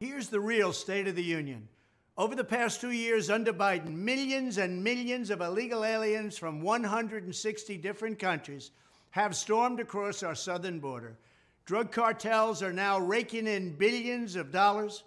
Here's 0.00 0.28
the 0.28 0.38
real 0.38 0.72
State 0.72 1.08
of 1.08 1.16
the 1.16 1.24
Union. 1.24 1.68
Over 2.16 2.36
the 2.36 2.44
past 2.44 2.80
two 2.80 2.92
years 2.92 3.30
under 3.30 3.52
Biden, 3.52 3.94
millions 3.96 4.56
and 4.56 4.84
millions 4.84 5.28
of 5.28 5.40
illegal 5.40 5.84
aliens 5.84 6.38
from 6.38 6.60
160 6.60 7.76
different 7.78 8.20
countries 8.20 8.70
have 9.10 9.34
stormed 9.34 9.80
across 9.80 10.22
our 10.22 10.36
southern 10.36 10.78
border. 10.78 11.18
Drug 11.64 11.90
cartels 11.90 12.62
are 12.62 12.72
now 12.72 13.00
raking 13.00 13.48
in 13.48 13.76
billions 13.76 14.36
of 14.36 14.52
dollars 14.52 15.02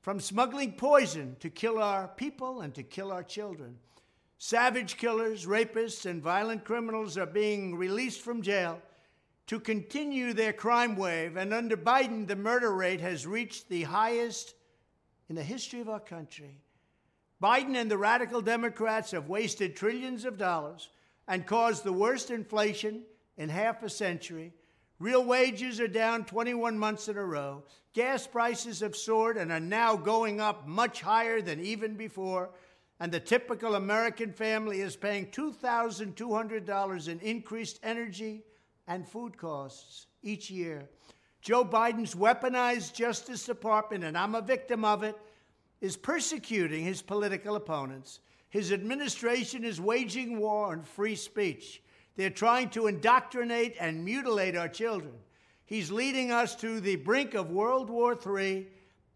from 0.00 0.18
smuggling 0.18 0.72
poison 0.72 1.36
to 1.40 1.50
kill 1.50 1.78
our 1.78 2.08
people 2.08 2.62
and 2.62 2.74
to 2.74 2.82
kill 2.82 3.12
our 3.12 3.22
children. 3.22 3.76
Savage 4.38 4.96
killers, 4.96 5.44
rapists, 5.44 6.06
and 6.06 6.22
violent 6.22 6.64
criminals 6.64 7.18
are 7.18 7.26
being 7.26 7.76
released 7.76 8.22
from 8.22 8.40
jail 8.40 8.80
to 9.52 9.60
continue 9.60 10.32
their 10.32 10.54
crime 10.54 10.96
wave. 10.96 11.36
And 11.36 11.52
under 11.52 11.76
Biden, 11.76 12.26
the 12.26 12.34
murder 12.34 12.72
rate 12.72 13.02
has 13.02 13.26
reached 13.26 13.68
the 13.68 13.82
highest 13.82 14.54
in 15.28 15.34
the 15.34 15.42
history 15.42 15.82
of 15.82 15.90
our 15.90 16.00
country. 16.00 16.56
Biden 17.42 17.76
and 17.76 17.90
the 17.90 17.98
radical 17.98 18.40
Democrats 18.40 19.10
have 19.10 19.28
wasted 19.28 19.76
trillions 19.76 20.24
of 20.24 20.38
dollars 20.38 20.88
and 21.28 21.46
caused 21.46 21.84
the 21.84 21.92
worst 21.92 22.30
inflation 22.30 23.02
in 23.36 23.50
half 23.50 23.82
a 23.82 23.90
century. 23.90 24.54
Real 24.98 25.22
wages 25.22 25.80
are 25.80 25.86
down 25.86 26.24
21 26.24 26.78
months 26.78 27.08
in 27.08 27.18
a 27.18 27.22
row. 27.22 27.62
Gas 27.92 28.26
prices 28.26 28.80
have 28.80 28.96
soared 28.96 29.36
and 29.36 29.52
are 29.52 29.60
now 29.60 29.96
going 29.96 30.40
up 30.40 30.66
much 30.66 31.02
higher 31.02 31.42
than 31.42 31.60
even 31.60 31.94
before. 31.94 32.48
And 33.00 33.12
the 33.12 33.20
typical 33.20 33.74
American 33.74 34.32
family 34.32 34.80
is 34.80 34.96
paying 34.96 35.26
$2,200 35.26 37.08
in 37.08 37.20
increased 37.20 37.78
energy 37.82 38.44
and 38.86 39.06
food 39.06 39.36
costs 39.36 40.06
each 40.22 40.50
year. 40.50 40.88
Joe 41.40 41.64
Biden's 41.64 42.14
weaponized 42.14 42.94
Justice 42.94 43.44
Department, 43.44 44.04
and 44.04 44.16
I'm 44.16 44.34
a 44.34 44.42
victim 44.42 44.84
of 44.84 45.02
it, 45.02 45.16
is 45.80 45.96
persecuting 45.96 46.84
his 46.84 47.02
political 47.02 47.56
opponents. 47.56 48.20
His 48.48 48.72
administration 48.72 49.64
is 49.64 49.80
waging 49.80 50.38
war 50.38 50.72
on 50.72 50.82
free 50.82 51.16
speech. 51.16 51.82
They're 52.16 52.30
trying 52.30 52.70
to 52.70 52.86
indoctrinate 52.86 53.76
and 53.80 54.04
mutilate 54.04 54.56
our 54.56 54.68
children. 54.68 55.14
He's 55.64 55.90
leading 55.90 56.30
us 56.30 56.54
to 56.56 56.80
the 56.80 56.96
brink 56.96 57.34
of 57.34 57.50
World 57.50 57.88
War 57.88 58.14
III. 58.14 58.66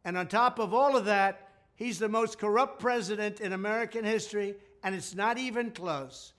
And 0.05 0.17
on 0.17 0.27
top 0.27 0.59
of 0.59 0.73
all 0.73 0.97
of 0.97 1.05
that, 1.05 1.51
he's 1.75 1.99
the 1.99 2.09
most 2.09 2.39
corrupt 2.39 2.81
president 2.81 3.41
in 3.41 3.53
American 3.53 4.05
history, 4.05 4.55
and 4.83 4.95
it's 4.95 5.15
not 5.15 5.37
even 5.37 5.71
close. 5.71 6.33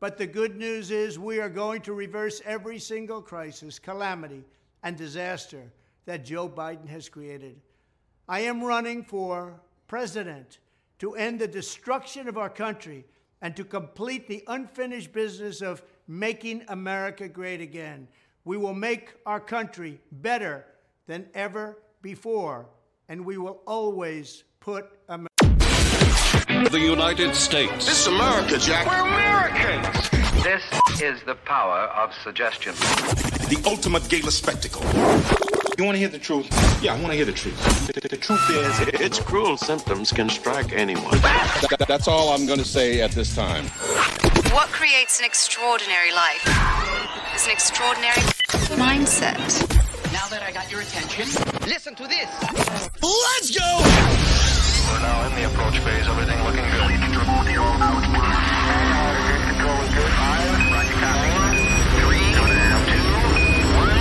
But 0.00 0.16
the 0.16 0.26
good 0.26 0.56
news 0.56 0.90
is 0.90 1.18
we 1.18 1.40
are 1.40 1.48
going 1.48 1.82
to 1.82 1.92
reverse 1.92 2.40
every 2.44 2.78
single 2.78 3.20
crisis, 3.20 3.78
calamity, 3.78 4.44
and 4.82 4.96
disaster 4.96 5.72
that 6.06 6.24
Joe 6.24 6.48
Biden 6.48 6.88
has 6.88 7.08
created. 7.08 7.60
I 8.28 8.40
am 8.40 8.62
running 8.62 9.02
for 9.02 9.60
president 9.88 10.58
to 11.00 11.14
end 11.14 11.40
the 11.40 11.48
destruction 11.48 12.28
of 12.28 12.38
our 12.38 12.50
country 12.50 13.04
and 13.40 13.56
to 13.56 13.64
complete 13.64 14.28
the 14.28 14.44
unfinished 14.46 15.12
business 15.12 15.62
of 15.62 15.82
making 16.06 16.64
America 16.68 17.28
great 17.28 17.60
again. 17.60 18.08
We 18.44 18.56
will 18.56 18.74
make 18.74 19.14
our 19.26 19.40
country 19.40 20.00
better 20.10 20.64
than 21.06 21.28
ever 21.34 21.78
before, 22.02 22.66
and 23.08 23.24
we 23.24 23.38
will 23.38 23.60
always 23.66 24.44
put 24.60 24.90
America. 25.08 25.27
The 26.64 26.80
United 26.80 27.34
States. 27.34 27.86
This 27.86 28.00
is 28.02 28.06
America, 28.08 28.58
Jack. 28.58 28.86
We're 28.86 29.00
Americans. 29.00 30.10
This 30.42 30.62
is 31.00 31.22
the 31.22 31.36
power 31.36 31.88
of 31.94 32.12
suggestion. 32.22 32.74
The 32.74 33.62
ultimate 33.64 34.06
gala 34.08 34.30
spectacle. 34.30 34.82
You 35.78 35.84
want 35.84 35.94
to 35.94 35.98
hear 35.98 36.08
the 36.08 36.18
truth? 36.18 36.48
Yeah, 36.82 36.94
I 36.94 36.96
want 36.96 37.08
to 37.08 37.14
hear 37.14 37.24
the 37.24 37.32
truth. 37.32 37.56
The, 37.86 38.00
the, 38.00 38.08
the 38.08 38.16
truth 38.16 38.50
is, 38.50 39.00
its 39.00 39.20
cruel 39.20 39.56
symptoms 39.56 40.12
can 40.12 40.28
strike 40.28 40.72
anyone. 40.72 41.12
That, 41.20 41.84
that's 41.86 42.08
all 42.08 42.30
I'm 42.30 42.44
going 42.44 42.58
to 42.58 42.64
say 42.64 43.00
at 43.00 43.12
this 43.12 43.34
time. 43.34 43.64
What 44.52 44.68
creates 44.68 45.20
an 45.20 45.24
extraordinary 45.24 46.12
life 46.12 46.44
is 47.34 47.46
an 47.46 47.52
extraordinary 47.52 48.20
mindset. 48.76 49.38
Now 50.12 50.26
that 50.28 50.42
I 50.42 50.50
got 50.52 50.70
your 50.70 50.80
attention, 50.80 51.26
listen 51.66 51.94
to 51.94 52.06
this. 52.06 52.28
Let's 53.00 53.56
go! 53.56 54.47
We're 54.88 55.00
now 55.00 55.26
in 55.26 55.34
the 55.34 55.44
approach 55.44 55.78
phase. 55.80 56.08
Everything 56.08 56.42
looking 56.44 56.64
good. 56.64 56.88
Control 56.88 57.44
good. 57.44 57.60
Five. 60.16 60.72
Roger, 60.72 60.96
copy. 60.96 61.28
Three, 62.00 62.24
two, 62.88 63.04
one. 63.76 63.92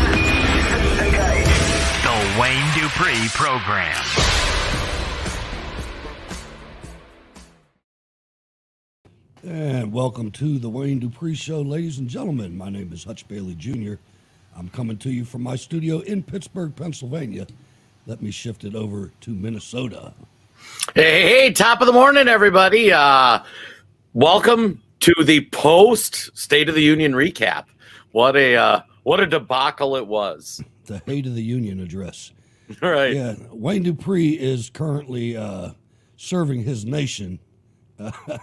Okay. 1.08 1.44
The 2.03 2.16
Wayne 2.40 2.70
Dupree 2.74 3.28
Program. 3.34 4.06
And 9.44 9.92
welcome 9.92 10.31
to 10.31 10.58
the 10.58 10.70
Wayne 10.70 11.00
Dupree 11.00 11.36
Show, 11.36 11.62
ladies 11.62 11.97
and 12.00 12.08
gentlemen. 12.08 12.58
My 12.58 12.70
name 12.70 12.94
is 12.94 13.03
Hutch 13.03 13.28
Bailey 13.28 13.56
Jr. 13.56 13.96
I'm 14.56 14.70
coming 14.70 14.97
to 15.00 15.12
you 15.12 15.26
from 15.26 15.44
my 15.44 15.58
studio 15.58 16.00
in 16.00 16.24
Pittsburgh, 16.24 16.74
Pennsylvania. 16.76 17.46
Let 18.06 18.22
me 18.22 18.31
shift 18.31 18.64
it 18.64 18.74
over 18.74 19.12
to 19.22 19.31
Minnesota. 19.31 20.14
Hey, 20.96 21.28
hey, 21.28 21.52
top 21.52 21.81
of 21.81 21.88
the 21.88 21.94
morning, 21.94 22.28
everybody. 22.28 22.92
Uh, 22.92 23.40
welcome 24.14 24.81
to 25.02 25.14
the 25.24 25.46
post 25.52 26.36
State 26.36 26.70
of 26.70 26.75
the 26.75 26.81
Union 26.81 27.12
recap. 27.14 27.66
What 28.12 28.36
a 28.36 28.56
uh, 28.56 28.81
what 29.03 29.20
a 29.20 29.28
debacle 29.28 29.96
it 29.97 30.08
was. 30.08 30.64
The 30.86 31.02
Hate 31.06 31.28
of 31.28 31.36
the 31.36 31.44
Union 31.44 31.81
address. 31.81 32.31
Right. 32.81 33.14
Yeah, 33.14 33.36
Wayne 33.52 33.84
Dupree 33.84 34.40
is 34.40 34.70
currently 34.70 35.38
uh, 35.38 35.72
serving 36.16 36.64
his 36.64 36.86
nation 36.86 37.40
uh, 38.00 38.12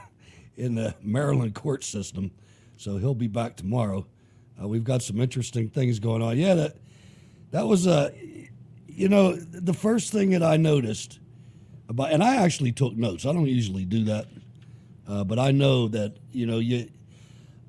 in 0.57 0.75
the 0.75 0.95
Maryland 1.03 1.55
court 1.55 1.83
system, 1.83 2.31
so 2.77 2.99
he'll 2.99 3.15
be 3.15 3.27
back 3.27 3.57
tomorrow. 3.57 4.07
Uh, 4.63 4.69
we've 4.69 4.85
got 4.85 5.03
some 5.03 5.21
interesting 5.21 5.71
things 5.71 5.99
going 5.99 6.23
on. 6.23 6.39
Yeah, 6.39 6.55
that 6.55 6.77
that 7.51 7.67
was 7.67 7.87
a, 7.87 7.91
uh, 7.91 8.11
you 8.87 9.09
know, 9.09 9.35
the 9.35 9.75
first 9.75 10.13
thing 10.13 10.31
that 10.31 10.43
I 10.43 10.57
noticed 10.57 11.19
and 11.89 12.23
I 12.23 12.37
actually 12.37 12.73
took 12.73 12.97
notes. 12.97 13.27
I 13.27 13.33
don't 13.33 13.47
usually 13.47 13.85
do 13.85 14.05
that, 14.05 14.27
uh, 15.09 15.25
but 15.25 15.39
I 15.39 15.51
know 15.51 15.89
that 15.89 16.17
you 16.33 16.47
know 16.47 16.59
you, 16.59 16.89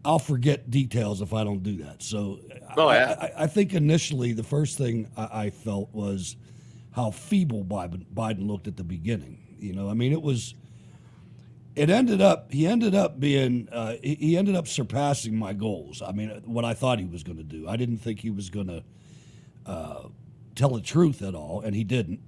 I'll 0.03 0.19
forget 0.19 0.69
details 0.69 1.21
if 1.21 1.33
I 1.33 1.43
don't 1.43 1.63
do 1.63 1.77
that. 1.83 2.01
So, 2.03 2.39
oh 2.77 2.91
yeah, 2.91 3.15
I, 3.19 3.43
I 3.43 3.47
think 3.47 3.73
initially 3.73 4.33
the 4.33 4.43
first 4.43 4.77
thing 4.77 5.09
I, 5.17 5.45
I 5.45 5.49
felt 5.49 5.93
was 5.93 6.35
how 6.91 7.11
feeble 7.11 7.65
Biden, 7.65 8.05
Biden 8.13 8.47
looked 8.47 8.67
at 8.67 8.77
the 8.77 8.83
beginning. 8.83 9.39
You 9.59 9.73
know, 9.73 9.89
I 9.89 9.93
mean, 9.93 10.13
it 10.13 10.21
was 10.21 10.53
it 11.75 11.89
ended 11.89 12.21
up 12.21 12.51
he 12.51 12.65
ended 12.65 12.95
up 12.95 13.19
being 13.19 13.67
uh, 13.71 13.95
he 14.01 14.37
ended 14.37 14.55
up 14.55 14.67
surpassing 14.67 15.35
my 15.35 15.53
goals. 15.53 16.01
I 16.01 16.11
mean, 16.11 16.29
what 16.45 16.63
I 16.63 16.73
thought 16.73 16.99
he 16.99 17.05
was 17.05 17.23
going 17.23 17.37
to 17.37 17.43
do. 17.43 17.67
I 17.67 17.75
didn't 17.75 17.97
think 17.97 18.19
he 18.19 18.29
was 18.29 18.49
going 18.49 18.67
to 18.67 18.83
uh, 19.65 20.03
tell 20.55 20.69
the 20.69 20.81
truth 20.81 21.21
at 21.21 21.35
all, 21.35 21.61
and 21.61 21.75
he 21.75 21.83
didn't. 21.83 22.21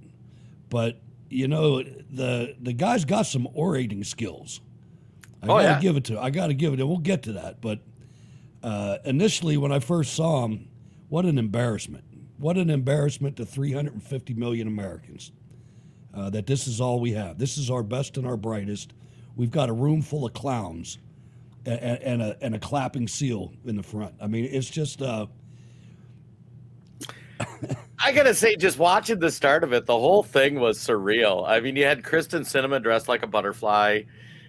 But 0.68 1.00
you 1.28 1.48
know, 1.48 1.82
the 1.82 2.54
the 2.60 2.72
guy's 2.72 3.04
got 3.04 3.26
some 3.26 3.46
orating 3.54 4.04
skills. 4.04 4.60
I 5.42 5.46
oh, 5.46 5.48
gotta 5.48 5.62
yeah. 5.64 5.80
give 5.80 5.96
it 5.96 6.04
to. 6.04 6.20
I 6.20 6.30
gotta 6.30 6.54
give 6.54 6.72
it. 6.72 6.80
And 6.80 6.88
we'll 6.88 6.98
get 6.98 7.22
to 7.24 7.32
that. 7.34 7.60
But 7.60 7.80
uh, 8.62 8.98
initially, 9.04 9.56
when 9.56 9.72
I 9.72 9.78
first 9.78 10.14
saw 10.14 10.44
him, 10.44 10.68
what 11.08 11.24
an 11.24 11.38
embarrassment! 11.38 12.04
What 12.38 12.56
an 12.56 12.70
embarrassment 12.70 13.36
to 13.36 13.46
350 13.46 14.34
million 14.34 14.68
Americans. 14.68 15.32
Uh, 16.14 16.30
that 16.30 16.46
this 16.46 16.66
is 16.66 16.80
all 16.80 17.00
we 17.00 17.12
have. 17.12 17.38
This 17.38 17.58
is 17.58 17.70
our 17.70 17.82
best 17.82 18.16
and 18.16 18.26
our 18.26 18.36
brightest. 18.36 18.92
We've 19.36 19.50
got 19.50 19.68
a 19.68 19.72
room 19.72 20.02
full 20.02 20.24
of 20.26 20.32
clowns 20.32 20.98
and, 21.66 21.78
and, 21.80 22.22
a, 22.22 22.36
and 22.40 22.54
a 22.54 22.58
clapping 22.58 23.06
seal 23.06 23.52
in 23.64 23.76
the 23.76 23.82
front. 23.82 24.14
I 24.20 24.26
mean, 24.26 24.48
it's 24.50 24.70
just. 24.70 25.02
Uh, 25.02 25.26
I 28.04 28.12
gotta 28.12 28.34
say, 28.34 28.56
just 28.56 28.78
watching 28.78 29.18
the 29.18 29.30
start 29.30 29.64
of 29.64 29.72
it, 29.72 29.86
the 29.86 29.98
whole 29.98 30.22
thing 30.22 30.60
was 30.60 30.78
surreal. 30.78 31.48
I 31.48 31.60
mean, 31.60 31.76
you 31.76 31.84
had 31.84 32.02
Kyrsten 32.02 32.40
Sinema 32.40 32.82
dressed 32.82 33.08
like 33.08 33.22
a 33.22 33.26
butterfly. 33.26 34.02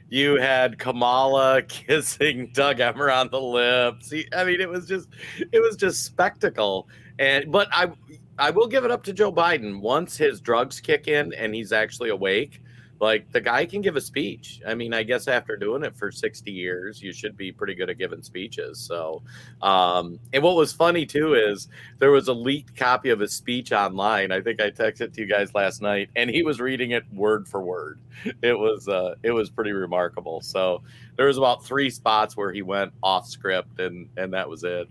You 0.10 0.36
had 0.36 0.80
Kamala 0.80 1.62
kissing 1.68 2.52
Doug 2.54 2.78
Emhoff 2.78 3.14
on 3.14 3.30
the 3.30 3.42
lips. 3.42 4.14
I 4.36 4.44
mean, 4.44 4.62
it 4.62 4.70
was 4.70 4.88
just, 4.88 5.10
it 5.52 5.60
was 5.60 5.76
just 5.76 6.06
spectacle. 6.06 6.88
And 7.18 7.52
but 7.52 7.68
I, 7.72 7.92
I 8.38 8.52
will 8.52 8.68
give 8.68 8.86
it 8.86 8.92
up 8.92 9.04
to 9.04 9.14
Joe 9.14 9.32
Biden. 9.32 9.82
Once 9.82 10.16
his 10.16 10.40
drugs 10.40 10.80
kick 10.80 11.08
in 11.08 11.34
and 11.34 11.54
he's 11.54 11.72
actually 11.72 12.10
awake, 12.10 12.62
like 13.00 13.32
the 13.32 13.40
guy 13.40 13.66
can 13.66 13.82
give 13.82 13.96
a 13.96 14.02
speech. 14.02 14.62
I 14.68 14.76
mean, 14.76 14.94
I 14.94 15.04
guess 15.04 15.28
after 15.28 15.56
doing 15.56 15.84
it 15.84 15.96
for 15.96 16.12
60 16.12 16.52
years, 16.52 17.02
you 17.02 17.14
should 17.14 17.38
be 17.38 17.52
pretty 17.52 17.74
good 17.74 17.90
at 17.90 17.98
giving 17.98 18.22
speeches. 18.22 18.80
So, 18.80 19.24
um, 19.62 20.20
and 20.34 20.44
what 20.44 20.56
was 20.56 20.74
funny 20.74 21.06
too 21.06 21.34
is 21.36 21.70
there 22.00 22.12
was 22.12 22.28
a 22.28 22.34
leaked 22.34 22.76
copy 22.76 23.10
of 23.10 23.20
his 23.20 23.34
speech 23.34 23.72
online. 23.72 24.32
I 24.32 24.42
think 24.42 24.62
I 24.62 24.70
texted 24.70 25.14
to 25.14 25.22
you 25.22 25.28
guys 25.28 25.56
last 25.56 25.82
night, 25.82 26.10
and 26.16 26.30
he 26.30 26.44
was 26.44 26.60
reading 26.60 26.92
it 26.92 27.04
word 27.14 27.48
for 27.48 27.62
word. 27.62 28.00
It 28.42 28.58
was 28.58 28.88
uh, 28.88 29.16
it 29.24 29.32
was 29.32 29.50
pretty 29.50 29.72
remarkable. 29.72 30.42
So 30.42 30.84
there 31.16 31.28
was 31.28 31.38
about 31.38 31.64
three 31.64 31.90
spots 31.90 32.36
where 32.36 32.52
he 32.52 32.62
went 32.62 32.92
off 33.02 33.28
script, 33.28 33.80
and 33.80 34.10
and 34.18 34.34
that 34.34 34.50
was 34.50 34.64
it. 34.64 34.88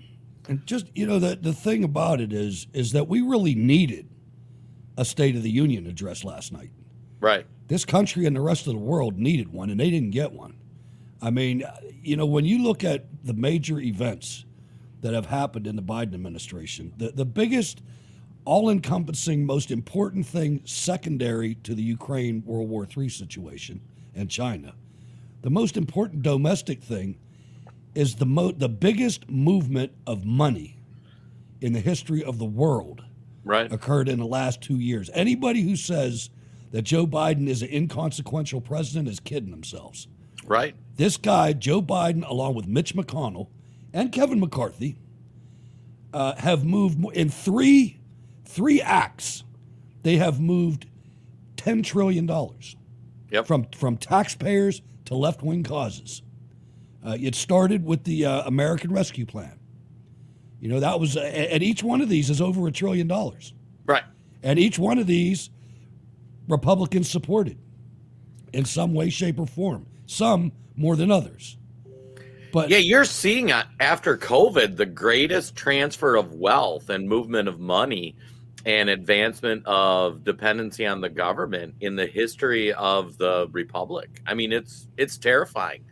And 0.49 0.65
just 0.67 0.87
you 0.95 1.07
know, 1.07 1.19
the 1.19 1.37
the 1.37 1.53
thing 1.53 1.85
about 1.85 2.21
it 2.23 2.33
is 2.33 2.69
is 2.73 2.93
that 2.93 3.07
we 3.07 3.21
really 3.21 3.55
needed 3.55 4.09
a 4.97 5.05
State 5.05 5.37
of 5.37 5.43
the 5.43 5.51
Union 5.51 5.87
address 5.87 6.25
last 6.25 6.53
night. 6.53 6.71
Right. 7.21 7.47
This 7.69 7.85
country 7.85 8.27
and 8.27 8.35
the 8.35 8.41
rest 8.41 8.67
of 8.67 8.73
the 8.73 8.79
world 8.79 9.19
needed 9.19 9.53
one, 9.53 9.71
and 9.71 9.79
they 9.79 9.91
didn't 9.91 10.11
get 10.11 10.33
one. 10.33 10.55
I 11.21 11.31
mean, 11.31 11.65
you 12.03 12.17
know, 12.17 12.27
when 12.27 12.45
you 12.45 12.63
look 12.63 12.85
at 12.85 13.07
the 13.25 13.35
major 13.35 13.81
events 13.81 14.45
that 15.01 15.15
have 15.15 15.27
happened 15.27 15.67
in 15.67 15.77
the 15.77 15.83
Biden 15.83 16.15
administration, 16.15 16.93
the, 16.97 17.11
the 17.11 17.25
biggest, 17.25 17.83
all 18.45 18.71
encompassing, 18.71 19.45
most 19.45 19.71
important 19.71 20.27
thing, 20.27 20.63
secondary 20.65 21.57
to 21.57 21.75
the 21.75 21.83
Ukraine 21.83 22.43
World 22.47 22.69
War 22.69 22.87
III 22.97 23.09
situation 23.09 23.81
and 24.15 24.31
China, 24.31 24.75
the 25.43 25.51
most 25.51 25.77
important 25.77 26.23
domestic 26.23 26.83
thing 26.83 27.19
is 27.95 28.17
the, 28.17 28.27
mo- 28.27 28.53
the 28.53 28.69
biggest 28.69 29.29
movement 29.29 29.93
of 30.07 30.25
money 30.25 30.79
in 31.61 31.73
the 31.73 31.81
history 31.81 32.23
of 32.23 32.39
the 32.39 32.45
world 32.45 33.05
right. 33.45 33.73
occurred 33.73 34.09
in 34.09 34.19
the 34.19 34.27
last 34.27 34.61
two 34.61 34.79
years. 34.79 35.11
Anybody 35.13 35.63
who 35.63 35.75
says 35.77 36.31
that 36.71 36.83
Joe 36.83 37.07
Biden 37.07 37.49
is 37.49 37.63
an 37.63 37.69
inconsequential 37.69 38.61
president 38.61 39.09
is 39.09 39.21
kidding 39.21 39.51
themselves. 39.51 40.09
Right. 40.45 40.75
This 40.97 41.17
guy, 41.17 41.53
Joe 41.53 41.83
Biden, 41.83 42.29
along 42.29 42.55
with 42.55 42.67
Mitch 42.67 42.95
McConnell 42.95 43.49
and 43.93 44.13
Kevin 44.13 44.41
McCarthy, 44.41 44.97
uh, 46.13 46.35
have 46.37 46.65
moved 46.65 47.05
in 47.15 47.29
three 47.29 48.01
three 48.45 48.81
acts. 48.81 49.45
They 50.03 50.17
have 50.17 50.41
moved 50.41 50.87
ten 51.57 51.83
trillion 51.83 52.27
dollars 52.27 52.77
yep. 53.31 53.47
from 53.47 53.67
from 53.77 53.97
taxpayers 53.97 54.81
to 55.07 55.15
left 55.15 55.43
wing 55.43 55.63
causes. 55.63 56.23
Uh, 57.05 57.17
it 57.21 57.35
started 57.35 57.85
with 57.85 58.05
the 58.05 58.25
uh, 58.25 58.43
American 58.47 58.93
Rescue 58.93 59.27
Plan. 59.27 59.59
You 60.61 60.69
know 60.69 60.81
that 60.81 60.99
was, 60.99 61.17
and 61.17 61.63
each 61.63 61.83
one 61.83 62.01
of 62.01 62.09
these 62.09 62.31
is 62.31 62.41
over 62.41 62.67
a 62.67 62.73
trillion 62.73 63.07
dollars. 63.07 63.55
Right. 63.87 64.03
And 64.43 64.59
each 64.59 64.79
one 64.79 64.99
of 64.99 65.07
these 65.07 65.51
Republicans 66.49 67.11
supported 67.11 67.59
in 68.53 68.65
some 68.65 68.95
way, 68.95 69.11
shape, 69.11 69.39
or 69.39 69.47
form. 69.47 69.87
Some 70.07 70.53
more 70.77 70.97
than 70.97 71.11
others. 71.11 71.57
But 72.53 72.71
yeah, 72.71 72.79
you're 72.79 73.05
seeing 73.05 73.53
uh, 73.53 73.65
after 73.79 74.17
COVID 74.17 74.77
the 74.77 74.87
greatest 74.87 75.55
transfer 75.55 76.17
of 76.17 76.35
wealth 76.35 76.89
and 76.89 77.07
movement 77.09 77.47
of 77.47 77.61
money 77.61 78.17
and 78.65 78.89
advancement 78.89 79.67
of 79.67 80.25
dependency 80.25 80.87
on 80.87 81.01
the 81.01 81.11
government 81.11 81.75
in 81.81 81.95
the 81.95 82.07
history 82.07 82.73
of 82.73 83.19
the 83.19 83.49
republic. 83.53 84.23
I 84.27 84.35
mean, 84.35 84.53
it's 84.53 84.89
it's 84.97 85.19
terrifying. 85.19 85.85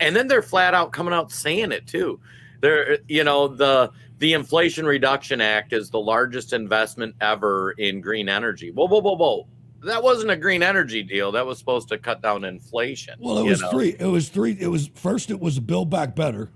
And 0.00 0.16
then 0.16 0.26
they're 0.26 0.42
flat 0.42 0.74
out 0.74 0.92
coming 0.92 1.14
out 1.14 1.30
saying 1.30 1.70
it 1.70 1.86
too. 1.86 2.18
They're 2.60 2.98
you 3.06 3.22
know 3.22 3.46
the 3.46 3.92
the 4.18 4.32
Inflation 4.32 4.86
Reduction 4.86 5.40
Act 5.40 5.72
is 5.72 5.90
the 5.90 6.00
largest 6.00 6.52
investment 6.52 7.14
ever 7.20 7.70
in 7.72 8.00
green 8.00 8.28
energy. 8.28 8.72
Whoa, 8.72 8.86
whoa, 8.86 9.00
whoa, 9.00 9.16
whoa 9.16 9.46
that 9.82 10.02
wasn't 10.02 10.30
a 10.30 10.36
green 10.36 10.62
energy 10.62 11.02
deal. 11.02 11.32
That 11.32 11.46
was 11.46 11.58
supposed 11.58 11.88
to 11.88 11.98
cut 11.98 12.22
down 12.22 12.44
inflation. 12.44 13.14
Well, 13.18 13.38
it 13.38 13.48
was 13.48 13.60
know? 13.60 13.70
three. 13.70 13.96
It 13.98 14.06
was 14.06 14.28
three. 14.28 14.56
It 14.58 14.68
was 14.68 14.88
first. 14.94 15.30
It 15.30 15.40
was 15.40 15.58
Build 15.58 15.90
Back 15.90 16.14
Better, 16.14 16.50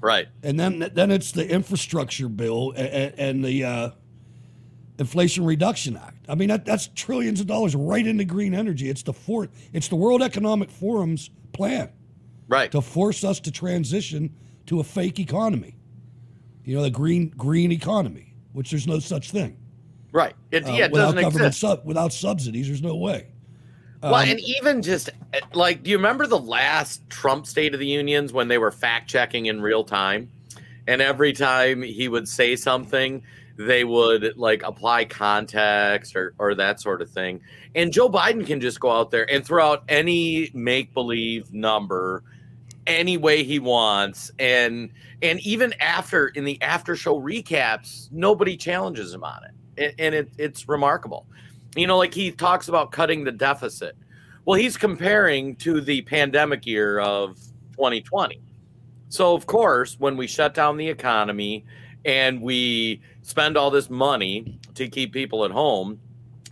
right? 0.00 0.28
And 0.42 0.58
then 0.58 0.90
then 0.94 1.10
it's 1.10 1.32
the 1.32 1.48
infrastructure 1.48 2.28
bill 2.28 2.72
and, 2.76 3.14
and 3.18 3.44
the 3.44 3.64
uh, 3.64 3.90
Inflation 4.98 5.44
Reduction 5.44 5.96
Act. 5.96 6.26
I 6.28 6.34
mean, 6.34 6.48
that, 6.48 6.64
that's 6.64 6.88
trillions 6.94 7.40
of 7.40 7.46
dollars 7.46 7.74
right 7.74 8.06
into 8.06 8.24
green 8.24 8.54
energy. 8.54 8.90
It's 8.90 9.02
the 9.02 9.12
for, 9.12 9.48
It's 9.72 9.88
the 9.88 9.96
World 9.96 10.22
Economic 10.22 10.70
Forum's 10.70 11.30
plan, 11.52 11.90
right, 12.48 12.70
to 12.72 12.80
force 12.80 13.24
us 13.24 13.40
to 13.40 13.50
transition 13.50 14.34
to 14.66 14.80
a 14.80 14.84
fake 14.84 15.18
economy. 15.18 15.76
You 16.64 16.76
know, 16.76 16.82
the 16.82 16.90
green 16.90 17.30
green 17.30 17.72
economy, 17.72 18.34
which 18.52 18.70
there's 18.70 18.86
no 18.86 18.98
such 18.98 19.30
thing. 19.30 19.56
Right. 20.18 20.34
It, 20.50 20.66
uh, 20.66 20.72
yeah, 20.72 20.86
it 20.86 20.90
without 20.90 21.14
doesn't 21.14 21.28
exist. 21.28 21.60
Sub, 21.60 21.84
without 21.84 22.12
subsidies, 22.12 22.66
there's 22.66 22.82
no 22.82 22.96
way. 22.96 23.28
Um, 24.02 24.10
well, 24.10 24.20
and 24.20 24.40
even 24.40 24.82
just 24.82 25.10
like, 25.54 25.84
do 25.84 25.92
you 25.92 25.96
remember 25.96 26.26
the 26.26 26.40
last 26.40 27.08
Trump 27.08 27.46
State 27.46 27.72
of 27.72 27.78
the 27.78 27.86
Unions 27.86 28.32
when 28.32 28.48
they 28.48 28.58
were 28.58 28.72
fact 28.72 29.08
checking 29.08 29.46
in 29.46 29.60
real 29.60 29.84
time? 29.84 30.28
And 30.88 31.00
every 31.00 31.32
time 31.32 31.82
he 31.82 32.08
would 32.08 32.28
say 32.28 32.56
something, 32.56 33.22
they 33.58 33.84
would 33.84 34.36
like 34.36 34.64
apply 34.64 35.04
context 35.04 36.16
or, 36.16 36.34
or 36.36 36.56
that 36.56 36.80
sort 36.80 37.00
of 37.00 37.08
thing. 37.08 37.40
And 37.76 37.92
Joe 37.92 38.08
Biden 38.08 38.44
can 38.44 38.60
just 38.60 38.80
go 38.80 38.90
out 38.90 39.12
there 39.12 39.30
and 39.30 39.46
throw 39.46 39.70
out 39.70 39.84
any 39.88 40.50
make 40.52 40.92
believe 40.94 41.54
number 41.54 42.24
any 42.88 43.16
way 43.16 43.44
he 43.44 43.60
wants. 43.60 44.32
And 44.40 44.90
and 45.22 45.38
even 45.46 45.74
after 45.74 46.26
in 46.26 46.44
the 46.44 46.60
after 46.60 46.96
show 46.96 47.20
recaps, 47.20 48.10
nobody 48.10 48.56
challenges 48.56 49.14
him 49.14 49.22
on 49.22 49.44
it 49.44 49.52
and 49.78 50.14
it, 50.14 50.30
it's 50.38 50.68
remarkable. 50.68 51.26
You 51.76 51.86
know, 51.86 51.98
like 51.98 52.14
he 52.14 52.30
talks 52.30 52.68
about 52.68 52.92
cutting 52.92 53.24
the 53.24 53.32
deficit. 53.32 53.96
Well, 54.44 54.58
he's 54.58 54.76
comparing 54.76 55.56
to 55.56 55.80
the 55.80 56.02
pandemic 56.02 56.66
year 56.66 57.00
of 57.00 57.36
2020. 57.72 58.40
So, 59.10 59.34
of 59.34 59.46
course, 59.46 59.98
when 59.98 60.16
we 60.16 60.26
shut 60.26 60.54
down 60.54 60.76
the 60.76 60.88
economy 60.88 61.64
and 62.04 62.40
we 62.40 63.02
spend 63.22 63.56
all 63.56 63.70
this 63.70 63.90
money 63.90 64.58
to 64.74 64.88
keep 64.88 65.12
people 65.12 65.44
at 65.44 65.50
home, 65.50 66.00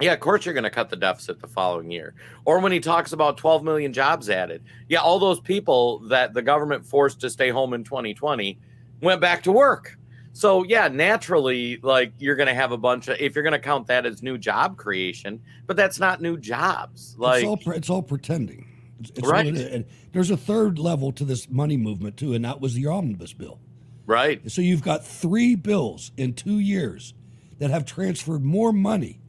yeah, 0.01 0.13
of 0.13 0.21
course 0.21 0.45
you're 0.45 0.55
going 0.55 0.65
to 0.65 0.71
cut 0.71 0.91
the 0.91 0.97
deficit 0.97 1.41
the 1.41 1.49
following 1.49 1.91
year. 1.91 2.15
Or 2.45 2.61
when 2.61 2.73
he 2.73 2.81
talks 2.81 3.13
about 3.13 3.39
12 3.39 3.65
million 3.65 3.93
jobs 3.93 4.29
added, 4.29 4.63
yeah, 4.89 4.99
all 4.99 5.19
those 5.19 5.41
people 5.41 6.01
that 6.09 6.35
the 6.35 6.43
government 6.43 6.85
forced 6.85 7.21
to 7.21 7.31
stay 7.31 7.49
home 7.51 7.73
in 7.73 7.83
2020 7.83 8.59
went 9.01 9.21
back 9.21 9.43
to 9.45 9.53
work. 9.53 9.99
So 10.37 10.65
yeah, 10.65 10.89
naturally, 10.89 11.79
like 11.79 12.13
you're 12.19 12.37
going 12.37 12.49
to 12.49 12.55
have 12.55 12.71
a 12.71 12.77
bunch 12.77 13.09
of 13.09 13.17
if 13.19 13.35
you're 13.35 13.43
going 13.43 13.55
to 13.55 13.59
count 13.59 13.87
that 13.87 14.05
as 14.05 14.23
new 14.23 14.37
job 14.37 14.77
creation, 14.77 15.41
but 15.67 15.79
that's 15.79 15.99
not 15.99 16.21
new 16.21 16.37
jobs. 16.37 17.15
Like 17.17 17.43
it's 17.43 17.49
all, 17.49 17.73
it's 17.73 17.89
all 17.89 18.03
pretending. 18.03 18.69
It's, 19.01 19.13
it's 19.17 19.27
right. 19.27 19.47
And 19.47 19.87
there's 20.13 20.31
a 20.31 20.37
third 20.37 20.79
level 20.79 21.11
to 21.13 21.25
this 21.25 21.49
money 21.49 21.79
movement 21.79 22.19
too, 22.19 22.35
and 22.35 22.45
that 22.45 22.61
was 22.61 22.75
the 22.75 22.87
omnibus 22.87 23.33
bill. 23.33 23.61
Right. 24.05 24.43
So 24.51 24.61
you've 24.61 24.83
got 24.83 25.07
three 25.07 25.55
bills 25.55 26.13
in 26.19 26.35
two 26.35 26.59
years 26.59 27.15
that 27.59 27.71
have 27.71 27.87
transferred 27.87 28.45
more 28.45 28.75
money 28.75 29.23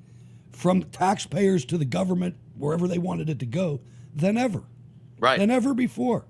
from 0.51 0.83
taxpayers 0.83 1.63
to 1.67 1.77
the 1.77 1.85
government 1.85 2.35
wherever 2.57 2.85
they 2.85 2.97
wanted 2.97 3.29
it 3.29 3.39
to 3.39 3.45
go 3.45 3.79
than 4.13 4.37
ever. 4.37 4.63
Right. 5.21 5.39
Than 5.39 5.51
ever 5.51 5.73
before. 5.73 6.25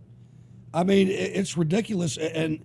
I 0.71 0.83
mean, 0.83 1.07
it's 1.09 1.57
ridiculous 1.57 2.17
and 2.17 2.63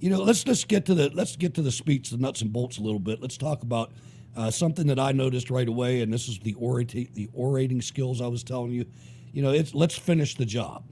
you 0.00 0.10
know, 0.10 0.18
let's 0.22 0.46
let's 0.46 0.64
get 0.64 0.86
to 0.86 0.94
the 0.94 1.10
let's 1.10 1.36
get 1.36 1.54
to 1.54 1.62
the 1.62 1.70
speech, 1.70 2.10
the 2.10 2.16
nuts 2.16 2.40
and 2.40 2.52
bolts 2.52 2.78
a 2.78 2.82
little 2.82 2.98
bit. 2.98 3.20
Let's 3.20 3.36
talk 3.36 3.62
about 3.62 3.92
uh, 4.36 4.50
something 4.50 4.86
that 4.86 4.98
I 4.98 5.12
noticed 5.12 5.50
right 5.50 5.68
away, 5.68 6.00
and 6.00 6.12
this 6.12 6.28
is 6.28 6.38
the 6.38 6.54
orating 6.54 7.12
the 7.14 7.28
orating 7.34 7.82
skills 7.82 8.20
I 8.20 8.26
was 8.26 8.42
telling 8.42 8.72
you. 8.72 8.86
You 9.32 9.42
know, 9.42 9.50
it's 9.50 9.74
let's 9.74 9.96
finish 9.96 10.34
the 10.34 10.46
job. 10.46 10.84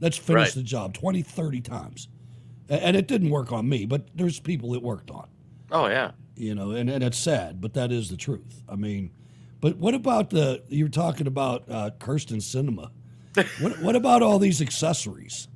Let's 0.00 0.16
finish 0.16 0.48
right. 0.48 0.54
the 0.54 0.62
job 0.62 0.94
20, 0.94 1.22
30 1.22 1.60
times. 1.62 2.08
And 2.68 2.96
it 2.96 3.06
didn't 3.06 3.30
work 3.30 3.52
on 3.52 3.68
me, 3.68 3.86
but 3.86 4.08
there's 4.14 4.40
people 4.40 4.74
it 4.74 4.82
worked 4.82 5.10
on. 5.10 5.28
Oh 5.70 5.86
yeah. 5.86 6.12
You 6.34 6.54
know, 6.54 6.72
and, 6.72 6.90
and 6.90 7.02
it's 7.02 7.18
sad, 7.18 7.60
but 7.60 7.74
that 7.74 7.92
is 7.92 8.10
the 8.10 8.16
truth. 8.16 8.62
I 8.68 8.74
mean, 8.74 9.10
but 9.60 9.76
what 9.76 9.94
about 9.94 10.30
the 10.30 10.62
you're 10.68 10.88
talking 10.88 11.26
about 11.26 11.64
uh, 11.70 11.90
Kyrsten 11.98 12.38
Sinema? 12.38 12.90
what 13.60 13.80
what 13.80 13.96
about 13.96 14.22
all 14.22 14.38
these 14.38 14.60
accessories? 14.60 15.48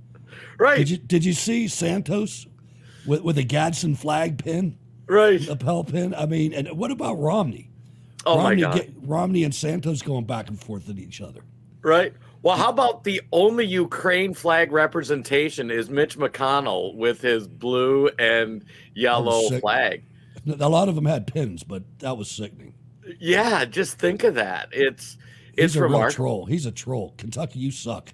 Right. 0.58 0.78
Did 0.78 0.90
you 0.90 0.96
did 0.98 1.24
you 1.24 1.32
see 1.32 1.66
Santos 1.66 2.46
with, 3.10 3.22
with 3.22 3.38
a 3.38 3.42
Gadsden 3.42 3.96
flag 3.96 4.42
pin, 4.42 4.78
right? 5.06 5.40
Lapel 5.46 5.84
pin. 5.84 6.14
I 6.14 6.26
mean, 6.26 6.54
and 6.54 6.68
what 6.78 6.90
about 6.90 7.14
Romney? 7.18 7.68
Oh 8.24 8.38
Romney, 8.38 8.62
my 8.62 8.78
God! 8.78 8.94
Romney 9.02 9.44
and 9.44 9.54
Santos 9.54 10.00
going 10.00 10.24
back 10.24 10.48
and 10.48 10.58
forth 10.58 10.88
at 10.88 10.98
each 10.98 11.20
other. 11.20 11.42
Right. 11.82 12.14
Well, 12.42 12.56
how 12.56 12.70
about 12.70 13.04
the 13.04 13.20
only 13.32 13.66
Ukraine 13.66 14.32
flag 14.32 14.72
representation 14.72 15.70
is 15.70 15.90
Mitch 15.90 16.16
McConnell 16.16 16.94
with 16.94 17.20
his 17.20 17.46
blue 17.46 18.08
and 18.18 18.64
yellow 18.94 19.48
flag. 19.58 20.04
A 20.58 20.68
lot 20.68 20.88
of 20.88 20.94
them 20.94 21.04
had 21.04 21.26
pins, 21.26 21.64
but 21.64 21.82
that 21.98 22.16
was 22.16 22.30
sickening. 22.30 22.74
Yeah, 23.18 23.66
just 23.66 23.98
think 23.98 24.24
of 24.24 24.36
that. 24.36 24.68
It's 24.72 25.18
it's 25.54 25.74
He's 25.74 25.76
a 25.76 25.82
remarkable. 25.82 26.04
real 26.04 26.12
troll. 26.12 26.46
He's 26.46 26.64
a 26.64 26.72
troll. 26.72 27.14
Kentucky, 27.18 27.58
you 27.58 27.70
suck. 27.72 28.10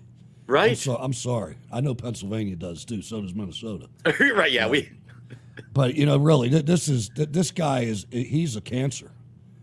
Right. 0.47 0.71
I'm, 0.71 0.76
so, 0.76 0.97
I'm 0.97 1.12
sorry. 1.12 1.57
I 1.73 1.81
know 1.81 1.95
Pennsylvania 1.95 2.57
does 2.57 2.85
too. 2.85 3.03
So 3.03 3.21
does 3.21 3.35
Minnesota. 3.35 3.88
right. 4.35 4.50
Yeah. 4.53 4.69
We. 4.69 4.91
But 5.73 5.95
you 5.95 6.05
know, 6.07 6.19
really, 6.19 6.49
this 6.49 6.87
is 6.88 7.11
this 7.17 7.50
guy 7.50 7.81
is 7.81 8.07
he's 8.11 8.57
a 8.57 8.61
cancer. 8.61 9.11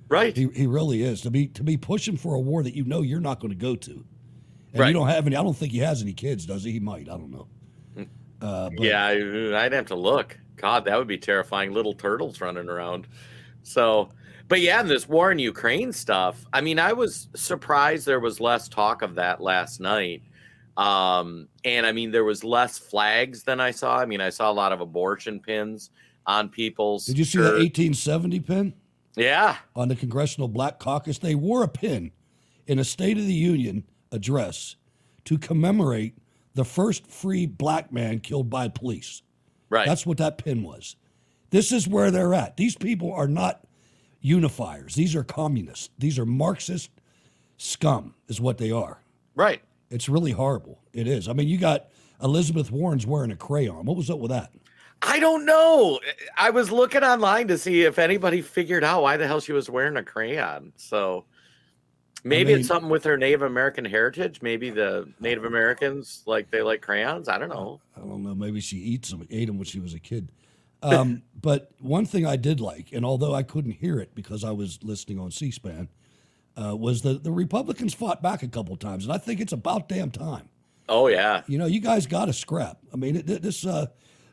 Right. 0.10 0.36
He, 0.36 0.48
he 0.54 0.66
really 0.68 1.04
is 1.04 1.22
to 1.22 1.30
be 1.32 1.48
to 1.50 1.64
be 1.64 1.78
pushing 1.78 2.18
for 2.18 2.34
a 2.36 2.40
war 2.40 2.64
that 2.64 2.76
you 2.76 2.84
know 2.84 3.02
you're 3.02 3.20
not 3.20 3.40
going 3.40 3.52
to 3.52 3.58
go 3.60 3.76
to, 3.76 3.92
and 3.92 4.80
Right. 4.80 4.88
you 4.88 4.94
don't 4.94 5.08
have 5.08 5.26
any. 5.28 5.36
I 5.36 5.44
don't 5.44 5.56
think 5.56 5.72
he 5.72 5.78
has 5.80 6.02
any 6.02 6.14
kids, 6.14 6.46
does 6.48 6.64
he? 6.64 6.72
He 6.72 6.80
might. 6.80 7.02
I 7.10 7.18
don't 7.18 7.32
know. 7.32 7.48
Uh, 8.42 8.70
but 8.76 8.82
yeah, 8.82 9.06
I- 9.06 9.66
I'd 9.66 9.72
have 9.74 9.86
to 9.88 9.96
look. 9.96 10.38
God, 10.56 10.86
that 10.86 10.98
would 10.98 11.08
be 11.08 11.18
terrifying. 11.18 11.74
Little 11.74 11.94
turtles 11.94 12.42
running 12.42 12.70
around. 12.70 13.08
So, 13.62 14.10
but 14.48 14.62
yeah, 14.62 14.80
and 14.82 14.90
this 14.90 15.08
war 15.08 15.32
in 15.32 15.40
Ukraine 15.40 15.94
stuff. 15.94 16.44
I 16.54 16.62
mean, 16.62 16.80
I 16.80 16.94
was 16.94 17.28
surprised 17.36 18.06
there 18.06 18.20
was 18.20 18.40
less 18.40 18.68
talk 18.68 19.02
of 19.04 19.16
that 19.16 19.42
last 19.42 19.80
night. 19.80 20.24
Um, 20.78 21.48
and 21.64 21.86
I 21.86 21.92
mean, 21.92 22.12
there 22.12 22.24
was 22.24 22.44
less 22.44 22.78
flags 22.78 23.44
than 23.44 23.60
I 23.60 23.72
saw. 23.72 23.98
I 24.00 24.06
mean, 24.06 24.22
I 24.22 24.30
saw 24.30 24.50
a 24.50 24.54
lot 24.54 24.72
of 24.72 24.82
abortion 24.82 25.40
pins 25.40 25.92
on 26.26 26.50
people's. 26.50 27.06
Did 27.06 27.18
you 27.18 27.26
see 27.26 27.38
the 27.40 27.44
1870 27.46 28.40
pin 28.40 28.74
Yeah. 29.16 29.58
on 29.76 29.88
the 29.88 29.96
Congressional 29.96 30.48
Black 30.48 30.80
Caucus? 30.80 31.20
They 31.20 31.36
wore 31.36 31.64
a 31.64 31.68
pin 31.68 32.12
in 32.66 32.80
a 32.80 32.84
State 32.84 33.18
of 33.18 33.26
the 33.26 33.34
Union 33.34 33.84
address 34.12 34.76
to 35.26 35.38
commemorate 35.38 36.16
the 36.56 36.66
first 36.66 37.08
free 37.08 37.46
black 37.46 37.92
man 37.92 38.20
killed 38.20 38.50
by 38.50 38.68
police. 38.68 39.22
Right. 39.70 39.88
That's 39.88 40.06
what 40.06 40.18
that 40.18 40.38
pin 40.38 40.64
was. 40.64 40.96
This 41.50 41.72
is 41.72 41.88
where 41.88 42.10
they're 42.12 42.34
at. 42.34 42.58
These 42.58 42.76
people 42.76 43.12
are 43.14 43.28
not 43.28 43.66
unifiers. 44.22 44.96
These 44.96 45.16
are 45.16 45.24
communists. 45.24 45.90
These 46.00 46.18
are 46.18 46.26
Marxist 46.26 46.90
scum, 47.58 48.16
is 48.28 48.40
what 48.42 48.58
they 48.58 48.72
are. 48.72 49.02
Right. 49.36 49.62
It's 49.94 50.10
really 50.10 50.32
horrible. 50.32 50.80
It 50.92 51.08
is. 51.08 51.30
I 51.30 51.34
mean, 51.34 51.48
you 51.48 51.60
got 51.60 51.90
Elizabeth 52.22 52.72
Warren's 52.72 53.06
wearing 53.06 53.32
a 53.32 53.36
crayon. 53.36 53.86
What 53.86 53.96
was 53.96 54.10
up 54.10 54.18
with 54.18 54.32
that? 54.32 54.52
I 55.04 55.20
don't 55.20 55.46
know. 55.46 56.00
I 56.36 56.50
was 56.50 56.72
looking 56.72 57.04
online 57.04 57.48
to 57.50 57.58
see 57.58 57.84
if 57.84 58.00
anybody 58.00 58.42
figured 58.42 58.84
out 58.84 59.04
why 59.04 59.18
the 59.18 59.28
hell 59.28 59.40
she 59.40 59.52
was 59.52 59.70
wearing 59.70 59.98
a 59.98 60.04
crayon. 60.04 60.74
So 60.78 61.26
maybe 62.24 62.52
mean- 62.52 62.60
it's 62.60 62.68
something 62.68 62.90
with 62.90 63.04
her 63.04 63.18
Native 63.18 63.44
American 63.44 63.86
heritage. 63.86 64.42
Maybe 64.42 64.72
the 64.72 65.08
Native 65.20 65.46
Americans 65.46 66.24
like 66.26 66.50
they 66.50 66.64
like 66.64 66.82
crayons. 66.82 67.30
I 67.30 67.38
don't 67.38 67.50
know. 67.50 67.80
I 67.96 68.00
don't 68.00 68.24
know. 68.24 68.34
Maybe 68.34 68.62
she 68.62 68.78
eats 68.78 69.12
them, 69.12 69.28
ate 69.30 69.46
them 69.46 69.58
when 69.58 69.66
she 69.66 69.80
was 69.80 69.94
a 69.94 70.00
kid. 70.00 70.30
Um, 70.82 71.22
but 71.42 71.72
one 71.80 72.06
thing 72.08 72.26
I 72.26 72.36
did 72.36 72.60
like, 72.60 72.94
and 72.94 73.06
although 73.06 73.36
I 73.36 73.44
couldn't 73.44 73.74
hear 73.74 74.00
it 74.00 74.16
because 74.16 74.44
I 74.44 74.52
was 74.52 74.80
listening 74.82 75.20
on 75.20 75.30
C-SPAN, 75.30 75.90
uh, 76.62 76.76
was 76.76 77.02
the 77.02 77.16
the 77.16 77.32
Republicans 77.32 77.94
fought 77.94 78.22
back 78.22 78.44
a 78.44 78.48
couple 78.48 78.76
times, 78.76 79.06
and 79.06 79.14
I 79.14 79.18
think 79.18 79.40
it's 79.40 79.54
about 79.54 79.88
damn 79.90 80.12
time. 80.12 80.50
Oh 80.90 81.08
yeah, 81.08 81.44
You 81.48 81.58
know, 81.58 81.66
you 81.66 81.80
guys 81.80 82.06
got 82.06 82.26
to 82.26 82.34
scrap. 82.34 82.78
I 82.94 82.98
mean, 82.98 83.16
it, 83.18 83.26
this. 83.42 83.66
Uh, 83.66 83.88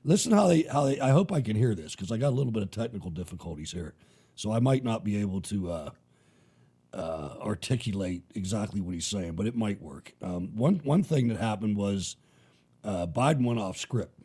listen 0.05 0.33
how 0.33 0.49
they 0.49 0.63
how 0.63 0.85
they. 0.85 1.01
I 1.01 1.11
hope 1.11 1.33
I 1.33 1.41
can 1.41 1.57
hear 1.57 1.75
this 1.75 1.95
because 1.95 2.11
I 2.11 2.17
got 2.17 2.29
a 2.29 2.37
little 2.37 2.53
bit 2.53 2.63
of 2.63 2.71
technical 2.71 3.11
difficulties 3.11 3.71
here, 3.73 3.95
so 4.35 4.53
I 4.53 4.59
might 4.59 4.83
not 4.85 5.05
be 5.05 5.17
able 5.19 5.41
to 5.43 5.71
uh, 5.71 5.91
uh, 6.93 7.35
articulate 7.41 8.23
exactly 8.35 8.81
what 8.81 8.95
he's 8.95 9.07
saying, 9.07 9.33
but 9.33 9.47
it 9.47 9.55
might 9.57 9.81
work. 9.81 10.13
Um, 10.21 10.51
one 10.57 10.81
one 10.83 11.03
thing 11.03 11.29
that 11.29 11.39
happened 11.39 11.77
was 11.77 12.17
uh, 12.85 13.07
Biden 13.07 13.45
went 13.45 13.61
off 13.61 13.77
script 13.77 14.19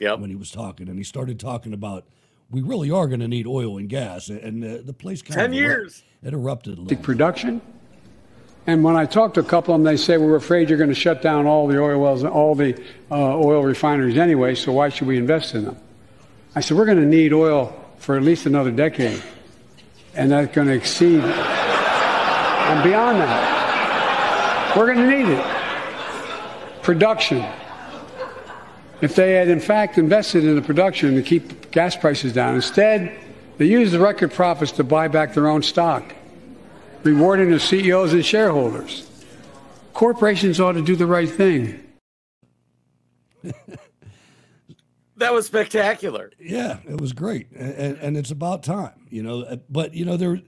Yep. 0.00 0.18
when 0.18 0.28
he 0.28 0.36
was 0.36 0.50
talking, 0.50 0.88
and 0.88 0.98
he 0.98 1.04
started 1.04 1.40
talking 1.40 1.72
about 1.72 2.06
we 2.50 2.60
really 2.60 2.90
are 2.90 3.06
going 3.06 3.20
to 3.20 3.28
need 3.28 3.46
oil 3.46 3.78
and 3.78 3.88
gas, 3.88 4.28
and, 4.28 4.38
and 4.40 4.64
uh, 4.64 4.82
the 4.84 4.92
place 4.92 5.22
kind 5.22 5.36
10 5.38 5.44
of 5.46 5.54
years. 5.54 6.02
It 6.24 6.32
erupted 6.32 6.78
a 6.78 6.82
little. 6.82 6.96
production. 7.02 7.60
And 8.66 8.82
when 8.82 8.96
I 8.96 9.04
talk 9.04 9.34
to 9.34 9.40
a 9.40 9.44
couple 9.44 9.74
of 9.74 9.80
them, 9.80 9.84
they 9.84 9.98
say, 9.98 10.16
we're 10.16 10.36
afraid 10.36 10.70
you're 10.70 10.78
going 10.78 10.88
to 10.88 10.94
shut 10.94 11.20
down 11.20 11.46
all 11.46 11.66
the 11.68 11.78
oil 11.78 12.00
wells, 12.00 12.22
and 12.22 12.32
all 12.32 12.54
the 12.54 12.74
uh, 13.10 13.38
oil 13.38 13.62
refineries 13.62 14.16
anyway, 14.16 14.54
so 14.54 14.72
why 14.72 14.88
should 14.88 15.06
we 15.06 15.18
invest 15.18 15.54
in 15.54 15.66
them? 15.66 15.76
I 16.54 16.60
said, 16.60 16.78
we're 16.78 16.86
going 16.86 17.00
to 17.00 17.06
need 17.06 17.34
oil 17.34 17.78
for 17.98 18.16
at 18.16 18.22
least 18.22 18.46
another 18.46 18.70
decade. 18.70 19.22
And 20.14 20.30
that's 20.30 20.54
going 20.54 20.68
to 20.68 20.74
exceed 20.74 21.20
and 21.24 22.82
beyond 22.82 23.20
that. 23.20 24.74
We're 24.76 24.94
going 24.94 25.08
to 25.08 25.18
need 25.18 25.28
it. 25.28 26.82
Production. 26.82 27.44
If 29.02 29.14
they 29.14 29.34
had, 29.34 29.48
in 29.48 29.60
fact, 29.60 29.98
invested 29.98 30.44
in 30.44 30.54
the 30.54 30.62
production 30.62 31.16
to 31.16 31.22
keep 31.22 31.70
gas 31.70 31.96
prices 31.96 32.32
down, 32.32 32.54
instead, 32.54 33.18
they 33.58 33.66
used 33.66 33.92
the 33.92 33.98
record 34.00 34.32
profits 34.32 34.72
to 34.72 34.84
buy 34.84 35.08
back 35.08 35.34
their 35.34 35.48
own 35.48 35.62
stock 35.62 36.14
rewarding 37.02 37.50
the 37.50 37.60
CEOs 37.60 38.12
and 38.12 38.24
shareholders. 38.24 39.08
Corporations 39.92 40.58
ought 40.58 40.72
to 40.72 40.82
do 40.82 40.96
the 40.96 41.06
right 41.06 41.28
thing. 41.30 41.80
That 45.16 45.32
was 45.32 45.46
spectacular. 45.46 46.32
Yeah, 46.40 46.78
it 46.88 47.00
was 47.00 47.12
great, 47.12 47.46
and, 47.52 47.72
and, 47.74 47.98
and 47.98 48.16
it's 48.16 48.32
about 48.32 48.64
time, 48.64 49.06
you 49.10 49.22
know. 49.22 49.42
uh, 49.42 49.56
But 49.70 49.94
you 49.94 50.04
know 50.04 50.16
there, 50.16 50.40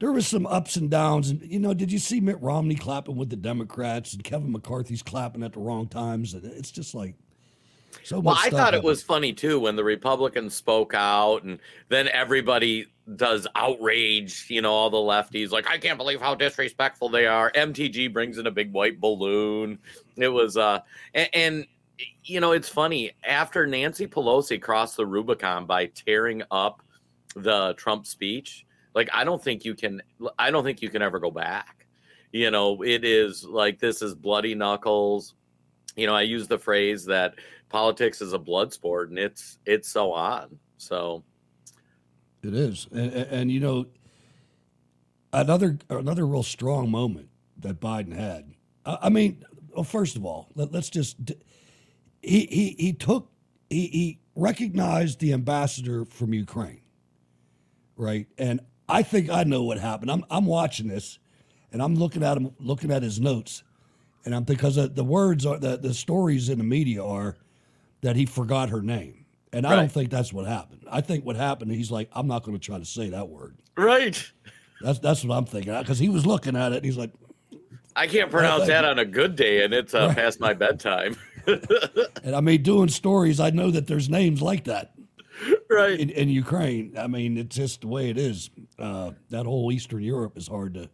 there 0.00 0.10
was 0.10 0.26
some 0.26 0.46
ups 0.46 0.74
and 0.74 0.90
downs, 0.90 1.30
and 1.30 1.40
you 1.42 1.60
know, 1.60 1.74
did 1.74 1.92
you 1.92 2.00
see 2.00 2.20
Mitt 2.20 2.40
Romney 2.42 2.74
clapping 2.74 3.14
with 3.16 3.30
the 3.30 3.36
Democrats 3.36 4.12
and 4.12 4.24
Kevin 4.24 4.50
McCarthy's 4.50 5.02
clapping 5.04 5.44
at 5.44 5.52
the 5.52 5.60
wrong 5.60 5.86
times? 5.86 6.34
And 6.34 6.44
It's 6.44 6.72
just 6.72 6.92
like 6.92 7.14
so 8.02 8.20
Well. 8.20 8.36
I 8.38 8.50
thought 8.50 8.74
it 8.74 8.82
was 8.82 9.02
funny 9.02 9.32
too 9.32 9.60
when 9.60 9.76
the 9.76 9.84
Republicans 9.84 10.54
spoke 10.54 10.94
out, 10.94 11.42
and 11.42 11.58
then 11.88 12.08
everybody 12.08 12.86
does 13.16 13.46
outrage. 13.54 14.46
You 14.48 14.62
know, 14.62 14.72
all 14.72 14.90
the 14.90 14.96
lefties 14.96 15.50
like, 15.50 15.68
I 15.68 15.78
can't 15.78 15.98
believe 15.98 16.20
how 16.20 16.34
disrespectful 16.34 17.08
they 17.08 17.26
are. 17.26 17.50
MTG 17.52 18.12
brings 18.12 18.38
in 18.38 18.46
a 18.46 18.50
big 18.50 18.72
white 18.72 19.00
balloon. 19.00 19.78
It 20.16 20.28
was, 20.28 20.56
uh, 20.56 20.80
and, 21.14 21.28
and 21.34 21.66
you 22.24 22.40
know, 22.40 22.52
it's 22.52 22.68
funny 22.68 23.12
after 23.24 23.66
Nancy 23.66 24.06
Pelosi 24.06 24.60
crossed 24.60 24.96
the 24.96 25.06
Rubicon 25.06 25.66
by 25.66 25.86
tearing 25.86 26.42
up 26.50 26.82
the 27.34 27.74
Trump 27.74 28.06
speech. 28.06 28.66
Like, 28.94 29.08
I 29.12 29.24
don't 29.24 29.42
think 29.42 29.64
you 29.64 29.74
can. 29.74 30.02
I 30.38 30.50
don't 30.50 30.64
think 30.64 30.82
you 30.82 30.88
can 30.88 31.02
ever 31.02 31.18
go 31.18 31.30
back. 31.30 31.86
You 32.32 32.50
know, 32.50 32.82
it 32.82 33.04
is 33.04 33.44
like 33.44 33.78
this 33.78 34.02
is 34.02 34.14
bloody 34.14 34.54
knuckles 34.54 35.34
you 35.96 36.06
know, 36.06 36.14
I 36.14 36.22
use 36.22 36.48
the 36.48 36.58
phrase 36.58 37.04
that 37.06 37.34
politics 37.70 38.20
is 38.20 38.34
a 38.34 38.38
blood 38.38 38.72
sport, 38.72 39.10
and 39.10 39.18
it's 39.18 39.58
it's 39.66 39.88
so 39.88 40.12
on. 40.12 40.58
So 40.78 41.24
It 42.42 42.54
is, 42.54 42.88
and, 42.92 43.12
and, 43.12 43.52
you 43.52 43.60
know, 43.60 43.86
another 45.32 45.78
another 45.90 46.26
real 46.26 46.42
strong 46.42 46.90
moment 46.90 47.28
that 47.58 47.80
Biden 47.80 48.14
had. 48.16 48.54
I, 48.86 48.98
I 49.04 49.08
mean, 49.10 49.44
well, 49.74 49.84
first 49.84 50.16
of 50.16 50.24
all, 50.26 50.50
let, 50.54 50.74
us 50.74 50.90
just 50.90 51.16
he 52.22 52.46
he 52.46 52.76
he 52.78 52.92
took 52.92 53.30
he 53.70 53.88
he 53.88 54.20
recognized 54.36 55.20
the 55.20 55.32
ambassador 55.32 56.04
from 56.06 56.34
Ukraine, 56.34 56.82
right? 57.96 58.26
And 58.38 58.60
I 58.88 59.02
think 59.02 59.30
I 59.30 59.44
know 59.44 59.62
what 59.64 59.78
happened. 59.78 60.10
I'm 60.10 60.24
I'm 60.30 60.46
watching 60.46 60.88
this, 60.88 61.18
and 61.72 61.82
I'm 61.82 61.94
looking 61.96 62.24
at 62.24 62.36
him, 62.38 62.52
looking 62.58 62.90
at 62.90 63.02
his 63.02 63.20
notes, 63.20 63.64
and 64.24 64.34
I'm 64.34 64.44
because 64.44 64.76
the 64.76 65.04
words 65.04 65.46
are 65.46 65.58
the 65.58 65.76
the 65.78 65.94
stories 65.94 66.48
in 66.48 66.58
the 66.58 66.64
media 66.64 67.04
are 67.04 67.36
that 68.02 68.16
he 68.16 68.26
forgot 68.26 68.70
her 68.70 68.82
name. 68.82 69.26
And 69.52 69.66
I 69.66 69.74
don't 69.74 69.90
think 69.90 70.10
that's 70.10 70.32
what 70.32 70.46
happened. 70.46 70.84
I 70.90 71.00
think 71.00 71.24
what 71.24 71.34
happened, 71.34 71.72
he's 71.72 71.90
like, 71.90 72.08
I'm 72.12 72.28
not 72.28 72.44
going 72.44 72.56
to 72.56 72.64
try 72.64 72.78
to 72.78 72.84
say 72.84 73.10
that 73.10 73.28
word. 73.28 73.56
right, 73.76 74.30
That's 74.80 75.00
that's 75.00 75.24
what 75.24 75.36
I'm 75.36 75.44
thinking. 75.44 75.76
Because 75.76 75.98
he 75.98 76.08
was 76.08 76.24
looking 76.24 76.54
at 76.54 76.72
it, 76.72 76.76
and 76.76 76.84
he's 76.84 76.96
like, 76.96 77.10
I 77.96 78.06
can't 78.06 78.30
pronounce 78.30 78.68
that 78.68 78.84
on 78.84 79.00
a 79.00 79.04
good 79.04 79.34
day, 79.34 79.64
and 79.64 79.74
it's 79.74 79.92
uh, 79.92 80.14
past 80.14 80.38
my 80.38 80.54
bedtime. 80.54 81.16
and 81.46 82.36
I 82.36 82.40
mean, 82.40 82.62
doing 82.62 82.88
stories, 82.88 83.40
I 83.40 83.50
know 83.50 83.72
that 83.72 83.88
there's 83.88 84.08
names 84.08 84.40
like 84.40 84.64
that 84.64 84.92
right. 85.68 85.98
in, 85.98 86.10
in 86.10 86.28
Ukraine. 86.28 86.94
I 86.98 87.06
mean, 87.06 87.36
it's 87.36 87.56
just 87.56 87.82
the 87.82 87.88
way 87.88 88.10
it 88.10 88.18
is. 88.18 88.50
Uh, 88.78 89.12
that 89.30 89.46
whole 89.46 89.72
Eastern 89.72 90.02
Europe 90.02 90.36
is 90.36 90.46
hard 90.46 90.74
to 90.74 90.88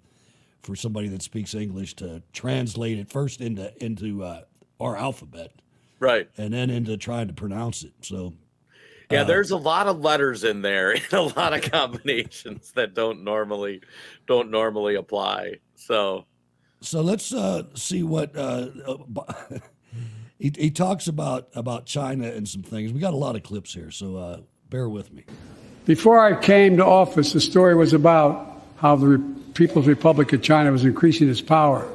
for 0.63 0.75
somebody 0.75 1.09
that 1.09 1.23
speaks 1.23 1.55
English 1.55 1.95
to 1.95 2.23
translate 2.33 2.99
it 2.99 3.09
first 3.11 3.41
into 3.41 3.73
into 3.85 4.25
uh, 4.25 4.43
our 4.81 4.97
alphabet, 4.97 5.53
Right. 5.99 6.29
and 6.37 6.53
then 6.53 6.71
into 6.71 6.97
trying 6.97 7.29
to 7.29 7.33
pronounce 7.33 7.83
it. 7.83 7.93
So 8.03 8.35
Yeah, 9.11 9.23
Uh, 9.23 9.25
there's 9.25 9.51
a 9.51 9.57
lot 9.57 9.87
of 9.87 10.01
letters 10.01 10.45
in 10.45 10.63
there 10.63 10.91
and 10.95 11.13
a 11.13 11.23
lot 11.23 11.53
of 11.55 11.71
combinations 11.71 12.73
that 12.73 12.95
don't 12.95 13.25
normally 13.25 13.81
don't 14.27 14.51
normally 14.51 14.95
apply. 14.95 15.57
So 15.75 16.27
So 16.81 17.01
let's 17.01 17.33
uh, 17.33 17.65
see 17.75 18.03
what 18.03 18.37
uh, 18.37 18.69
uh, 18.87 19.33
he, 20.39 20.53
he 20.57 20.71
talks 20.71 21.07
about 21.09 21.49
about 21.55 21.87
China 21.87 22.27
and 22.27 22.49
some 22.49 22.63
things. 22.63 22.93
We 22.93 23.01
got 23.01 23.15
a 23.15 23.17
lot 23.17 23.37
of 23.37 23.43
clips 23.43 23.73
here, 23.73 23.91
so 23.91 24.17
uh, 24.17 24.41
bear 24.69 24.89
with 24.89 25.13
me. 25.13 25.25
Before 25.87 26.19
I 26.19 26.39
came 26.39 26.77
to 26.79 26.85
office, 26.85 27.33
the 27.33 27.41
story 27.41 27.75
was 27.77 27.93
about 27.93 28.61
how 28.77 28.97
the 28.97 29.07
Re- 29.07 29.35
People's 29.55 29.87
Republic 29.87 30.33
of 30.33 30.43
China 30.43 30.73
was 30.73 30.85
increasing 30.85 31.31
its 31.31 31.41
power 31.41 31.89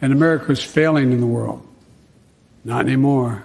and 0.00 0.12
America 0.12 0.46
was 0.48 0.62
failing 0.62 1.10
in 1.10 1.20
the 1.20 1.26
world. 1.26 1.66
Not 2.64 2.86
anymore. 2.86 3.44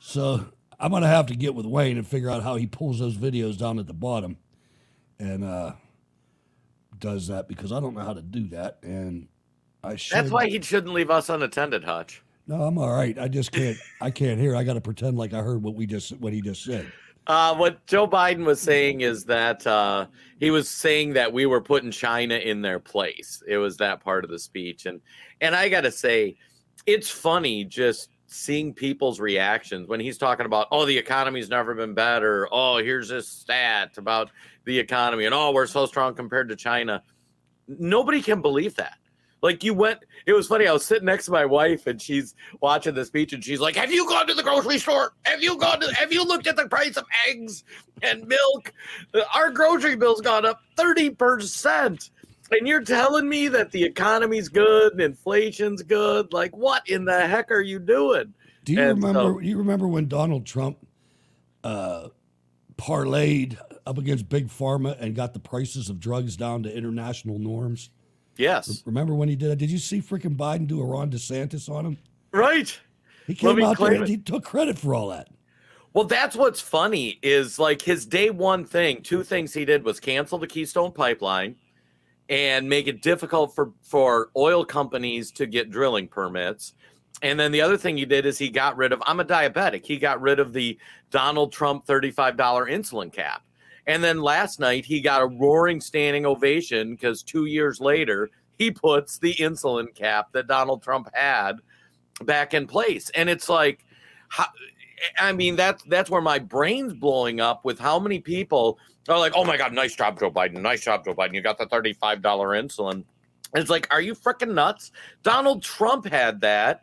So 0.00 0.44
I'm 0.78 0.90
gonna 0.90 1.06
have 1.06 1.26
to 1.26 1.36
get 1.36 1.54
with 1.54 1.66
Wayne 1.66 1.96
and 1.96 2.06
figure 2.06 2.30
out 2.30 2.42
how 2.42 2.56
he 2.56 2.66
pulls 2.66 2.98
those 2.98 3.16
videos 3.16 3.56
down 3.56 3.78
at 3.78 3.86
the 3.86 3.94
bottom 3.94 4.36
and 5.20 5.44
uh, 5.44 5.72
does 6.98 7.28
that 7.28 7.46
because 7.46 7.70
I 7.70 7.78
don't 7.78 7.94
know 7.94 8.00
how 8.00 8.14
to 8.14 8.22
do 8.22 8.48
that, 8.48 8.78
and 8.82 9.28
I 9.84 9.96
should. 9.96 10.16
that's 10.16 10.30
why 10.30 10.48
he 10.48 10.60
shouldn't 10.60 10.92
leave 10.92 11.10
us 11.10 11.28
unattended, 11.28 11.84
Hutch. 11.84 12.22
No, 12.46 12.62
I'm 12.62 12.78
all 12.78 12.92
right. 12.92 13.16
I 13.18 13.28
just 13.28 13.52
can't. 13.52 13.76
I 14.00 14.10
can't 14.10 14.40
hear. 14.40 14.56
I 14.56 14.64
got 14.64 14.74
to 14.74 14.80
pretend 14.80 15.16
like 15.16 15.32
I 15.34 15.42
heard 15.42 15.62
what 15.62 15.74
we 15.74 15.86
just 15.86 16.18
what 16.18 16.32
he 16.32 16.40
just 16.40 16.64
said. 16.64 16.90
Uh, 17.26 17.54
what 17.54 17.86
Joe 17.86 18.08
Biden 18.08 18.44
was 18.44 18.60
saying 18.60 19.02
is 19.02 19.24
that 19.26 19.66
uh, 19.66 20.06
he 20.38 20.50
was 20.50 20.68
saying 20.68 21.12
that 21.12 21.32
we 21.32 21.46
were 21.46 21.60
putting 21.60 21.90
China 21.90 22.34
in 22.34 22.62
their 22.62 22.80
place. 22.80 23.42
It 23.46 23.58
was 23.58 23.76
that 23.76 24.02
part 24.02 24.24
of 24.24 24.30
the 24.30 24.38
speech, 24.38 24.86
and 24.86 25.00
and 25.40 25.54
I 25.54 25.68
got 25.68 25.82
to 25.82 25.92
say, 25.92 26.36
it's 26.86 27.10
funny 27.10 27.64
just 27.64 28.10
seeing 28.26 28.72
people's 28.72 29.20
reactions 29.20 29.88
when 29.88 29.98
he's 30.00 30.16
talking 30.16 30.46
about, 30.46 30.68
oh, 30.70 30.86
the 30.86 30.96
economy's 30.96 31.48
never 31.48 31.74
been 31.74 31.94
better. 31.94 32.48
Oh, 32.52 32.78
here's 32.78 33.08
this 33.08 33.28
stat 33.28 33.98
about 33.98 34.30
the 34.64 34.78
economy, 34.78 35.26
and 35.26 35.34
oh, 35.34 35.52
we're 35.52 35.66
so 35.66 35.86
strong 35.86 36.14
compared 36.14 36.48
to 36.48 36.56
China. 36.56 37.02
Nobody 37.68 38.22
can 38.22 38.40
believe 38.40 38.76
that. 38.76 38.99
Like 39.42 39.64
you 39.64 39.72
went, 39.74 40.00
it 40.26 40.32
was 40.34 40.46
funny. 40.46 40.66
I 40.66 40.72
was 40.72 40.84
sitting 40.84 41.06
next 41.06 41.24
to 41.26 41.30
my 41.30 41.46
wife 41.46 41.86
and 41.86 42.00
she's 42.00 42.34
watching 42.60 42.94
the 42.94 43.04
speech 43.04 43.32
and 43.32 43.42
she's 43.42 43.60
like, 43.60 43.74
Have 43.76 43.90
you 43.90 44.06
gone 44.06 44.26
to 44.26 44.34
the 44.34 44.42
grocery 44.42 44.78
store? 44.78 45.14
Have 45.24 45.42
you 45.42 45.56
gone 45.56 45.80
to, 45.80 45.94
have 45.94 46.12
you 46.12 46.24
looked 46.24 46.46
at 46.46 46.56
the 46.56 46.68
price 46.68 46.96
of 46.96 47.04
eggs 47.28 47.64
and 48.02 48.26
milk? 48.28 48.72
Our 49.34 49.50
grocery 49.50 49.96
bill's 49.96 50.20
gone 50.20 50.44
up 50.44 50.60
30%. 50.76 52.10
And 52.52 52.66
you're 52.66 52.82
telling 52.82 53.28
me 53.28 53.48
that 53.48 53.70
the 53.70 53.84
economy's 53.84 54.48
good 54.48 54.92
and 54.92 55.00
inflation's 55.00 55.82
good? 55.82 56.32
Like, 56.32 56.56
what 56.56 56.88
in 56.88 57.04
the 57.04 57.26
heck 57.26 57.50
are 57.52 57.60
you 57.60 57.78
doing? 57.78 58.34
Do 58.64 58.72
you 58.72 58.80
And 58.82 59.02
remember? 59.02 59.34
so- 59.34 59.38
you 59.38 59.56
remember 59.58 59.86
when 59.88 60.08
Donald 60.08 60.44
Trump 60.46 60.76
uh, 61.64 62.08
parlayed 62.76 63.56
up 63.86 63.98
against 63.98 64.28
big 64.28 64.48
pharma 64.48 64.96
and 65.00 65.14
got 65.14 65.32
the 65.32 65.38
prices 65.40 65.88
of 65.88 66.00
drugs 66.00 66.36
down 66.36 66.62
to 66.64 66.76
international 66.76 67.38
norms? 67.38 67.90
Yes. 68.36 68.82
Remember 68.86 69.14
when 69.14 69.28
he 69.28 69.36
did 69.36 69.50
that? 69.50 69.56
Did 69.56 69.70
you 69.70 69.78
see 69.78 70.00
freaking 70.00 70.36
Biden 70.36 70.66
do 70.66 70.80
a 70.80 70.84
Ron 70.84 71.10
DeSantis 71.10 71.68
on 71.68 71.84
him? 71.84 71.98
Right. 72.32 72.78
He 73.26 73.34
came 73.34 73.56
me 73.56 73.64
out 73.64 73.78
there 73.78 73.92
and 73.92 74.08
he 74.08 74.16
took 74.16 74.44
credit 74.44 74.78
for 74.78 74.94
all 74.94 75.08
that. 75.08 75.28
Well, 75.92 76.04
that's 76.04 76.36
what's 76.36 76.60
funny 76.60 77.18
is 77.22 77.58
like 77.58 77.82
his 77.82 78.06
day 78.06 78.30
one 78.30 78.64
thing, 78.64 79.02
two 79.02 79.24
things 79.24 79.52
he 79.52 79.64
did 79.64 79.84
was 79.84 79.98
cancel 79.98 80.38
the 80.38 80.46
Keystone 80.46 80.92
pipeline 80.92 81.56
and 82.28 82.68
make 82.68 82.86
it 82.86 83.02
difficult 83.02 83.54
for, 83.54 83.72
for 83.82 84.30
oil 84.36 84.64
companies 84.64 85.32
to 85.32 85.46
get 85.46 85.70
drilling 85.70 86.06
permits. 86.06 86.74
And 87.22 87.38
then 87.38 87.50
the 87.50 87.60
other 87.60 87.76
thing 87.76 87.96
he 87.96 88.04
did 88.04 88.24
is 88.24 88.38
he 88.38 88.48
got 88.48 88.76
rid 88.76 88.92
of, 88.92 89.02
I'm 89.04 89.20
a 89.20 89.24
diabetic. 89.24 89.84
He 89.84 89.98
got 89.98 90.20
rid 90.20 90.38
of 90.38 90.52
the 90.52 90.78
Donald 91.10 91.52
Trump 91.52 91.86
$35 91.86 92.36
insulin 92.36 93.12
cap. 93.12 93.42
And 93.90 94.04
then 94.04 94.22
last 94.22 94.60
night 94.60 94.84
he 94.84 95.00
got 95.00 95.20
a 95.20 95.26
roaring 95.26 95.80
standing 95.80 96.24
ovation 96.24 96.92
because 96.92 97.24
two 97.24 97.46
years 97.46 97.80
later 97.80 98.30
he 98.56 98.70
puts 98.70 99.18
the 99.18 99.34
insulin 99.34 99.92
cap 99.92 100.28
that 100.30 100.46
Donald 100.46 100.80
Trump 100.80 101.08
had 101.12 101.56
back 102.22 102.54
in 102.54 102.68
place. 102.68 103.10
And 103.16 103.28
it's 103.28 103.48
like, 103.48 103.84
I 105.18 105.32
mean, 105.32 105.56
that's 105.56 105.82
that's 105.84 106.08
where 106.08 106.20
my 106.20 106.38
brain's 106.38 106.92
blowing 106.92 107.40
up 107.40 107.64
with 107.64 107.80
how 107.80 107.98
many 107.98 108.20
people 108.20 108.78
are 109.08 109.18
like, 109.18 109.32
"Oh 109.34 109.44
my 109.44 109.56
God, 109.56 109.72
nice 109.72 109.96
job, 109.96 110.20
Joe 110.20 110.30
Biden! 110.30 110.60
Nice 110.60 110.84
job, 110.84 111.04
Joe 111.04 111.14
Biden! 111.14 111.34
You 111.34 111.40
got 111.40 111.58
the 111.58 111.66
thirty-five 111.66 112.22
dollar 112.22 112.50
insulin." 112.50 112.92
And 112.92 113.04
it's 113.54 113.70
like, 113.70 113.88
are 113.90 114.00
you 114.00 114.14
freaking 114.14 114.54
nuts? 114.54 114.92
Donald 115.24 115.64
Trump 115.64 116.06
had 116.06 116.40
that 116.42 116.82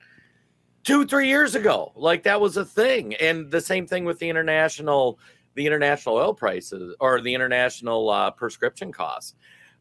two, 0.83 1.05
three 1.05 1.29
years 1.29 1.55
ago. 1.55 1.93
Like 1.95 2.23
that 2.23 2.41
was 2.41 2.57
a 2.57 2.65
thing, 2.65 3.15
and 3.15 3.49
the 3.49 3.61
same 3.61 3.87
thing 3.87 4.03
with 4.03 4.19
the 4.19 4.27
international, 4.27 5.19
the 5.57 5.65
international 5.65 6.15
oil 6.15 6.33
prices 6.33 6.95
or 7.01 7.19
the 7.19 7.33
international 7.33 8.09
uh, 8.09 8.31
prescription 8.31 8.91
costs. 8.93 9.35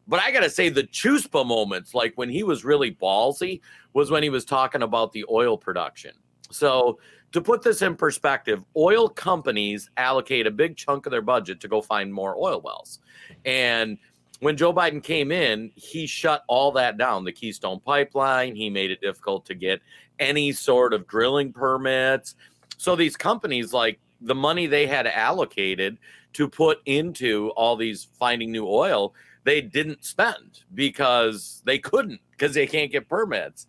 But 0.07 0.19
I 0.19 0.31
gotta 0.31 0.49
say, 0.49 0.69
the 0.69 0.83
Chutzpah 0.83 1.45
moments, 1.45 1.93
like 1.93 2.13
when 2.15 2.29
he 2.29 2.43
was 2.43 2.65
really 2.65 2.91
ballsy, 2.91 3.61
was 3.93 4.09
when 4.09 4.23
he 4.23 4.29
was 4.29 4.43
talking 4.43 4.81
about 4.81 5.11
the 5.11 5.23
oil 5.29 5.57
production. 5.57 6.11
So 6.49 6.99
to 7.33 7.41
put 7.41 7.61
this 7.61 7.81
in 7.81 7.95
perspective, 7.95 8.63
oil 8.75 9.07
companies 9.09 9.89
allocate 9.97 10.47
a 10.47 10.51
big 10.51 10.77
chunk 10.77 11.05
of 11.05 11.11
their 11.11 11.21
budget 11.21 11.59
to 11.61 11.67
go 11.67 11.81
find 11.81 12.13
more 12.13 12.35
oil 12.37 12.61
wells. 12.61 12.99
And 13.45 13.97
when 14.39 14.55
Joe 14.55 14.73
Biden 14.73 15.03
came 15.03 15.31
in, 15.31 15.71
he 15.75 16.07
shut 16.07 16.43
all 16.47 16.71
that 16.73 16.97
down 16.97 17.23
the 17.23 17.31
Keystone 17.31 17.81
pipeline. 17.81 18.55
He 18.55 18.69
made 18.69 18.91
it 18.91 19.01
difficult 19.01 19.45
to 19.47 19.55
get 19.55 19.81
any 20.19 20.53
sort 20.53 20.93
of 20.93 21.05
drilling 21.07 21.51
permits. 21.51 22.35
So 22.77 22.95
these 22.95 23.17
companies, 23.17 23.73
like 23.73 23.99
the 24.21 24.35
money 24.35 24.67
they 24.67 24.87
had 24.87 25.07
allocated 25.07 25.97
to 26.33 26.47
put 26.47 26.79
into 26.85 27.49
all 27.55 27.75
these 27.75 28.07
finding 28.19 28.51
new 28.51 28.67
oil, 28.67 29.13
they 29.43 29.61
didn't 29.61 30.03
spend 30.03 30.61
because 30.73 31.61
they 31.65 31.79
couldn't 31.79 32.19
because 32.31 32.53
they 32.53 32.67
can't 32.67 32.91
get 32.91 33.07
permits. 33.07 33.67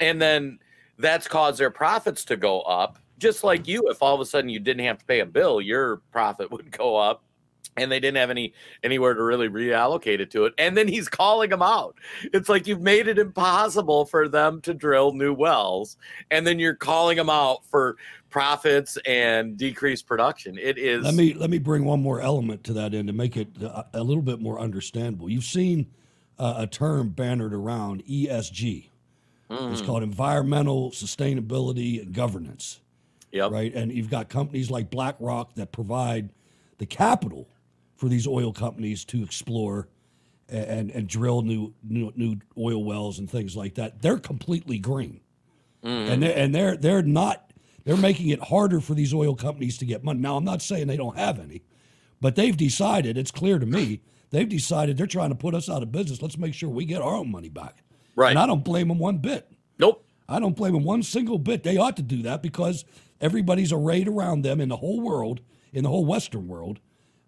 And 0.00 0.20
then 0.20 0.58
that's 0.98 1.28
caused 1.28 1.58
their 1.58 1.70
profits 1.70 2.24
to 2.26 2.36
go 2.36 2.60
up. 2.62 2.98
Just 3.18 3.44
like 3.44 3.68
you, 3.68 3.88
if 3.88 4.02
all 4.02 4.14
of 4.14 4.20
a 4.20 4.26
sudden 4.26 4.50
you 4.50 4.58
didn't 4.58 4.84
have 4.84 4.98
to 4.98 5.04
pay 5.04 5.20
a 5.20 5.26
bill, 5.26 5.60
your 5.60 5.98
profit 6.10 6.50
would 6.50 6.70
go 6.70 6.96
up. 6.96 7.22
And 7.76 7.90
they 7.90 8.00
didn't 8.00 8.16
have 8.18 8.30
any 8.30 8.52
anywhere 8.82 9.14
to 9.14 9.22
really 9.22 9.48
reallocate 9.48 10.18
it 10.20 10.30
to 10.32 10.44
it. 10.44 10.54
And 10.58 10.76
then 10.76 10.88
he's 10.88 11.08
calling 11.08 11.50
them 11.50 11.62
out. 11.62 11.96
It's 12.32 12.48
like 12.48 12.66
you've 12.66 12.80
made 12.82 13.08
it 13.08 13.18
impossible 13.18 14.04
for 14.06 14.28
them 14.28 14.60
to 14.62 14.74
drill 14.74 15.12
new 15.12 15.32
wells, 15.32 15.96
and 16.30 16.46
then 16.46 16.58
you're 16.58 16.74
calling 16.74 17.16
them 17.16 17.30
out 17.30 17.64
for 17.66 17.96
profits 18.28 18.98
and 19.06 19.56
decreased 19.56 20.06
production. 20.06 20.58
It 20.58 20.78
is 20.78 21.04
Let 21.04 21.14
me 21.14 21.32
let 21.34 21.50
me 21.50 21.58
bring 21.58 21.84
one 21.84 22.02
more 22.02 22.20
element 22.20 22.64
to 22.64 22.72
that 22.74 22.92
in 22.92 23.06
to 23.06 23.12
make 23.12 23.36
it 23.36 23.48
a 23.94 24.02
little 24.02 24.22
bit 24.22 24.40
more 24.40 24.58
understandable. 24.60 25.30
You've 25.30 25.44
seen 25.44 25.86
uh, 26.38 26.54
a 26.58 26.66
term 26.66 27.10
bannered 27.10 27.52
around 27.54 28.02
ESG. 28.06 28.88
It's 29.50 29.80
Mhm. 29.82 29.86
called 29.86 30.02
environmental 30.02 30.90
sustainability 30.92 32.00
and 32.00 32.14
governance. 32.14 32.80
Yep. 33.32 33.50
Right, 33.52 33.74
and 33.74 33.92
you've 33.92 34.10
got 34.10 34.28
companies 34.28 34.70
like 34.70 34.90
BlackRock 34.90 35.54
that 35.54 35.70
provide 35.70 36.30
the 36.78 36.86
capital 36.86 37.46
for 38.00 38.08
these 38.08 38.26
oil 38.26 38.50
companies 38.50 39.04
to 39.04 39.22
explore 39.22 39.86
and 40.48 40.90
and 40.90 41.06
drill 41.06 41.42
new 41.42 41.74
new, 41.82 42.10
new 42.16 42.36
oil 42.56 42.82
wells 42.82 43.18
and 43.18 43.30
things 43.30 43.54
like 43.54 43.74
that. 43.74 44.00
They're 44.00 44.18
completely 44.18 44.78
green 44.78 45.20
mm. 45.84 46.10
and 46.10 46.22
they're, 46.22 46.36
and 46.36 46.54
they're 46.54 46.76
they're 46.78 47.02
not 47.02 47.52
they're 47.84 47.98
making 47.98 48.30
it 48.30 48.40
harder 48.40 48.80
for 48.80 48.94
these 48.94 49.12
oil 49.12 49.34
companies 49.34 49.76
to 49.78 49.84
get 49.84 50.02
money. 50.02 50.20
Now, 50.20 50.36
I'm 50.36 50.44
not 50.44 50.62
saying 50.62 50.86
they 50.86 50.96
don't 50.96 51.16
have 51.16 51.38
any, 51.38 51.62
but 52.20 52.36
they've 52.36 52.56
decided. 52.56 53.18
It's 53.18 53.30
clear 53.30 53.58
to 53.58 53.66
me 53.66 54.00
they've 54.30 54.48
decided 54.48 54.96
they're 54.96 55.06
trying 55.06 55.30
to 55.30 55.36
put 55.36 55.54
us 55.54 55.68
out 55.68 55.82
of 55.82 55.92
business. 55.92 56.22
Let's 56.22 56.38
make 56.38 56.54
sure 56.54 56.70
we 56.70 56.86
get 56.86 57.02
our 57.02 57.14
own 57.14 57.30
money 57.30 57.50
back. 57.50 57.82
Right. 58.16 58.30
And 58.30 58.38
I 58.38 58.46
don't 58.46 58.64
blame 58.64 58.88
them 58.88 58.98
one 58.98 59.18
bit. 59.18 59.52
Nope. 59.78 60.06
I 60.26 60.40
don't 60.40 60.56
blame 60.56 60.72
them 60.72 60.84
one 60.84 61.02
single 61.02 61.38
bit. 61.38 61.64
They 61.64 61.76
ought 61.76 61.96
to 61.96 62.02
do 62.02 62.22
that 62.22 62.42
because 62.42 62.84
everybody's 63.20 63.72
arrayed 63.72 64.08
around 64.08 64.42
them 64.42 64.60
in 64.60 64.70
the 64.70 64.76
whole 64.76 65.00
world, 65.00 65.40
in 65.72 65.82
the 65.82 65.90
whole 65.90 66.04
Western 66.04 66.48
world, 66.48 66.80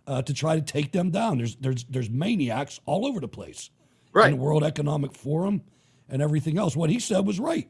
uh, 0.07 0.23
to 0.23 0.35
try 0.35 0.57
to 0.57 0.62
take 0.62 0.93
them 0.93 1.11
down. 1.11 1.38
There's 1.38 1.57
there's 1.57 1.85
there's 1.85 2.11
maniacs 2.11 2.81
all 2.87 3.07
over 3.07 3.21
the 3.21 3.29
place. 3.29 3.71
Right. 4.12 4.31
In 4.31 4.38
the 4.38 4.43
World 4.43 4.65
Economic 4.65 5.15
Forum 5.15 5.62
and 6.09 6.21
everything 6.21 6.59
else. 6.59 6.77
What 6.77 6.91
he 6.91 7.01
said 7.01 7.27
was 7.27 7.41
right. 7.41 7.69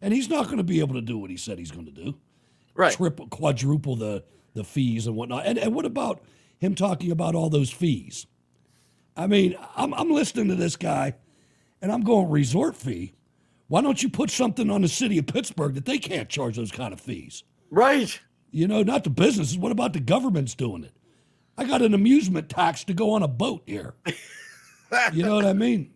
And 0.00 0.14
he's 0.14 0.28
not 0.28 0.46
going 0.46 0.58
to 0.58 0.64
be 0.64 0.80
able 0.80 0.94
to 0.94 1.02
do 1.02 1.18
what 1.18 1.30
he 1.30 1.36
said 1.36 1.58
he's 1.58 1.72
going 1.72 1.86
to 1.86 1.92
do. 1.92 2.16
Right. 2.74 2.92
Triple, 2.92 3.26
quadruple 3.26 3.96
the, 3.96 4.24
the 4.54 4.64
fees 4.64 5.06
and 5.06 5.16
whatnot. 5.16 5.46
And, 5.46 5.58
and 5.58 5.74
what 5.74 5.84
about 5.84 6.22
him 6.58 6.74
talking 6.74 7.10
about 7.10 7.34
all 7.34 7.50
those 7.50 7.70
fees? 7.70 8.26
I 9.16 9.26
mean, 9.26 9.56
I'm, 9.76 9.92
I'm 9.94 10.10
listening 10.10 10.48
to 10.48 10.54
this 10.54 10.76
guy 10.76 11.14
and 11.82 11.90
I'm 11.90 12.02
going, 12.02 12.30
resort 12.30 12.76
fee? 12.76 13.14
Why 13.66 13.82
don't 13.82 14.02
you 14.02 14.08
put 14.08 14.30
something 14.30 14.70
on 14.70 14.82
the 14.82 14.88
city 14.88 15.18
of 15.18 15.26
Pittsburgh 15.26 15.74
that 15.74 15.84
they 15.84 15.98
can't 15.98 16.28
charge 16.28 16.56
those 16.56 16.72
kind 16.72 16.92
of 16.92 17.00
fees? 17.00 17.44
Right. 17.70 18.18
You 18.50 18.66
know, 18.66 18.82
not 18.82 19.04
the 19.04 19.10
businesses. 19.10 19.58
What 19.58 19.72
about 19.72 19.92
the 19.92 20.00
government's 20.00 20.54
doing 20.54 20.84
it? 20.84 20.92
I 21.60 21.64
got 21.64 21.82
an 21.82 21.92
amusement 21.92 22.48
tax 22.48 22.84
to 22.84 22.94
go 22.94 23.10
on 23.10 23.22
a 23.22 23.28
boat 23.28 23.62
here. 23.66 23.92
you 25.12 25.22
know 25.22 25.34
what 25.34 25.44
I 25.44 25.52
mean? 25.52 25.92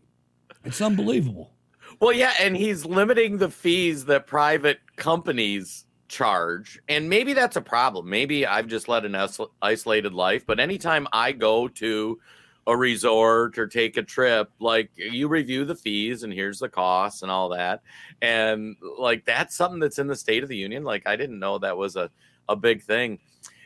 It's 0.62 0.82
unbelievable. 0.82 1.52
Well, 2.00 2.12
yeah, 2.12 2.34
and 2.38 2.54
he's 2.54 2.84
limiting 2.84 3.38
the 3.38 3.48
fees 3.48 4.04
that 4.04 4.26
private 4.26 4.80
companies 4.96 5.86
charge. 6.06 6.78
And 6.90 7.08
maybe 7.08 7.32
that's 7.32 7.56
a 7.56 7.62
problem. 7.62 8.10
Maybe 8.10 8.44
I've 8.44 8.66
just 8.66 8.88
led 8.88 9.06
an 9.06 9.14
is- 9.14 9.40
isolated 9.62 10.12
life, 10.12 10.44
but 10.46 10.60
anytime 10.60 11.08
I 11.14 11.32
go 11.32 11.66
to 11.68 12.20
a 12.66 12.76
resort 12.76 13.56
or 13.56 13.66
take 13.66 13.96
a 13.96 14.02
trip, 14.02 14.50
like 14.58 14.90
you 14.96 15.28
review 15.28 15.64
the 15.64 15.74
fees 15.74 16.24
and 16.24 16.32
here's 16.32 16.58
the 16.58 16.68
costs 16.68 17.22
and 17.22 17.30
all 17.30 17.48
that. 17.48 17.80
And 18.20 18.76
like 18.98 19.24
that's 19.24 19.56
something 19.56 19.80
that's 19.80 19.98
in 19.98 20.08
the 20.08 20.16
State 20.16 20.42
of 20.42 20.50
the 20.50 20.58
Union. 20.58 20.84
Like 20.84 21.04
I 21.06 21.16
didn't 21.16 21.38
know 21.38 21.56
that 21.56 21.78
was 21.78 21.96
a, 21.96 22.10
a 22.50 22.56
big 22.56 22.82
thing. 22.82 23.18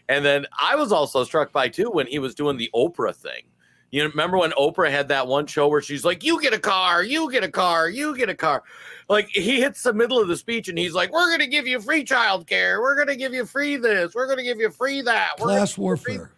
And 0.09 0.25
then 0.25 0.47
I 0.59 0.77
was 0.77 0.93
also 0.93 1.25
struck 1.25 1.53
by 1.53 1.69
too 1.69 1.91
when 1.91 2.07
he 2.07 2.19
was 2.19 2.35
doing 2.35 2.57
the 2.57 2.71
Oprah 2.75 3.15
thing. 3.15 3.43
You 3.91 4.07
remember 4.07 4.37
when 4.37 4.51
Oprah 4.53 4.91
had 4.91 5.09
that 5.09 5.27
one 5.27 5.47
show 5.47 5.69
where 5.69 5.81
she's 5.81 6.05
like, 6.05 6.23
"You 6.23 6.41
get 6.43 6.53
a 6.53 6.59
car, 6.59 7.03
you 7.03 7.31
get 7.31 7.43
a 7.43 7.51
car, 7.51 7.89
you 7.89 8.15
get 8.17 8.29
a 8.29 8.35
car." 8.35 8.63
Like 9.09 9.29
he 9.29 9.61
hits 9.61 9.83
the 9.83 9.95
middle 9.95 10.21
of 10.21 10.29
the 10.29 10.37
speech 10.37 10.69
and 10.69 10.79
he's 10.79 10.93
like, 10.93 11.11
"We're 11.11 11.29
going 11.29 11.41
to 11.41 11.47
give 11.47 11.67
you 11.67 11.81
free 11.81 12.05
childcare. 12.05 12.81
We're 12.81 12.95
going 12.95 13.09
to 13.09 13.17
give 13.17 13.33
you 13.33 13.47
free 13.47 13.77
this. 13.77 14.15
We're 14.15 14.27
going 14.27 14.39
to 14.39 14.45
give 14.45 14.59
you 14.59 14.71
free 14.71 15.01
that." 15.03 15.39
We're 15.39 15.47
class 15.47 15.71
give 15.71 15.75
free-" 15.75 16.19
warfare. 16.19 16.33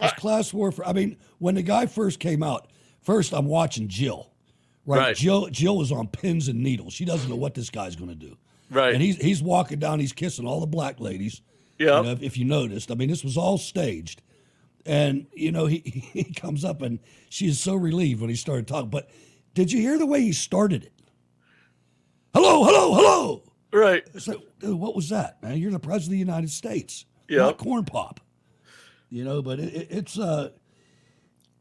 It's 0.00 0.12
class 0.14 0.52
warfare. 0.54 0.86
I 0.88 0.92
mean, 0.94 1.16
when 1.38 1.54
the 1.54 1.62
guy 1.62 1.86
first 1.86 2.18
came 2.18 2.42
out, 2.42 2.68
first 3.02 3.32
I'm 3.32 3.46
watching 3.46 3.88
Jill. 3.88 4.32
Right. 4.86 4.98
Right. 4.98 5.16
Jill 5.16 5.48
Jill 5.48 5.82
is 5.82 5.92
on 5.92 6.08
pins 6.08 6.48
and 6.48 6.62
needles. 6.62 6.94
She 6.94 7.04
doesn't 7.04 7.28
know 7.28 7.36
what 7.36 7.54
this 7.54 7.68
guy's 7.68 7.96
gonna 7.96 8.14
do. 8.14 8.36
Right. 8.70 8.94
And 8.94 9.02
he's 9.02 9.16
he's 9.18 9.42
walking 9.42 9.78
down, 9.78 10.00
he's 10.00 10.12
kissing 10.12 10.46
all 10.46 10.60
the 10.60 10.66
black 10.66 10.98
ladies. 10.98 11.42
Yep. 11.78 11.96
You 11.96 12.02
know, 12.02 12.10
if, 12.10 12.22
if 12.22 12.38
you 12.38 12.44
noticed. 12.44 12.90
I 12.90 12.94
mean, 12.94 13.08
this 13.08 13.24
was 13.24 13.36
all 13.36 13.58
staged. 13.58 14.22
And 14.84 15.26
you 15.34 15.52
know, 15.52 15.66
he 15.66 15.78
he 16.12 16.24
comes 16.24 16.64
up 16.64 16.82
and 16.82 17.00
she 17.28 17.46
is 17.46 17.60
so 17.60 17.74
relieved 17.74 18.20
when 18.20 18.30
he 18.30 18.36
started 18.36 18.66
talking. 18.66 18.90
But 18.90 19.10
did 19.54 19.72
you 19.72 19.80
hear 19.80 19.98
the 19.98 20.06
way 20.06 20.20
he 20.20 20.32
started 20.32 20.84
it? 20.84 20.92
Hello, 22.34 22.64
hello, 22.64 22.94
hello. 22.94 23.42
Right. 23.72 24.04
So, 24.20 24.42
dude, 24.58 24.78
what 24.78 24.94
was 24.94 25.08
that, 25.08 25.42
man? 25.42 25.58
You're 25.58 25.70
the 25.70 25.78
president 25.78 26.06
of 26.06 26.10
the 26.12 26.32
United 26.32 26.50
States. 26.50 27.04
Not 27.46 27.58
corn 27.58 27.84
pop. 27.84 28.20
You 29.10 29.24
know, 29.24 29.42
but 29.42 29.58
it, 29.58 29.74
it, 29.74 29.88
it's 29.90 30.18
uh, 30.18 30.50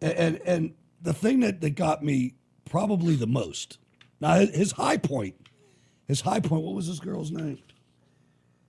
and 0.01 0.39
and 0.45 0.73
the 1.01 1.13
thing 1.13 1.41
that 1.41 1.61
that 1.61 1.71
got 1.71 2.03
me 2.03 2.35
probably 2.65 3.15
the 3.15 3.27
most. 3.27 3.77
Now 4.19 4.35
his 4.35 4.73
high 4.73 4.97
point, 4.97 5.35
his 6.07 6.21
high 6.21 6.39
point. 6.39 6.63
What 6.63 6.75
was 6.75 6.87
this 6.87 6.99
girl's 6.99 7.31
name? 7.31 7.59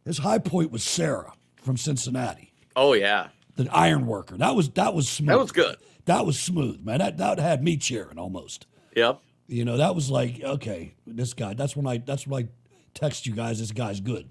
His 0.06 0.18
high 0.18 0.38
point 0.38 0.70
was 0.70 0.82
Sarah 0.82 1.34
from 1.62 1.76
Cincinnati, 1.76 2.52
Oh 2.74 2.94
yeah. 2.94 3.28
the 3.56 3.68
iron 3.70 4.06
worker. 4.06 4.36
That 4.38 4.54
was 4.54 4.70
that 4.70 4.94
was 4.94 5.08
smooth. 5.08 5.28
That 5.28 5.38
was 5.38 5.52
good. 5.52 5.76
That 6.06 6.24
was 6.24 6.38
smooth, 6.40 6.82
man. 6.84 7.00
That 7.00 7.18
that 7.18 7.38
had 7.38 7.62
me 7.62 7.76
cheering 7.76 8.16
almost. 8.18 8.66
Yep. 8.94 9.20
You 9.48 9.64
know, 9.64 9.76
that 9.76 9.94
was 9.94 10.10
like, 10.10 10.40
okay, 10.42 10.94
this 11.06 11.34
guy. 11.34 11.54
That's 11.54 11.76
when 11.76 11.86
I. 11.86 11.98
That's 11.98 12.26
when 12.26 12.44
I 12.44 12.48
text 12.94 13.26
you 13.26 13.34
guys. 13.34 13.58
This 13.58 13.72
guy's 13.72 14.00
good. 14.00 14.30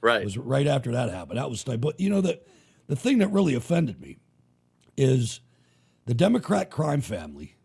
Right. 0.00 0.20
It 0.20 0.24
was 0.24 0.38
right 0.38 0.66
after 0.66 0.92
that 0.92 1.10
happened. 1.10 1.38
That 1.38 1.50
was. 1.50 1.64
But 1.64 1.98
you 1.98 2.10
know 2.10 2.20
the 2.20 2.40
the 2.86 2.96
thing 2.96 3.18
that 3.18 3.28
really 3.28 3.54
offended 3.54 4.00
me 4.00 4.18
is 4.96 5.40
the 6.06 6.14
Democrat 6.14 6.70
crime 6.70 7.00
family 7.00 7.56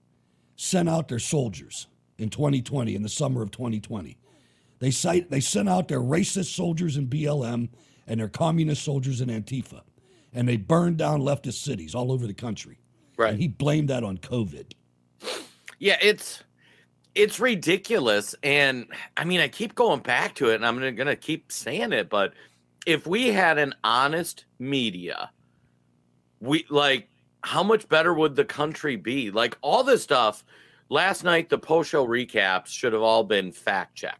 sent 0.56 0.88
out 0.88 1.08
their 1.10 1.19
soldiers 1.19 1.88
in 2.17 2.29
2020 2.29 2.95
in 2.95 3.03
the 3.03 3.10
summer 3.10 3.41
of 3.41 3.51
2020. 3.51 4.17
They 4.84 4.91
cite 4.91 5.32
they 5.32 5.39
sent 5.39 5.69
out 5.69 5.88
their 5.88 6.02
racist 6.02 6.54
soldiers 6.54 6.98
in 6.98 7.08
BLM 7.08 7.69
and 8.06 8.19
their 8.19 8.28
communist 8.28 8.84
soldiers 8.84 9.22
in 9.22 9.30
Antifa, 9.30 9.80
and 10.34 10.46
they 10.46 10.58
burned 10.58 10.98
down 10.98 11.22
leftist 11.22 11.63
cities 11.63 11.96
all 11.96 12.12
over 12.12 12.28
the 12.28 12.34
country. 12.34 12.82
Right. 13.17 13.30
And 13.30 13.39
he 13.41 13.48
blamed 13.48 13.88
that 13.88 14.04
on 14.04 14.17
COVID. 14.17 14.74
Yeah, 15.80 15.96
it's 16.02 16.43
it's 17.15 17.39
ridiculous 17.39 18.36
and 18.43 18.88
I 19.15 19.24
mean 19.24 19.39
I 19.39 19.48
keep 19.48 19.74
going 19.74 20.02
back 20.02 20.36
to 20.36 20.50
it 20.50 20.56
and 20.56 20.65
I'm 20.65 20.80
going 20.80 21.08
to 21.08 21.15
keep 21.15 21.50
saying 21.50 21.93
it 21.93 22.10
but 22.10 22.34
if 22.86 23.08
we 23.08 23.30
had 23.30 23.58
an 23.58 23.76
honest 23.86 24.43
media 24.60 25.32
we 26.41 26.65
like 26.69 27.08
how 27.41 27.63
much 27.63 27.88
better 27.88 28.13
would 28.13 28.36
the 28.36 28.43
country 28.43 28.98
be? 28.98 29.32
Like 29.32 29.58
all 29.62 29.86
this 29.86 30.04
stuff 30.04 30.43
last 30.89 31.24
night 31.24 31.50
the 31.50 31.58
post 31.58 31.89
show 31.89 32.06
recaps 32.06 32.67
should 32.67 32.91
have 32.91 33.02
all 33.02 33.24
been 33.24 33.54
fact 33.54 33.96
check. 33.96 34.19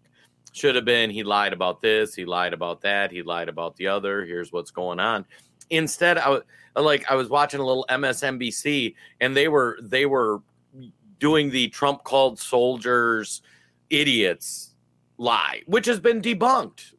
Should 0.54 0.76
have 0.76 0.86
been 0.86 1.10
he 1.10 1.24
lied 1.24 1.52
about 1.52 1.82
this, 1.82 2.16
he 2.16 2.26
lied 2.26 2.54
about 2.54 2.82
that, 2.82 3.12
he 3.12 3.22
lied 3.22 3.50
about 3.50 3.76
the 3.76 3.88
other, 3.88 4.24
here's 4.24 4.52
what's 4.52 4.72
going 4.72 5.00
on. 5.00 5.26
Instead 5.70 6.18
I 6.18 6.30
was 6.30 6.44
like 6.76 7.10
I 7.12 7.16
was 7.16 7.30
watching 7.30 7.60
a 7.60 7.66
little 7.66 7.86
MSNBC 7.90 8.96
and 9.20 9.36
they 9.36 9.48
were 9.48 9.78
they 9.82 10.06
were 10.06 10.42
doing 11.20 11.50
the 11.50 11.68
Trump 11.70 12.04
called 12.04 12.40
soldiers 12.40 13.42
idiots 13.90 14.74
lie, 15.18 15.62
which 15.66 15.86
has 15.86 16.00
been 16.00 16.22
debunked. 16.22 16.94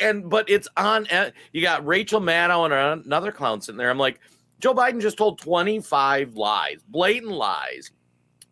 And 0.00 0.28
but 0.28 0.48
it's 0.48 0.68
on. 0.76 1.06
Uh, 1.08 1.30
you 1.52 1.62
got 1.62 1.86
Rachel 1.86 2.20
Maddow 2.20 2.64
and 2.66 3.04
another 3.04 3.32
clown 3.32 3.60
sitting 3.60 3.78
there. 3.78 3.90
I'm 3.90 3.98
like, 3.98 4.20
Joe 4.60 4.74
Biden 4.74 5.00
just 5.00 5.18
told 5.18 5.40
25 5.40 6.36
lies, 6.36 6.78
blatant 6.88 7.32
lies, 7.32 7.90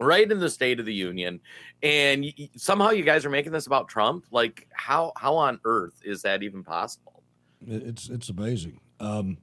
right 0.03 0.31
in 0.31 0.39
the 0.39 0.51
State 0.51 0.81
of 0.81 0.87
the 0.87 0.95
Union, 0.95 1.41
and 1.83 2.27
somehow 2.57 2.91
you 2.91 3.05
guys 3.05 3.25
are 3.25 3.31
making 3.31 3.53
this 3.53 3.67
about 3.67 3.89
Trump. 3.89 4.27
Like, 4.31 4.69
how 4.73 5.13
how 5.17 5.37
on 5.37 5.61
earth 5.65 6.01
is 6.05 6.23
that 6.23 6.43
even 6.43 6.63
possible? 6.63 7.23
It's 7.67 8.09
it's 8.09 8.29
amazing. 8.29 8.81
Um, 9.01 9.39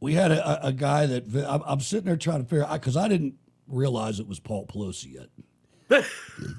we 0.00 0.14
had 0.14 0.30
a, 0.30 0.66
a 0.66 0.72
guy 0.72 1.06
that 1.06 1.46
I'm, 1.48 1.62
I'm 1.66 1.80
sitting 1.80 2.06
there 2.06 2.16
trying 2.16 2.42
to 2.42 2.48
figure 2.48 2.64
out 2.64 2.72
because 2.80 2.96
I 2.96 3.08
didn't 3.08 3.34
realize 3.66 4.20
it 4.20 4.28
was 4.28 4.40
Paul 4.40 4.66
Pelosi 4.66 5.14
yet. 5.14 5.28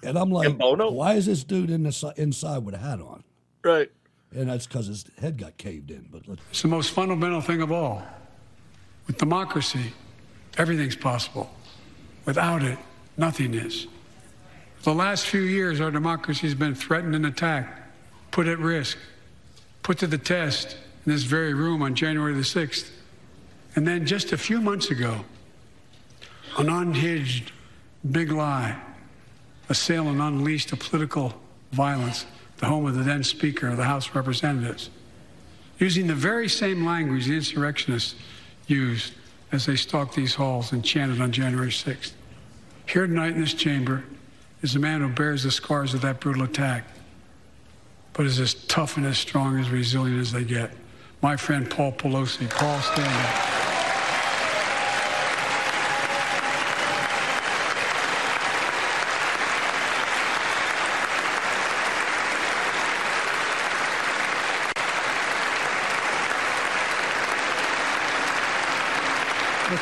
and 0.03 0.17
I'm 0.17 0.31
like, 0.31 0.55
why 0.57 1.13
is 1.13 1.25
this 1.25 1.43
dude 1.43 1.69
in 1.69 1.83
the, 1.83 2.13
inside 2.17 2.59
with 2.59 2.75
a 2.75 2.77
hat 2.77 2.99
on? 3.01 3.23
Right. 3.63 3.91
And 4.33 4.49
that's 4.49 4.67
because 4.67 4.87
his 4.87 5.05
head 5.19 5.37
got 5.37 5.57
caved 5.57 5.91
in. 5.91 6.07
But 6.11 6.27
let's... 6.27 6.41
it's 6.49 6.61
the 6.61 6.67
most 6.67 6.91
fundamental 6.91 7.41
thing 7.41 7.61
of 7.61 7.71
all. 7.71 8.03
With 9.05 9.17
democracy, 9.17 9.93
everything's 10.57 10.95
possible. 10.95 11.49
Without 12.27 12.61
it, 12.61 12.77
nothing 13.15 13.53
is. 13.53 13.87
The 14.83 14.93
last 14.93 15.25
few 15.25 15.41
years, 15.41 15.79
our 15.79 15.89
democracy 15.89 16.45
has 16.45 16.55
been 16.55 16.75
threatened 16.75 17.15
and 17.15 17.25
attacked, 17.25 17.81
put 18.31 18.47
at 18.47 18.59
risk, 18.59 18.97
put 19.81 19.97
to 19.99 20.07
the 20.07 20.17
test 20.17 20.75
in 21.05 21.13
this 21.13 21.23
very 21.23 21.53
room 21.53 21.81
on 21.81 21.95
January 21.95 22.33
the 22.33 22.41
6th. 22.41 22.91
And 23.75 23.87
then 23.87 24.05
just 24.05 24.33
a 24.33 24.37
few 24.37 24.59
months 24.59 24.91
ago, 24.91 25.23
an 26.57 26.69
unhinged 26.69 27.53
big 28.11 28.31
lie, 28.31 28.77
assailant 29.69 30.19
unleashed 30.19 30.73
a 30.73 30.75
political 30.75 31.33
violence, 31.71 32.25
the 32.57 32.65
home 32.65 32.85
of 32.85 32.95
the 32.95 33.03
then 33.03 33.23
Speaker 33.23 33.69
of 33.69 33.77
the 33.77 33.85
House 33.85 34.09
of 34.09 34.15
Representatives, 34.17 34.89
using 35.79 36.07
the 36.07 36.15
very 36.15 36.49
same 36.49 36.85
language 36.85 37.27
the 37.27 37.35
insurrectionists 37.35 38.15
used 38.67 39.13
as 39.51 39.65
they 39.65 39.75
stalked 39.75 40.15
these 40.15 40.35
halls 40.35 40.71
and 40.71 40.83
chanted 40.83 41.21
on 41.21 41.31
January 41.31 41.69
6th. 41.69 42.11
Here 42.85 43.07
tonight 43.07 43.33
in 43.33 43.41
this 43.41 43.53
chamber 43.53 44.03
is 44.61 44.75
a 44.75 44.79
man 44.79 45.01
who 45.01 45.09
bears 45.09 45.43
the 45.43 45.51
scars 45.51 45.93
of 45.93 46.01
that 46.01 46.19
brutal 46.19 46.43
attack, 46.43 46.85
but 48.13 48.25
is 48.25 48.39
as 48.39 48.53
tough 48.53 48.97
and 48.97 49.05
as 49.05 49.17
strong 49.17 49.55
and 49.55 49.65
as 49.65 49.71
resilient 49.71 50.19
as 50.19 50.31
they 50.31 50.43
get. 50.43 50.71
My 51.21 51.35
friend 51.35 51.69
Paul 51.69 51.91
Pelosi. 51.93 52.49
Paul, 52.49 52.79
stand 52.81 53.07
up. 53.07 53.56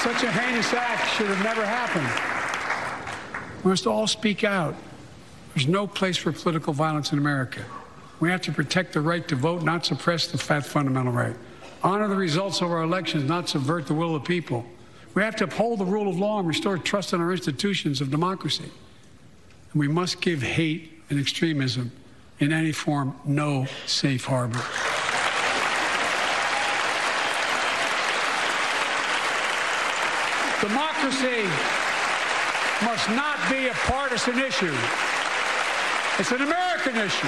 Such 0.05 0.23
a 0.23 0.31
heinous 0.31 0.71
act 0.71 1.09
should 1.17 1.25
have 1.25 1.43
never 1.43 1.65
happened. 1.65 2.07
We 3.63 3.71
must 3.71 3.87
all 3.87 4.05
speak 4.05 4.43
out. 4.43 4.75
There's 5.55 5.67
no 5.67 5.87
place 5.87 6.15
for 6.15 6.31
political 6.31 6.73
violence 6.73 7.11
in 7.11 7.17
America. 7.17 7.65
We 8.19 8.29
have 8.29 8.41
to 8.41 8.51
protect 8.51 8.93
the 8.93 9.01
right 9.01 9.27
to 9.27 9.35
vote, 9.35 9.63
not 9.63 9.83
suppress 9.83 10.27
the 10.27 10.37
fat 10.37 10.63
fundamental 10.63 11.11
right. 11.11 11.35
Honor 11.81 12.07
the 12.07 12.15
results 12.15 12.61
of 12.61 12.69
our 12.69 12.83
elections, 12.83 13.23
not 13.23 13.49
subvert 13.49 13.87
the 13.87 13.95
will 13.95 14.15
of 14.15 14.21
the 14.21 14.27
people. 14.27 14.63
We 15.15 15.23
have 15.23 15.35
to 15.37 15.45
uphold 15.45 15.79
the 15.79 15.85
rule 15.85 16.07
of 16.07 16.19
law 16.19 16.37
and 16.37 16.47
restore 16.47 16.77
trust 16.77 17.11
in 17.13 17.19
our 17.19 17.31
institutions 17.31 17.99
of 17.99 18.11
democracy. 18.11 18.69
And 19.71 19.79
we 19.79 19.87
must 19.87 20.21
give 20.21 20.43
hate 20.43 21.01
and 21.09 21.19
extremism 21.19 21.91
in 22.39 22.53
any 22.53 22.73
form 22.73 23.15
no 23.25 23.65
safe 23.87 24.25
harbor. 24.25 24.61
Democracy 31.01 31.43
must 32.83 33.09
not 33.09 33.37
be 33.49 33.67
a 33.67 33.73
partisan 33.73 34.39
issue. 34.39 34.73
It's 36.17 36.31
an 36.31 36.41
American 36.41 36.95
issue. 36.95 37.27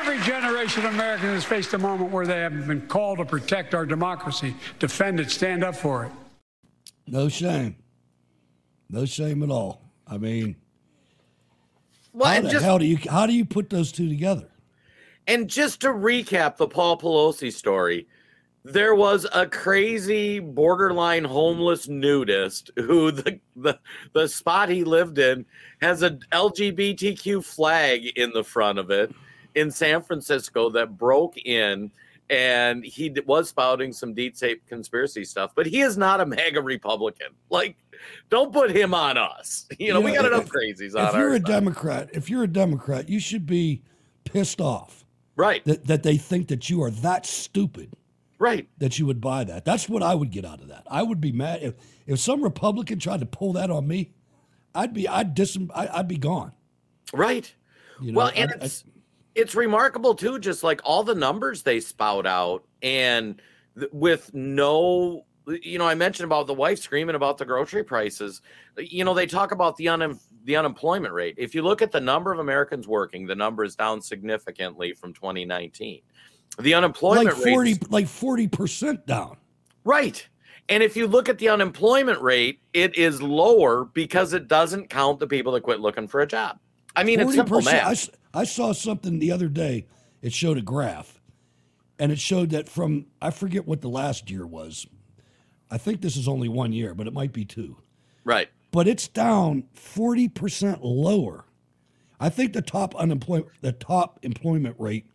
Every 0.00 0.20
generation 0.20 0.84
of 0.84 0.92
Americans 0.94 1.32
has 1.32 1.44
faced 1.44 1.72
a 1.72 1.78
moment 1.78 2.10
where 2.12 2.26
they 2.26 2.40
have 2.40 2.66
been 2.66 2.86
called 2.86 3.18
to 3.18 3.24
protect 3.24 3.74
our 3.74 3.86
democracy, 3.86 4.54
defend 4.78 5.18
it, 5.18 5.30
stand 5.30 5.64
up 5.64 5.74
for 5.74 6.04
it. 6.04 6.12
No 7.06 7.28
shame. 7.28 7.76
No 8.90 9.06
shame 9.06 9.42
at 9.42 9.50
all. 9.50 9.82
I 10.06 10.18
mean, 10.18 10.56
well, 12.12 12.32
how 12.32 12.40
the 12.42 12.50
just, 12.50 12.64
hell 12.64 12.78
do 12.78 12.84
you 12.84 12.98
how 13.10 13.26
do 13.26 13.32
you 13.32 13.44
put 13.44 13.70
those 13.70 13.90
two 13.90 14.08
together? 14.08 14.48
And 15.26 15.48
just 15.48 15.80
to 15.80 15.88
recap 15.88 16.58
the 16.58 16.68
Paul 16.68 16.98
Pelosi 16.98 17.50
story, 17.50 18.06
there 18.64 18.94
was 18.94 19.26
a 19.32 19.46
crazy 19.46 20.40
borderline 20.40 21.24
homeless 21.24 21.86
nudist 21.86 22.70
who 22.76 23.10
the, 23.10 23.38
the 23.56 23.78
the 24.14 24.26
spot 24.26 24.70
he 24.70 24.84
lived 24.84 25.18
in 25.18 25.44
has 25.82 26.02
a 26.02 26.10
LGBTQ 26.32 27.44
flag 27.44 28.06
in 28.16 28.30
the 28.32 28.42
front 28.42 28.78
of 28.78 28.90
it 28.90 29.14
in 29.54 29.70
San 29.70 30.02
Francisco 30.02 30.70
that 30.70 30.96
broke 30.96 31.36
in 31.36 31.90
and 32.30 32.82
he 32.82 33.14
was 33.26 33.50
spouting 33.50 33.92
some 33.92 34.14
deep 34.14 34.34
state 34.34 34.66
conspiracy 34.66 35.26
stuff 35.26 35.52
but 35.54 35.66
he 35.66 35.82
is 35.82 35.98
not 35.98 36.22
a 36.22 36.26
mega 36.26 36.62
republican. 36.62 37.28
Like 37.50 37.76
don't 38.30 38.50
put 38.50 38.74
him 38.74 38.94
on 38.94 39.18
us. 39.18 39.66
You 39.78 39.92
know 39.92 39.98
yeah, 40.00 40.06
we 40.06 40.12
got 40.14 40.24
enough 40.24 40.48
crazies 40.48 40.98
on 40.98 41.08
if 41.08 41.14
you're 41.14 41.34
a 41.34 41.36
side. 41.36 41.44
democrat 41.44 42.10
if 42.14 42.30
you're 42.30 42.44
a 42.44 42.48
democrat 42.48 43.10
you 43.10 43.20
should 43.20 43.44
be 43.44 43.82
pissed 44.24 44.62
off 44.62 45.04
right. 45.36 45.62
that, 45.66 45.86
that 45.86 46.02
they 46.02 46.16
think 46.16 46.48
that 46.48 46.70
you 46.70 46.82
are 46.82 46.90
that 46.90 47.26
stupid 47.26 47.94
right 48.38 48.68
that 48.78 48.98
you 48.98 49.06
would 49.06 49.20
buy 49.20 49.44
that 49.44 49.64
that's 49.64 49.88
what 49.88 50.02
i 50.02 50.14
would 50.14 50.30
get 50.30 50.44
out 50.44 50.60
of 50.60 50.68
that 50.68 50.84
i 50.90 51.02
would 51.02 51.20
be 51.20 51.32
mad 51.32 51.62
if 51.62 51.74
if 52.06 52.18
some 52.18 52.42
republican 52.42 52.98
tried 52.98 53.20
to 53.20 53.26
pull 53.26 53.52
that 53.52 53.70
on 53.70 53.86
me 53.86 54.12
i'd 54.74 54.92
be 54.92 55.06
i'd 55.08 55.34
dis 55.34 55.56
i'd, 55.74 56.08
be 56.08 56.16
gone 56.16 56.52
right 57.12 57.54
you 58.00 58.12
know, 58.12 58.18
well 58.18 58.32
and 58.34 58.50
I, 58.50 58.64
it's 58.64 58.84
I, 58.86 58.90
it's 59.34 59.54
remarkable 59.54 60.14
too 60.14 60.38
just 60.38 60.62
like 60.62 60.80
all 60.84 61.04
the 61.04 61.14
numbers 61.14 61.62
they 61.62 61.80
spout 61.80 62.26
out 62.26 62.64
and 62.82 63.40
th- 63.78 63.90
with 63.92 64.32
no 64.34 65.24
you 65.46 65.78
know, 65.78 65.86
I 65.86 65.94
mentioned 65.94 66.24
about 66.24 66.46
the 66.46 66.54
wife 66.54 66.78
screaming 66.78 67.16
about 67.16 67.38
the 67.38 67.44
grocery 67.44 67.84
prices. 67.84 68.40
You 68.78 69.04
know, 69.04 69.14
they 69.14 69.26
talk 69.26 69.52
about 69.52 69.76
the 69.76 69.88
un- 69.88 70.18
the 70.44 70.56
unemployment 70.56 71.12
rate. 71.12 71.34
If 71.38 71.54
you 71.54 71.62
look 71.62 71.82
at 71.82 71.92
the 71.92 72.00
number 72.00 72.32
of 72.32 72.38
Americans 72.38 72.88
working, 72.88 73.26
the 73.26 73.34
number 73.34 73.64
is 73.64 73.76
down 73.76 74.00
significantly 74.00 74.94
from 74.94 75.12
2019. 75.12 76.02
The 76.58 76.74
unemployment 76.74 77.26
like 77.26 77.36
40 77.36 77.72
rate, 77.72 77.90
like 77.90 78.06
40% 78.06 79.06
down. 79.06 79.36
right? 79.84 80.26
And 80.68 80.82
if 80.82 80.96
you 80.96 81.06
look 81.06 81.28
at 81.28 81.38
the 81.38 81.48
unemployment 81.50 82.22
rate, 82.22 82.60
it 82.72 82.96
is 82.96 83.20
lower 83.20 83.84
because 83.84 84.32
it 84.32 84.48
doesn't 84.48 84.88
count 84.88 85.20
the 85.20 85.26
people 85.26 85.52
that 85.52 85.62
quit 85.62 85.80
looking 85.80 86.08
for 86.08 86.20
a 86.20 86.26
job. 86.26 86.58
I 86.96 87.04
mean, 87.04 87.20
it's 87.20 87.34
simple 87.34 87.60
40%. 87.60 87.64
math. 87.66 88.10
I, 88.32 88.40
I 88.40 88.44
saw 88.44 88.72
something 88.72 89.18
the 89.18 89.32
other 89.32 89.48
day. 89.48 89.86
It 90.22 90.32
showed 90.32 90.56
a 90.56 90.62
graph, 90.62 91.20
and 91.98 92.10
it 92.10 92.18
showed 92.18 92.50
that 92.50 92.68
from 92.68 93.06
I 93.20 93.30
forget 93.30 93.66
what 93.66 93.82
the 93.82 93.90
last 93.90 94.30
year 94.30 94.46
was. 94.46 94.86
I 95.70 95.76
think 95.76 96.00
this 96.00 96.16
is 96.16 96.28
only 96.28 96.48
one 96.48 96.72
year, 96.72 96.94
but 96.94 97.06
it 97.06 97.12
might 97.12 97.32
be 97.32 97.44
two. 97.44 97.76
right. 98.24 98.48
But 98.70 98.88
it's 98.88 99.06
down 99.06 99.64
forty 99.74 100.28
percent 100.28 100.82
lower. 100.82 101.44
I 102.18 102.28
think 102.30 102.54
the 102.54 102.62
top 102.62 102.94
unemployment, 102.96 103.48
the 103.60 103.72
top 103.72 104.18
employment 104.22 104.76
rate 104.78 105.06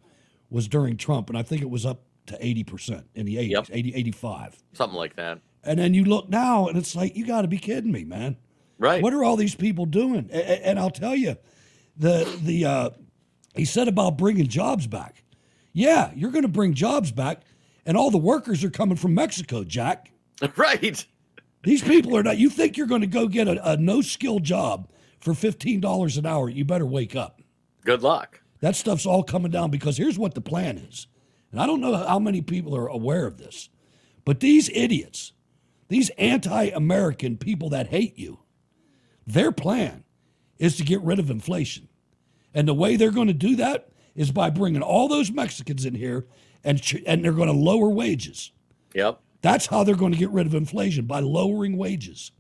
was 0.50 0.68
during 0.68 0.98
Trump, 0.98 1.30
and 1.30 1.38
I 1.38 1.44
think 1.44 1.62
it 1.62 1.70
was 1.70 1.86
up 1.86 2.02
to 2.28 2.38
eighty 2.46 2.64
percent 2.64 3.08
in 3.16 3.26
the 3.26 3.38
80s, 3.38 3.50
Yep. 3.50 3.66
80, 3.72 3.94
85. 3.96 4.64
Something 4.74 4.98
like 4.98 5.16
that. 5.16 5.40
And 5.64 5.78
then 5.80 5.94
you 5.94 6.06
look 6.06 6.30
now, 6.30 6.68
and 6.68 6.78
it's 6.78 6.96
like 6.96 7.16
you 7.16 7.26
got 7.26 7.42
to 7.42 7.48
be 7.48 7.58
kidding 7.58 7.92
me, 7.92 8.04
man. 8.04 8.38
Right. 8.78 9.02
What 9.04 9.14
are 9.14 9.24
all 9.24 9.36
these 9.36 9.56
people 9.56 9.86
doing? 9.86 10.30
A- 10.32 10.38
a- 10.38 10.66
And 10.68 10.80
I'll 10.80 10.90
tell 10.92 11.16
you, 11.16 11.36
the 11.98 12.26
the 12.44 12.66
uh, 12.66 12.90
he 13.56 13.66
said 13.66 13.88
about 13.88 14.18
bringing 14.18 14.48
jobs 14.48 14.88
back. 14.88 15.24
Yeah, 15.74 16.12
you're 16.16 16.32
going 16.32 16.44
to 16.44 16.48
bring 16.48 16.74
jobs 16.74 17.12
back, 17.12 17.42
and 17.86 17.98
all 17.98 18.10
the 18.12 18.18
workers 18.18 18.64
are 18.64 18.70
coming 18.70 18.96
from 18.96 19.14
Mexico, 19.14 19.64
Jack. 19.64 20.12
right. 20.56 21.06
These 21.64 21.84
people 21.84 22.16
are 22.16 22.24
not. 22.24 22.38
You 22.38 22.50
think 22.50 22.78
you're 22.78 22.88
going 22.88 23.02
to 23.02 23.08
go 23.08 23.28
get 23.28 23.48
a, 23.48 23.72
a 23.72 23.78
no 23.78 24.02
skill 24.02 24.40
job 24.40 24.88
for 25.20 25.34
fifteen 25.34 25.82
dollars 25.82 26.18
an 26.18 26.26
hour? 26.26 26.48
You 26.50 26.64
better 26.64 26.86
wake 26.86 27.16
up. 27.16 27.42
Good 27.84 28.02
luck. 28.02 28.42
That 28.62 28.76
stuff's 28.76 29.06
all 29.06 29.24
coming 29.24 29.52
down 29.52 29.72
because 29.72 29.98
here's 29.98 30.20
what 30.20 30.34
the 30.34 30.42
plan 30.42 30.78
is. 30.78 31.08
And 31.52 31.60
I 31.62 31.66
don't 31.66 31.82
know 31.82 31.96
how 31.96 32.20
many 32.20 32.42
people 32.42 32.76
are 32.76 32.88
aware 32.88 33.26
of 33.26 33.38
this, 33.38 33.70
but 34.26 34.40
these 34.40 34.70
idiots, 34.74 35.32
these 35.88 36.10
anti 36.18 36.66
American 36.66 37.38
people 37.38 37.70
that 37.70 37.88
hate 37.88 38.18
you, 38.20 38.40
their 39.26 39.52
plan 39.52 40.04
is 40.58 40.76
to 40.78 40.84
get 40.84 41.02
rid 41.02 41.20
of 41.20 41.30
inflation. 41.30 41.88
And 42.54 42.68
the 42.68 42.74
way 42.74 42.96
they're 42.96 43.12
going 43.12 43.28
to 43.28 43.34
do 43.34 43.56
that 43.58 43.90
is 44.16 44.32
by 44.32 44.50
bringing 44.50 44.82
all 44.82 45.08
those 45.08 45.32
Mexicans 45.32 45.86
in 45.86 45.96
here 45.96 46.28
and, 46.64 46.82
and 47.06 47.24
they're 47.24 47.32
going 47.32 47.48
to 47.48 47.54
lower 47.54 47.90
wages. 47.90 48.52
Yep. 48.94 49.20
That's 49.42 49.68
how 49.68 49.84
they're 49.84 49.96
going 49.96 50.12
to 50.12 50.18
get 50.18 50.32
rid 50.32 50.46
of 50.48 50.54
inflation 50.54 51.06
by 51.06 51.22
lowering 51.22 51.78
wages. 51.78 52.32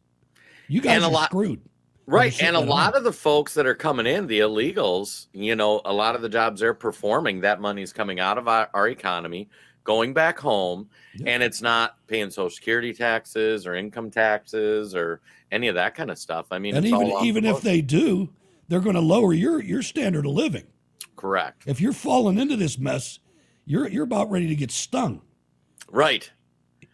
You 0.67 0.81
guys 0.81 0.95
And 0.97 1.05
a 1.05 1.07
are 1.07 1.11
lot- 1.13 1.29
screwed. 1.29 1.61
Right. 2.09 2.41
And 2.41 2.55
a 2.55 2.59
lot 2.59 2.95
of 2.95 3.03
the 3.03 3.13
folks 3.13 3.53
that 3.53 3.67
are 3.67 3.75
coming 3.75 4.07
in, 4.07 4.25
the 4.25 4.39
illegals, 4.39 5.27
you 5.31 5.55
know, 5.55 5.81
a 5.85 5.93
lot 5.93 6.15
of 6.15 6.21
the 6.23 6.29
jobs 6.29 6.61
they're 6.61 6.73
performing, 6.73 7.41
that 7.41 7.61
money's 7.61 7.93
coming 7.93 8.19
out 8.19 8.39
of 8.39 8.47
our, 8.47 8.67
our 8.73 8.87
economy, 8.87 9.47
going 9.83 10.13
back 10.13 10.39
home, 10.39 10.89
and 11.25 11.43
it's 11.43 11.61
not 11.61 11.97
paying 12.07 12.31
social 12.31 12.49
security 12.49 12.93
taxes 12.93 13.67
or 13.67 13.75
income 13.75 14.09
taxes 14.09 14.95
or 14.95 15.21
any 15.51 15.67
of 15.67 15.75
that 15.75 15.93
kind 15.93 16.09
of 16.09 16.17
stuff. 16.17 16.47
I 16.51 16.57
mean, 16.57 16.75
and 16.75 16.83
it's 16.83 16.93
even 16.93 17.11
even 17.23 17.43
the 17.43 17.51
if 17.51 17.61
they 17.61 17.81
do, 17.81 18.29
they're 18.69 18.79
going 18.79 18.95
to 18.95 19.01
lower 19.01 19.33
your 19.33 19.61
your 19.61 19.83
standard 19.83 20.25
of 20.25 20.31
living. 20.31 20.65
correct. 21.15 21.63
If 21.67 21.79
you're 21.81 21.93
falling 21.93 22.39
into 22.39 22.55
this 22.55 22.79
mess, 22.79 23.19
you're 23.65 23.87
you're 23.87 24.03
about 24.03 24.31
ready 24.31 24.47
to 24.47 24.55
get 24.55 24.71
stung. 24.71 25.21
Right. 25.91 26.31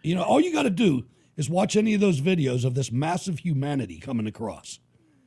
You 0.03 0.15
know, 0.15 0.23
all 0.23 0.41
you 0.41 0.51
got 0.51 0.63
to 0.63 0.69
do 0.69 1.05
is 1.37 1.49
watch 1.49 1.75
any 1.75 1.93
of 1.93 2.01
those 2.01 2.21
videos 2.21 2.65
of 2.65 2.75
this 2.75 2.91
massive 2.91 3.39
humanity 3.39 3.99
coming 3.99 4.27
across. 4.27 4.79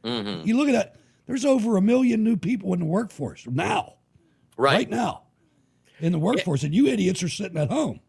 Hmm 0.04 0.42
You 0.44 0.56
look 0.56 0.68
at 0.68 0.72
that. 0.72 0.96
There's 1.26 1.44
over 1.44 1.76
a 1.76 1.82
million 1.82 2.24
new 2.24 2.37
people 2.37 2.72
in 2.72 2.80
the 2.80 2.87
workforce 2.87 3.46
now, 3.46 3.94
Right. 4.56 4.74
right 4.78 4.90
now, 4.90 5.24
in 6.00 6.12
the 6.12 6.18
workforce, 6.18 6.62
and 6.62 6.74
you 6.74 6.87
idiots 6.87 7.22
are 7.22 7.28
sitting 7.28 7.58
at 7.58 7.70
home. 7.70 8.00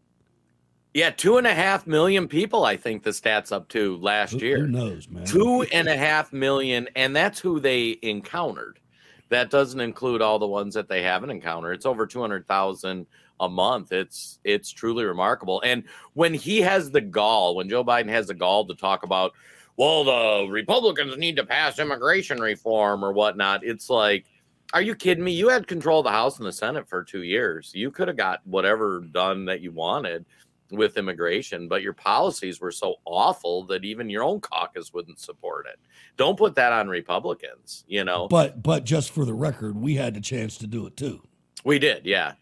Yeah, 0.94 1.10
two 1.10 1.36
and 1.36 1.46
a 1.46 1.54
half 1.54 1.86
million 1.86 2.26
people, 2.26 2.64
I 2.64 2.76
think 2.76 3.02
the 3.04 3.10
stats 3.10 3.52
up 3.52 3.68
to 3.68 3.96
last 3.98 4.32
Who, 4.32 4.38
year. 4.38 4.58
who 4.60 4.66
knows, 4.68 5.08
man? 5.08 5.24
Two 5.24 5.62
and 5.72 5.86
a 5.86 5.96
half 5.96 6.32
million, 6.32 6.88
and 6.96 7.14
that's 7.14 7.38
who 7.38 7.60
they 7.60 7.98
encountered. 8.02 8.80
That 9.28 9.50
doesn't 9.50 9.78
include 9.78 10.20
all 10.22 10.40
the 10.40 10.48
ones 10.48 10.74
that 10.74 10.88
they 10.88 11.02
haven't 11.02 11.30
encountered. 11.30 11.72
It's 11.74 11.86
over 11.86 12.06
two 12.06 12.20
hundred 12.20 12.48
thousand 12.48 13.06
a 13.38 13.48
month. 13.48 13.92
It's 13.92 14.40
it's 14.42 14.70
truly 14.72 15.04
remarkable. 15.04 15.60
And 15.64 15.84
when 16.14 16.34
he 16.34 16.60
has 16.62 16.90
the 16.90 17.00
gall, 17.00 17.54
when 17.54 17.68
Joe 17.68 17.84
Biden 17.84 18.08
has 18.08 18.26
the 18.26 18.34
gall 18.34 18.66
to 18.66 18.74
talk 18.74 19.04
about, 19.04 19.32
well, 19.80 20.04
the 20.04 20.46
Republicans 20.50 21.16
need 21.16 21.36
to 21.36 21.46
pass 21.46 21.78
immigration 21.78 22.38
reform 22.38 23.02
or 23.02 23.14
whatnot, 23.14 23.64
it's 23.64 23.88
like, 23.88 24.26
are 24.74 24.82
you 24.82 24.94
kidding 24.94 25.24
me? 25.24 25.32
You 25.32 25.48
had 25.48 25.66
control 25.66 26.00
of 26.00 26.04
the 26.04 26.10
House 26.10 26.36
and 26.36 26.46
the 26.46 26.52
Senate 26.52 26.86
for 26.86 27.02
two 27.02 27.22
years. 27.22 27.72
You 27.74 27.90
could 27.90 28.06
have 28.06 28.18
got 28.18 28.46
whatever 28.46 29.00
done 29.00 29.46
that 29.46 29.62
you 29.62 29.72
wanted 29.72 30.26
with 30.70 30.98
immigration, 30.98 31.66
but 31.66 31.80
your 31.80 31.94
policies 31.94 32.60
were 32.60 32.70
so 32.70 32.96
awful 33.06 33.64
that 33.68 33.82
even 33.86 34.10
your 34.10 34.22
own 34.22 34.42
caucus 34.42 34.92
wouldn't 34.92 35.18
support 35.18 35.66
it. 35.66 35.80
Don't 36.18 36.36
put 36.36 36.54
that 36.56 36.74
on 36.74 36.86
Republicans, 36.86 37.86
you 37.88 38.04
know. 38.04 38.28
But 38.28 38.62
but 38.62 38.84
just 38.84 39.12
for 39.12 39.24
the 39.24 39.32
record, 39.32 39.80
we 39.80 39.94
had 39.94 40.12
the 40.12 40.20
chance 40.20 40.58
to 40.58 40.66
do 40.66 40.86
it 40.88 40.96
too. 40.98 41.22
we 41.64 41.78
did, 41.78 42.04
yeah. 42.04 42.34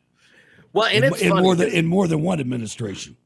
Well, 0.72 0.88
and 0.92 1.04
it's 1.04 1.22
in 1.22 1.36
more 1.36 1.54
than 1.54 1.70
in 1.70 1.86
more 1.86 2.08
than 2.08 2.20
one 2.20 2.40
administration. 2.40 3.16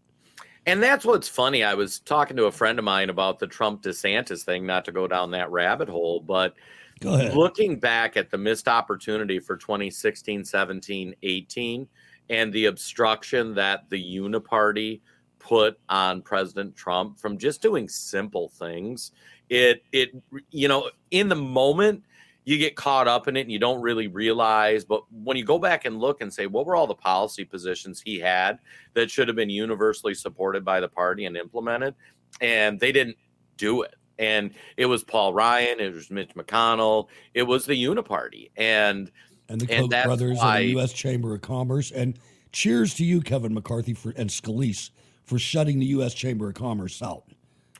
And 0.66 0.82
that's 0.82 1.04
what's 1.04 1.28
funny. 1.28 1.64
I 1.64 1.74
was 1.74 1.98
talking 2.00 2.36
to 2.36 2.44
a 2.44 2.52
friend 2.52 2.78
of 2.78 2.84
mine 2.84 3.10
about 3.10 3.38
the 3.38 3.46
Trump 3.46 3.82
DeSantis 3.82 4.44
thing, 4.44 4.64
not 4.64 4.84
to 4.84 4.92
go 4.92 5.08
down 5.08 5.32
that 5.32 5.50
rabbit 5.50 5.88
hole, 5.88 6.20
but 6.20 6.54
looking 7.02 7.80
back 7.80 8.16
at 8.16 8.30
the 8.30 8.38
missed 8.38 8.68
opportunity 8.68 9.40
for 9.40 9.56
2016, 9.56 10.44
17, 10.44 11.14
18, 11.22 11.88
and 12.30 12.52
the 12.52 12.66
obstruction 12.66 13.54
that 13.54 13.90
the 13.90 14.16
Uniparty 14.16 15.00
put 15.40 15.78
on 15.88 16.22
President 16.22 16.76
Trump 16.76 17.18
from 17.18 17.38
just 17.38 17.60
doing 17.60 17.88
simple 17.88 18.48
things, 18.48 19.10
it, 19.50 19.82
it, 19.90 20.10
you 20.50 20.68
know, 20.68 20.90
in 21.10 21.28
the 21.28 21.34
moment, 21.34 22.04
you 22.44 22.58
get 22.58 22.74
caught 22.74 23.06
up 23.06 23.28
in 23.28 23.36
it 23.36 23.42
and 23.42 23.52
you 23.52 23.58
don't 23.58 23.80
really 23.80 24.08
realize. 24.08 24.84
But 24.84 25.04
when 25.10 25.36
you 25.36 25.44
go 25.44 25.58
back 25.58 25.84
and 25.84 25.98
look 25.98 26.20
and 26.20 26.32
say, 26.32 26.46
what 26.46 26.66
were 26.66 26.74
all 26.74 26.86
the 26.86 26.94
policy 26.94 27.44
positions 27.44 28.00
he 28.00 28.18
had 28.18 28.58
that 28.94 29.10
should 29.10 29.28
have 29.28 29.36
been 29.36 29.50
universally 29.50 30.14
supported 30.14 30.64
by 30.64 30.80
the 30.80 30.88
party 30.88 31.26
and 31.26 31.36
implemented? 31.36 31.94
And 32.40 32.80
they 32.80 32.92
didn't 32.92 33.16
do 33.56 33.82
it. 33.82 33.94
And 34.18 34.52
it 34.76 34.86
was 34.86 35.04
Paul 35.04 35.32
Ryan, 35.32 35.80
it 35.80 35.92
was 35.92 36.10
Mitch 36.10 36.34
McConnell, 36.34 37.08
it 37.34 37.44
was 37.44 37.64
the 37.64 37.82
Uniparty. 37.82 38.50
And 38.56 39.10
and 39.48 39.60
the 39.60 39.72
and 39.72 39.90
Koch 39.90 40.04
brothers 40.04 40.38
why- 40.38 40.60
and 40.60 40.68
the 40.68 40.72
U.S. 40.72 40.92
Chamber 40.92 41.34
of 41.34 41.42
Commerce. 41.42 41.90
And 41.90 42.18
cheers 42.52 42.94
to 42.94 43.04
you, 43.04 43.20
Kevin 43.20 43.54
McCarthy, 43.54 43.94
for 43.94 44.12
and 44.16 44.28
Scalise 44.28 44.90
for 45.24 45.38
shutting 45.38 45.78
the 45.78 45.86
U.S. 45.86 46.14
Chamber 46.14 46.48
of 46.48 46.54
Commerce 46.54 47.02
out. 47.02 47.24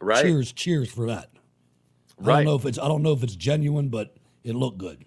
right. 0.01 0.22
Cheers, 0.22 0.53
cheers 0.53 0.90
for 0.90 1.07
that. 1.09 1.31
I 2.22 2.27
don't 2.27 2.44
know 2.44 2.55
if 2.55 2.66
it's 2.66 2.79
I 2.79 2.88
don't 2.88 3.03
know 3.03 3.12
if 3.12 3.22
it's 3.22 3.35
genuine, 3.35 3.88
but 3.88 4.16
it 4.44 4.55
looked 4.55 4.78
good. 4.78 5.05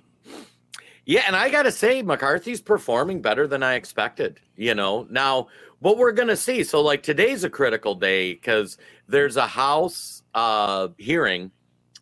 Yeah, 1.05 1.23
and 1.27 1.35
I 1.35 1.49
gotta 1.49 1.71
say, 1.71 2.01
McCarthy's 2.01 2.61
performing 2.61 3.21
better 3.21 3.45
than 3.47 3.61
I 3.61 3.75
expected. 3.75 4.39
You 4.55 4.73
know, 4.73 5.05
now 5.09 5.47
what 5.79 5.97
we're 5.97 6.11
gonna 6.13 6.35
see. 6.35 6.63
So, 6.63 6.81
like 6.81 7.03
today's 7.03 7.43
a 7.43 7.49
critical 7.49 7.93
day 7.93 8.33
because 8.33 8.77
there's 9.07 9.37
a 9.37 9.45
House 9.45 10.23
uh, 10.33 10.87
hearing 10.97 11.51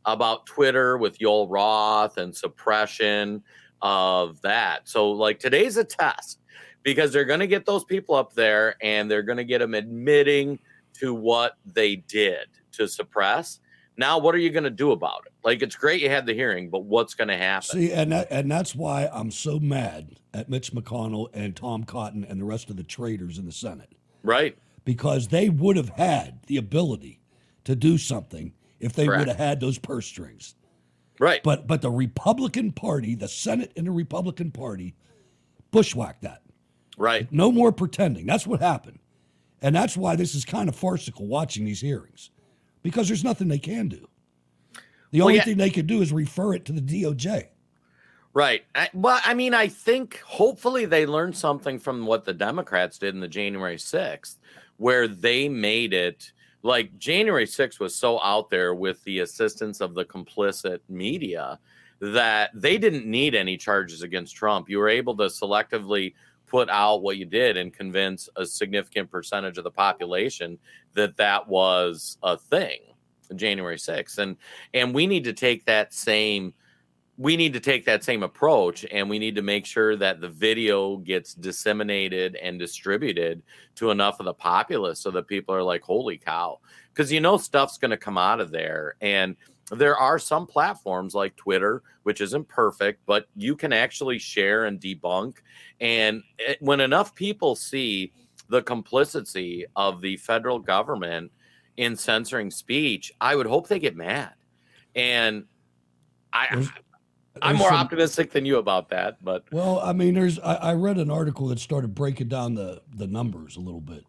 about 0.05 0.45
Twitter 0.45 0.97
with 0.97 1.19
Yoel 1.19 1.47
Roth 1.49 2.17
and 2.17 2.35
suppression 2.35 3.43
of 3.81 4.41
that. 4.41 4.87
So, 4.87 5.11
like 5.11 5.39
today's 5.39 5.75
a 5.75 5.83
test 5.83 6.39
because 6.83 7.11
they're 7.11 7.25
gonna 7.25 7.47
get 7.47 7.65
those 7.65 7.83
people 7.83 8.15
up 8.15 8.33
there 8.33 8.75
and 8.81 9.11
they're 9.11 9.23
gonna 9.23 9.43
get 9.43 9.59
them 9.59 9.73
admitting 9.73 10.59
to 10.99 11.13
what 11.13 11.57
they 11.65 11.97
did 11.97 12.47
to 12.73 12.87
suppress. 12.87 13.59
Now, 13.97 14.17
what 14.17 14.33
are 14.33 14.39
you 14.39 14.49
gonna 14.49 14.69
do 14.69 14.91
about 14.91 15.23
it? 15.27 15.33
Like, 15.43 15.61
it's 15.61 15.75
great 15.75 16.01
you 16.01 16.09
had 16.09 16.25
the 16.25 16.33
hearing, 16.33 16.69
but 16.69 16.83
what's 16.85 17.13
gonna 17.13 17.37
happen? 17.37 17.69
See, 17.69 17.91
and 17.91 18.11
that, 18.11 18.27
and 18.31 18.49
that's 18.49 18.73
why 18.73 19.07
I'm 19.13 19.29
so 19.31 19.59
mad 19.59 20.15
at 20.33 20.49
Mitch 20.49 20.73
McConnell 20.73 21.27
and 21.33 21.55
Tom 21.55 21.83
Cotton 21.83 22.23
and 22.23 22.39
the 22.39 22.45
rest 22.45 22.69
of 22.69 22.77
the 22.77 22.83
traitors 22.83 23.37
in 23.37 23.45
the 23.45 23.51
Senate 23.51 23.93
Right. 24.23 24.57
because 24.83 25.27
they 25.27 25.49
would 25.49 25.77
have 25.77 25.89
had 25.89 26.39
the 26.47 26.57
ability 26.57 27.19
to 27.65 27.75
do 27.75 27.97
something 27.97 28.53
if 28.79 28.93
they 28.93 29.05
Correct. 29.05 29.19
would 29.21 29.27
have 29.27 29.37
had 29.37 29.59
those 29.59 29.77
purse 29.77 30.07
strings. 30.07 30.55
Right. 31.19 31.43
But 31.43 31.67
but 31.67 31.81
the 31.83 31.91
Republican 31.91 32.71
Party, 32.71 33.13
the 33.15 33.27
Senate 33.27 33.71
and 33.77 33.85
the 33.85 33.91
Republican 33.91 34.49
Party, 34.51 34.95
bushwhacked 35.71 36.23
that. 36.23 36.41
Right. 36.97 37.31
No 37.31 37.51
more 37.51 37.71
pretending. 37.71 38.25
That's 38.25 38.47
what 38.47 38.59
happened. 38.59 38.99
And 39.61 39.75
that's 39.75 39.95
why 39.95 40.15
this 40.15 40.35
is 40.35 40.43
kind 40.43 40.67
of 40.67 40.75
farcical 40.75 41.27
watching 41.27 41.63
these 41.65 41.79
hearings 41.81 42.31
because 42.83 43.07
there's 43.07 43.23
nothing 43.23 43.47
they 43.47 43.59
can 43.59 43.87
do. 43.87 44.07
The 45.11 45.19
Well, 45.19 45.27
only 45.27 45.35
yeah. 45.35 45.45
thing 45.45 45.57
they 45.57 45.69
could 45.69 45.87
do 45.87 46.01
is 46.01 46.11
refer 46.13 46.53
it 46.53 46.65
to 46.65 46.71
the 46.73 46.81
DOJ. 46.81 47.47
Right. 48.33 48.63
I, 48.73 48.89
well, 48.93 49.19
I 49.23 49.33
mean, 49.35 49.53
I 49.53 49.67
think 49.67 50.19
hopefully 50.25 50.85
they 50.85 51.05
learned 51.05 51.37
something 51.37 51.77
from 51.77 52.05
what 52.05 52.25
the 52.25 52.33
Democrats 52.33 52.97
did 52.97 53.13
in 53.13 53.21
the 53.21 53.27
January 53.27 53.77
6th 53.77 54.37
where 54.77 55.07
they 55.07 55.47
made 55.47 55.93
it 55.93 56.31
like 56.63 56.97
January 56.97 57.45
6th 57.45 57.79
was 57.79 57.95
so 57.95 58.19
out 58.21 58.49
there 58.49 58.73
with 58.73 59.03
the 59.03 59.19
assistance 59.19 59.81
of 59.81 59.93
the 59.93 60.05
complicit 60.05 60.79
media 60.89 61.59
that 61.99 62.49
they 62.53 62.77
didn't 62.77 63.05
need 63.05 63.35
any 63.35 63.55
charges 63.55 64.01
against 64.01 64.35
Trump. 64.35 64.69
You 64.69 64.79
were 64.79 64.89
able 64.89 65.15
to 65.17 65.25
selectively 65.25 66.13
put 66.47 66.69
out 66.69 67.01
what 67.01 67.17
you 67.17 67.25
did 67.25 67.57
and 67.57 67.73
convince 67.73 68.29
a 68.35 68.45
significant 68.45 69.09
percentage 69.09 69.57
of 69.57 69.63
the 69.63 69.71
population 69.71 70.57
that 70.95 71.17
that 71.17 71.47
was 71.47 72.17
a 72.23 72.37
thing 72.37 72.79
January 73.35 73.77
6th 73.77 74.17
and 74.19 74.37
and 74.73 74.93
we 74.93 75.07
need 75.07 75.23
to 75.23 75.33
take 75.33 75.65
that 75.65 75.93
same 75.93 76.53
we 77.17 77.37
need 77.37 77.53
to 77.53 77.59
take 77.59 77.85
that 77.85 78.03
same 78.03 78.23
approach 78.23 78.85
and 78.91 79.07
we 79.07 79.19
need 79.19 79.35
to 79.35 79.41
make 79.43 79.65
sure 79.65 79.95
that 79.95 80.19
the 80.19 80.29
video 80.29 80.97
gets 80.97 81.35
disseminated 81.35 82.35
and 82.37 82.57
distributed 82.57 83.43
to 83.75 83.91
enough 83.91 84.19
of 84.19 84.25
the 84.25 84.33
populace 84.33 84.99
so 84.99 85.11
that 85.11 85.27
people 85.27 85.53
are 85.53 85.61
like 85.63 85.83
holy 85.83 86.17
cow. 86.17 86.59
Because 86.91 87.11
you 87.11 87.21
know 87.21 87.37
stuff's 87.37 87.77
going 87.77 87.91
to 87.91 87.97
come 87.97 88.17
out 88.17 88.39
of 88.39 88.49
there. 88.49 88.95
And 89.01 89.35
there 89.71 89.95
are 89.95 90.17
some 90.17 90.47
platforms 90.47 91.13
like 91.13 91.35
Twitter, 91.35 91.83
which 92.01 92.19
isn't 92.19 92.47
perfect, 92.47 93.01
but 93.05 93.27
you 93.35 93.55
can 93.55 93.73
actually 93.73 94.17
share 94.17 94.65
and 94.65 94.79
debunk. 94.79 95.37
And 95.79 96.23
it, 96.39 96.57
when 96.61 96.79
enough 96.79 97.13
people 97.13 97.55
see 97.55 98.11
the 98.53 98.61
complicity 98.61 99.65
of 99.75 99.99
the 99.99 100.15
federal 100.17 100.59
government 100.59 101.31
in 101.77 101.95
censoring 101.95 102.51
speech, 102.51 103.11
I 103.19 103.35
would 103.35 103.47
hope 103.47 103.67
they 103.67 103.79
get 103.79 103.95
mad. 103.95 104.33
And 104.93 105.45
I, 106.31 106.49
there's, 106.51 106.69
I'm 107.41 107.55
more 107.55 107.69
some, 107.69 107.79
optimistic 107.79 108.29
than 108.29 108.45
you 108.45 108.57
about 108.57 108.89
that. 108.89 109.17
But 109.23 109.45
well, 109.51 109.79
I 109.79 109.91
mean, 109.91 110.13
there's 110.13 110.37
I, 110.37 110.53
I, 110.53 110.73
read 110.73 110.99
an 110.99 111.09
article 111.09 111.47
that 111.47 111.57
started 111.57 111.95
breaking 111.95 112.27
down 112.27 112.53
the 112.53 112.83
the 112.95 113.07
numbers 113.07 113.57
a 113.57 113.59
little 113.59 113.81
bit, 113.81 114.05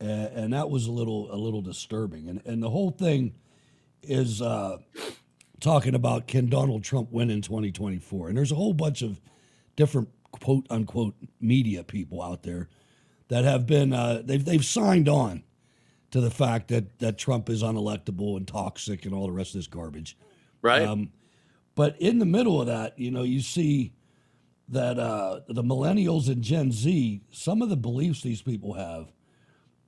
and, 0.00 0.28
and 0.28 0.52
that 0.54 0.70
was 0.70 0.86
a 0.86 0.92
little 0.92 1.30
a 1.30 1.36
little 1.36 1.60
disturbing. 1.60 2.30
And 2.30 2.40
and 2.46 2.62
the 2.62 2.70
whole 2.70 2.92
thing 2.92 3.34
is 4.02 4.40
uh, 4.40 4.78
talking 5.60 5.94
about 5.94 6.28
can 6.28 6.48
Donald 6.48 6.82
Trump 6.82 7.12
win 7.12 7.28
in 7.28 7.42
2024? 7.42 8.28
And 8.28 8.38
there's 8.38 8.52
a 8.52 8.56
whole 8.56 8.72
bunch 8.72 9.02
of 9.02 9.20
different 9.76 10.08
quote 10.30 10.66
unquote 10.70 11.14
media 11.42 11.84
people 11.84 12.22
out 12.22 12.42
there 12.42 12.70
that 13.28 13.44
have 13.44 13.66
been 13.66 13.92
uh, 13.92 14.22
they've 14.24 14.44
they've 14.44 14.64
signed 14.64 15.08
on 15.08 15.42
to 16.10 16.20
the 16.20 16.30
fact 16.30 16.68
that 16.68 16.98
that 16.98 17.18
Trump 17.18 17.48
is 17.48 17.62
unelectable 17.62 18.36
and 18.36 18.46
toxic 18.46 19.04
and 19.04 19.14
all 19.14 19.26
the 19.26 19.32
rest 19.32 19.54
of 19.54 19.58
this 19.58 19.66
garbage. 19.66 20.16
Right. 20.62 20.82
Um, 20.82 21.12
but 21.74 22.00
in 22.00 22.18
the 22.18 22.26
middle 22.26 22.60
of 22.60 22.66
that, 22.68 22.98
you 22.98 23.10
know, 23.10 23.22
you 23.22 23.40
see 23.40 23.92
that 24.68 24.98
uh, 24.98 25.40
the 25.48 25.62
millennials 25.62 26.28
and 26.28 26.42
Gen 26.42 26.72
Z, 26.72 27.22
some 27.30 27.62
of 27.62 27.68
the 27.68 27.76
beliefs 27.76 28.22
these 28.22 28.42
people 28.42 28.72
have, 28.72 29.12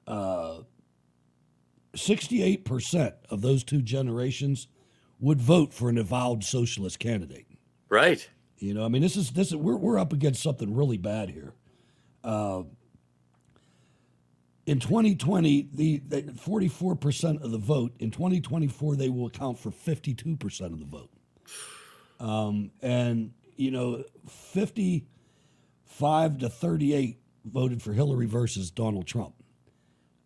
uh, 0.07 0.63
68% 1.97 3.15
of 3.31 3.41
those 3.41 3.65
two 3.65 3.83
generations 3.83 4.69
would 5.19 5.41
vote 5.41 5.73
for 5.73 5.89
an 5.89 5.99
avowed 5.99 6.45
socialist 6.45 6.99
candidate. 6.99 7.47
Right. 7.89 8.29
You 8.59 8.75
know, 8.75 8.85
I 8.85 8.89
mean, 8.89 9.03
this 9.03 9.17
is 9.17 9.31
this 9.31 9.49
is 9.49 9.57
we're 9.57 9.77
we're 9.77 9.99
up 9.99 10.13
against 10.13 10.43
something 10.43 10.75
really 10.75 10.99
bad 10.99 11.31
here. 11.31 11.55
Uh, 12.23 12.63
in 14.69 14.81
2020, 14.81 15.69
the, 15.73 16.03
the 16.07 16.23
44% 16.23 17.43
of 17.43 17.51
the 17.51 17.59
vote. 17.59 17.95
In 17.99 18.11
2024, 18.11 18.97
they 18.97 19.09
will 19.09 19.27
account 19.27 19.59
for 19.59 19.71
52% 19.71 20.61
of 20.61 20.79
the 20.79 20.85
vote. 20.85 21.11
Um, 22.21 22.71
and 22.83 23.33
you 23.57 23.71
know, 23.71 24.05
55 24.27 26.39
to 26.39 26.49
38 26.49 27.19
voted 27.45 27.83
for 27.83 27.93
Hillary 27.93 28.27
versus 28.27 28.71
Donald 28.71 29.07
Trump. 29.07 29.35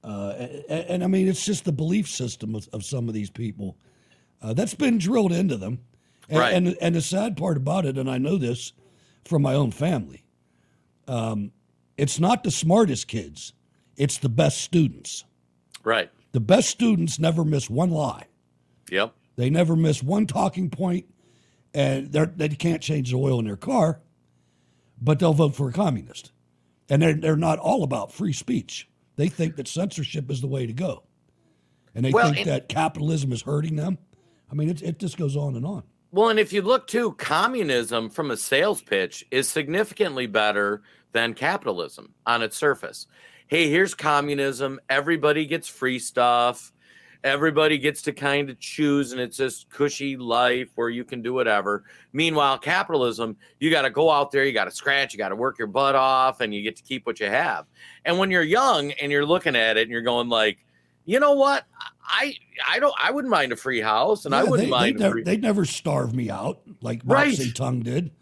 Uh, 0.04 0.48
and, 0.68 0.84
and, 0.86 1.04
I 1.04 1.06
mean, 1.06 1.28
it's 1.28 1.44
just 1.44 1.64
the 1.64 1.72
belief 1.72 2.08
system 2.08 2.56
of, 2.56 2.68
of 2.72 2.84
some 2.84 3.08
of 3.08 3.14
these 3.14 3.30
people 3.30 3.78
uh, 4.42 4.52
that's 4.52 4.74
been 4.74 4.98
drilled 4.98 5.32
into 5.32 5.56
them. 5.56 5.78
And, 6.28 6.38
right. 6.38 6.52
and, 6.52 6.76
and 6.80 6.96
the 6.96 7.00
sad 7.00 7.36
part 7.36 7.56
about 7.56 7.86
it, 7.86 7.96
and 7.96 8.10
I 8.10 8.18
know 8.18 8.36
this 8.36 8.72
from 9.24 9.42
my 9.42 9.54
own 9.54 9.70
family, 9.70 10.24
um, 11.06 11.52
it's 11.96 12.18
not 12.18 12.42
the 12.42 12.50
smartest 12.50 13.06
kids, 13.06 13.52
it's 13.96 14.18
the 14.18 14.28
best 14.28 14.60
students. 14.60 15.24
Right. 15.84 16.10
The 16.32 16.40
best 16.40 16.70
students 16.70 17.18
never 17.18 17.44
miss 17.44 17.68
one 17.68 17.90
lie. 17.90 18.26
Yep. 18.90 19.14
They 19.36 19.50
never 19.50 19.76
miss 19.76 20.02
one 20.02 20.26
talking 20.26 20.70
point, 20.70 21.06
and 21.74 22.12
they 22.12 22.24
they 22.36 22.48
can't 22.50 22.82
change 22.82 23.10
the 23.10 23.16
oil 23.16 23.38
in 23.38 23.46
their 23.46 23.56
car, 23.56 24.00
but 25.00 25.18
they'll 25.18 25.32
vote 25.32 25.54
for 25.54 25.68
a 25.68 25.72
communist. 25.72 26.32
And 26.88 27.00
they're, 27.00 27.14
they're 27.14 27.36
not 27.36 27.58
all 27.58 27.84
about 27.84 28.12
free 28.12 28.32
speech. 28.32 28.88
They 29.16 29.28
think 29.28 29.56
that 29.56 29.68
censorship 29.68 30.30
is 30.30 30.40
the 30.40 30.46
way 30.46 30.66
to 30.66 30.72
go. 30.72 31.04
And 31.94 32.04
they 32.04 32.10
well, 32.10 32.32
think 32.32 32.46
that 32.46 32.68
capitalism 32.68 33.32
is 33.32 33.42
hurting 33.42 33.76
them. 33.76 33.98
I 34.50 34.54
mean, 34.54 34.68
it, 34.68 34.82
it 34.82 34.98
just 34.98 35.16
goes 35.16 35.36
on 35.36 35.56
and 35.56 35.64
on. 35.64 35.84
Well, 36.10 36.28
and 36.28 36.38
if 36.38 36.52
you 36.52 36.60
look 36.60 36.86
to 36.88 37.12
communism 37.12 38.10
from 38.10 38.30
a 38.30 38.36
sales 38.36 38.82
pitch 38.82 39.24
is 39.30 39.48
significantly 39.48 40.26
better 40.26 40.82
than 41.12 41.34
capitalism 41.34 42.14
on 42.26 42.42
its 42.42 42.56
surface. 42.56 43.06
Hey, 43.52 43.68
here's 43.68 43.92
communism. 43.92 44.80
Everybody 44.88 45.44
gets 45.44 45.68
free 45.68 45.98
stuff. 45.98 46.72
Everybody 47.22 47.76
gets 47.76 48.00
to 48.00 48.12
kind 48.14 48.48
of 48.48 48.58
choose, 48.58 49.12
and 49.12 49.20
it's 49.20 49.36
this 49.36 49.66
cushy 49.68 50.16
life 50.16 50.70
where 50.74 50.88
you 50.88 51.04
can 51.04 51.20
do 51.20 51.34
whatever. 51.34 51.84
Meanwhile, 52.14 52.60
capitalism, 52.60 53.36
you 53.60 53.70
got 53.70 53.82
to 53.82 53.90
go 53.90 54.10
out 54.10 54.32
there, 54.32 54.46
you 54.46 54.54
got 54.54 54.64
to 54.64 54.70
scratch, 54.70 55.12
you 55.12 55.18
got 55.18 55.28
to 55.28 55.36
work 55.36 55.58
your 55.58 55.66
butt 55.66 55.94
off, 55.94 56.40
and 56.40 56.54
you 56.54 56.62
get 56.62 56.76
to 56.76 56.82
keep 56.82 57.04
what 57.04 57.20
you 57.20 57.26
have. 57.26 57.66
And 58.06 58.18
when 58.18 58.30
you're 58.30 58.42
young 58.42 58.92
and 58.92 59.12
you're 59.12 59.26
looking 59.26 59.54
at 59.54 59.76
it 59.76 59.82
and 59.82 59.90
you're 59.90 60.00
going 60.00 60.30
like, 60.30 60.56
you 61.04 61.20
know 61.20 61.34
what? 61.34 61.66
I 62.02 62.34
I 62.66 62.78
don't 62.78 62.94
I 62.98 63.10
wouldn't 63.10 63.30
mind 63.30 63.52
a 63.52 63.56
free 63.56 63.82
house, 63.82 64.24
and 64.24 64.32
yeah, 64.32 64.40
I 64.40 64.44
wouldn't 64.44 64.68
they, 64.68 64.70
mind. 64.70 64.98
They 64.98 65.10
free... 65.10 65.24
they'd 65.24 65.42
never 65.42 65.66
starve 65.66 66.14
me 66.14 66.30
out 66.30 66.62
like 66.80 67.02
right. 67.04 67.38
Mao 67.38 67.44
Zedong 67.44 67.84
did. 67.84 68.12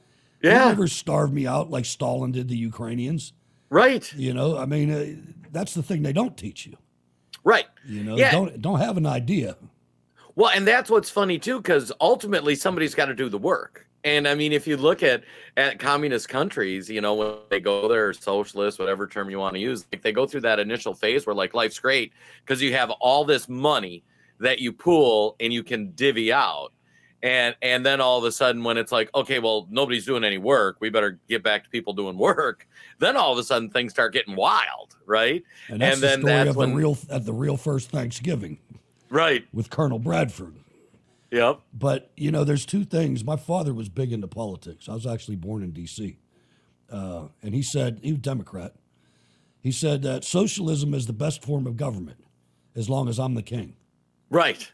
Yeah, 0.43 0.59
they 0.59 0.71
never 0.71 0.89
starved 0.89 1.33
me 1.33 1.47
out 1.47 1.71
like 1.71 1.85
Stalin 1.85 2.33
did 2.33 2.49
the 2.49 2.57
Ukrainians. 2.57 3.33
Right. 3.71 4.13
You 4.15 4.35
know, 4.35 4.59
I 4.59 4.67
mean, 4.67 4.91
uh, 4.93 5.43
that's 5.53 5.75
the 5.75 5.83
thing 5.83 6.03
they 6.03 6.13
don't 6.13 6.37
teach 6.37 6.67
you. 6.67 6.77
Right. 7.45 7.67
You 7.87 8.05
know, 8.05 8.17
yeah. 8.17 8.33
don't 8.33 8.61
don't 8.61 8.81
have 8.81 8.97
an 8.97 9.07
idea. 9.07 9.57
Well, 10.37 10.51
and 10.51 10.67
that's 10.67 10.91
what's 10.91 11.11
funny 11.11 11.39
too, 11.39 11.59
because 11.59 11.93
ultimately 12.01 12.55
somebody's 12.55 12.95
got 12.95 13.07
to 13.07 13.15
do 13.15 13.29
the 13.29 13.39
work. 13.39 13.87
And 14.05 14.27
I 14.27 14.35
mean, 14.35 14.53
if 14.53 14.67
you 14.67 14.77
look 14.77 15.03
at 15.03 15.23
at 15.57 15.79
communist 15.79 16.29
countries, 16.29 16.89
you 16.89 17.01
know, 17.01 17.15
when 17.15 17.35
they 17.51 17.61
go 17.61 17.89
there, 17.89 18.13
socialist, 18.13 18.79
whatever 18.79 19.07
term 19.07 19.31
you 19.31 19.39
want 19.39 19.55
to 19.55 19.61
use, 19.61 19.87
like 19.93 20.03
they 20.03 20.13
go 20.13 20.27
through 20.27 20.41
that 20.43 20.59
initial 20.59 20.95
phase 20.95 21.27
where 21.27 21.35
like 21.35 21.55
life's 21.55 21.79
great 21.79 22.13
because 22.45 22.61
you 22.61 22.73
have 22.73 22.91
all 23.01 23.25
this 23.25 23.49
money 23.49 24.03
that 24.39 24.59
you 24.59 24.73
pool 24.73 25.37
and 25.41 25.53
you 25.53 25.63
can 25.63 25.93
divvy 25.93 26.33
out. 26.33 26.73
And 27.23 27.55
and 27.61 27.85
then 27.85 28.01
all 28.01 28.19
of 28.19 28.25
a 28.25 28.33
sudden 28.33 28.65
when 28.65 28.79
it's 28.79 28.93
like, 28.93 29.11
okay, 29.15 29.39
well, 29.39 29.67
nobody's 29.71 30.07
doing 30.07 30.25
any 30.25 30.39
work, 30.39 30.79
we 30.81 30.89
better 30.89 31.21
get 31.29 31.43
back 31.43 31.65
to 31.65 31.71
people 31.71 31.93
doing 31.93 32.17
work. 32.17 32.67
Then 32.99 33.17
all 33.17 33.33
of 33.33 33.39
a 33.39 33.45
sudden 33.45 33.71
things 33.71 33.93
start 33.93 34.13
getting 34.13 34.37
wild, 34.37 34.97
right? 35.07 35.43
And, 35.69 35.81
that's 35.81 35.95
and 35.95 36.03
the 36.03 36.09
story 36.13 36.33
that's 36.33 36.51
of 36.51 36.57
when 36.57 36.71
the 36.71 36.77
real 36.77 36.99
at 37.11 37.27
the 37.27 37.33
real 37.33 37.57
first 37.57 37.91
Thanksgiving. 37.91 38.59
Right. 39.11 39.47
With 39.53 39.71
Colonel 39.71 39.99
Bradford. 39.99 40.55
Yep. 41.31 41.61
But 41.73 42.11
you 42.17 42.31
know, 42.31 42.45
there's 42.45 42.65
two 42.67 42.85
things. 42.85 43.25
My 43.25 43.37
father 43.37 43.75
was 43.75 43.89
big 43.89 44.13
into 44.13 44.29
politics. 44.29 44.89
I 44.89 44.95
was 44.95 45.07
actually 45.07 45.37
born 45.37 45.63
in 45.63 45.73
D.C., 45.73 46.17
uh, 46.91 47.29
and 47.43 47.55
he 47.55 47.63
said 47.63 48.01
he 48.03 48.13
was 48.13 48.19
a 48.19 48.23
Democrat. 48.23 48.75
He 49.63 49.73
said 49.73 50.03
that 50.03 50.25
socialism 50.25 50.95
is 50.95 51.07
the 51.07 51.13
best 51.13 51.43
form 51.43 51.67
of 51.67 51.77
government 51.77 52.25
as 52.75 52.89
long 52.89 53.09
as 53.09 53.19
I'm 53.19 53.35
the 53.35 53.43
king. 53.43 53.75
Right. 54.31 54.71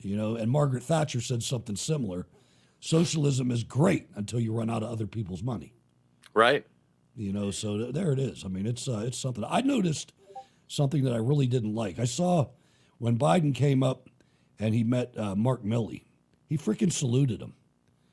You 0.00 0.16
know, 0.16 0.36
and 0.36 0.50
Margaret 0.50 0.82
Thatcher 0.82 1.20
said 1.20 1.42
something 1.42 1.76
similar. 1.76 2.26
Socialism 2.80 3.50
is 3.50 3.64
great 3.64 4.08
until 4.14 4.38
you 4.38 4.52
run 4.52 4.70
out 4.70 4.82
of 4.82 4.90
other 4.90 5.06
people's 5.06 5.42
money. 5.42 5.74
Right. 6.34 6.64
You 7.16 7.32
know, 7.32 7.50
so 7.50 7.78
th- 7.78 7.94
there 7.94 8.12
it 8.12 8.20
is. 8.20 8.44
I 8.44 8.48
mean, 8.48 8.66
it's 8.66 8.88
uh, 8.88 9.02
it's 9.04 9.18
something. 9.18 9.44
I 9.48 9.60
noticed 9.62 10.12
something 10.68 11.02
that 11.04 11.12
I 11.12 11.16
really 11.16 11.48
didn't 11.48 11.74
like. 11.74 11.98
I 11.98 12.04
saw 12.04 12.50
when 12.98 13.18
Biden 13.18 13.54
came 13.54 13.82
up 13.82 14.08
and 14.58 14.74
he 14.74 14.84
met 14.84 15.18
uh, 15.18 15.34
Mark 15.34 15.64
Milley. 15.64 16.04
He 16.46 16.56
freaking 16.56 16.92
saluted 16.92 17.42
him. 17.42 17.54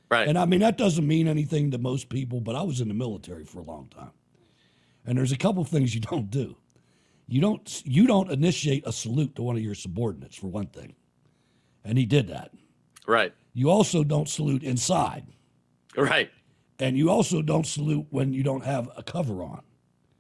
Right. 0.10 0.28
And 0.28 0.38
I 0.38 0.46
mean, 0.46 0.62
that 0.62 0.78
doesn't 0.78 1.08
mean 1.08 1.28
anything 1.28 1.72
to 1.72 1.78
most 1.78 2.10
people, 2.10 2.42
but 2.42 2.56
I 2.56 2.62
was 2.64 2.82
in 2.82 2.88
the 2.88 2.94
military 2.94 3.46
for 3.46 3.60
a 3.60 3.64
long 3.64 3.88
time. 3.90 4.12
And 5.06 5.18
there's 5.18 5.32
a 5.32 5.38
couple 5.38 5.64
things 5.64 5.94
you 5.94 6.02
don't 6.02 6.30
do. 6.30 6.58
You 7.28 7.42
don't 7.42 7.82
you 7.86 8.08
don't 8.08 8.32
initiate 8.32 8.86
a 8.86 8.92
salute 8.92 9.36
to 9.36 9.44
one 9.44 9.56
of 9.56 9.62
your 9.62 9.76
subordinates 9.76 10.36
for 10.36 10.48
one 10.48 10.68
thing. 10.68 10.96
And 11.86 11.98
he 11.98 12.06
did 12.06 12.28
that. 12.28 12.52
Right. 13.08 13.34
You 13.54 13.70
also 13.70 14.04
don't 14.04 14.28
salute 14.28 14.64
inside. 14.64 15.26
Right. 15.96 16.30
And 16.80 16.98
you 16.98 17.10
also 17.10 17.42
don't 17.42 17.66
salute 17.66 18.08
when 18.10 18.34
you 18.34 18.44
don't 18.44 18.66
have 18.66 18.90
a 18.98 19.04
cover 19.04 19.44
on. 19.44 19.62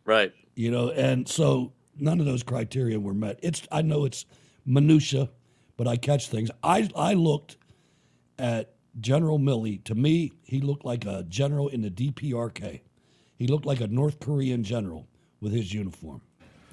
Right. 0.06 0.34
You 0.56 0.72
know, 0.72 0.92
and 0.92 1.28
so 1.28 1.74
none 2.00 2.22
of 2.22 2.26
those 2.26 2.44
criteria 2.44 2.98
were 2.98 3.14
met. 3.14 3.40
It's 3.44 3.68
I 3.72 3.82
know 3.82 4.06
it's 4.06 4.26
minutia 4.66 5.30
but 5.78 5.88
I 5.88 5.98
catch 5.98 6.30
things. 6.30 6.50
I 6.64 6.90
I 6.96 7.14
looked 7.14 7.58
at 8.40 8.74
General 9.00 9.40
Milley. 9.40 9.84
To 9.86 9.96
me, 9.96 10.32
he 10.44 10.62
looked 10.62 10.86
like 10.86 11.06
a 11.06 11.24
general 11.28 11.68
in 11.70 11.82
the 11.82 11.90
DPRK. 11.90 12.82
He 13.38 13.48
looked 13.48 13.66
like 13.66 13.82
a 13.82 13.88
North 13.88 14.20
Korean 14.20 14.64
general 14.64 15.08
with 15.42 15.52
his 15.52 15.74
uniform. 15.74 16.22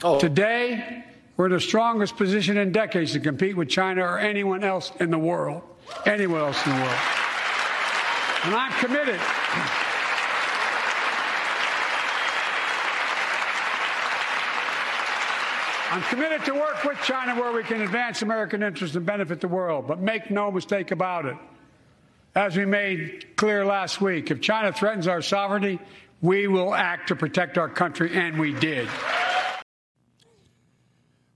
Oh. 0.03 0.18
Today, 0.18 1.05
we're 1.36 1.46
in 1.46 1.52
the 1.52 1.60
strongest 1.60 2.16
position 2.16 2.56
in 2.56 2.72
decades 2.72 3.12
to 3.12 3.20
compete 3.20 3.56
with 3.56 3.68
China 3.68 4.02
or 4.02 4.18
anyone 4.18 4.64
else 4.64 4.92
in 5.00 5.10
the 5.10 5.18
world. 5.18 5.62
Anyone 6.04 6.40
else 6.40 6.66
in 6.66 6.72
the 6.72 6.78
world. 6.78 6.98
And 8.44 8.54
I'm 8.54 8.72
committed. 8.72 9.20
I'm 15.90 16.02
committed 16.04 16.44
to 16.46 16.54
work 16.54 16.84
with 16.84 16.98
China 17.02 17.38
where 17.38 17.52
we 17.52 17.62
can 17.62 17.82
advance 17.82 18.22
American 18.22 18.62
interests 18.62 18.96
and 18.96 19.04
benefit 19.04 19.40
the 19.40 19.48
world. 19.48 19.86
But 19.86 20.00
make 20.00 20.30
no 20.30 20.50
mistake 20.50 20.90
about 20.90 21.26
it. 21.26 21.36
As 22.34 22.56
we 22.56 22.64
made 22.64 23.36
clear 23.36 23.64
last 23.64 24.00
week, 24.00 24.30
if 24.30 24.40
China 24.40 24.72
threatens 24.72 25.06
our 25.06 25.20
sovereignty, 25.20 25.78
we 26.22 26.46
will 26.46 26.74
act 26.74 27.08
to 27.08 27.16
protect 27.16 27.58
our 27.58 27.68
country, 27.68 28.16
and 28.16 28.38
we 28.38 28.54
did. 28.54 28.88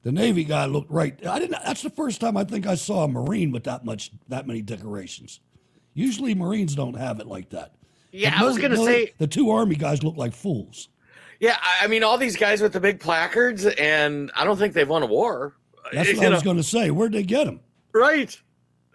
The 0.06 0.12
Navy 0.12 0.44
guy 0.44 0.66
looked 0.66 0.88
right. 0.92 1.18
I 1.26 1.40
didn't. 1.40 1.60
That's 1.64 1.82
the 1.82 1.90
first 1.90 2.20
time 2.20 2.36
I 2.36 2.44
think 2.44 2.64
I 2.64 2.76
saw 2.76 3.02
a 3.02 3.08
Marine 3.08 3.50
with 3.50 3.64
that 3.64 3.84
much, 3.84 4.12
that 4.28 4.46
many 4.46 4.62
decorations. 4.62 5.40
Usually 5.94 6.32
Marines 6.32 6.76
don't 6.76 6.94
have 6.96 7.18
it 7.18 7.26
like 7.26 7.50
that. 7.50 7.74
Yeah, 8.12 8.30
But 8.30 8.44
I 8.44 8.44
was 8.46 8.56
gonna 8.56 8.76
say- 8.76 9.14
the 9.18 9.26
two 9.26 9.50
Army 9.50 9.74
guys 9.74 10.04
look 10.04 10.16
like 10.16 10.32
fools. 10.32 10.90
Yeah, 11.40 11.56
I- 11.60 11.86
I 11.86 11.86
mean, 11.88 12.04
all 12.04 12.18
these 12.18 12.36
guys 12.36 12.60
with 12.62 12.72
the 12.72 12.78
big 12.78 13.00
placards, 13.00 13.66
and 13.66 14.30
I 14.36 14.44
don't 14.44 14.56
think 14.56 14.74
they've 14.74 14.88
won 14.88 15.02
a 15.02 15.06
war. 15.06 15.56
That's 15.92 16.08
You 16.08 16.18
what 16.18 16.26
I 16.26 16.30
was 16.30 16.40
know, 16.42 16.44
going 16.44 16.56
to 16.58 16.62
say. 16.62 16.92
Where'd 16.92 17.10
they 17.10 17.24
get 17.24 17.46
them? 17.46 17.58
Right. 17.92 18.40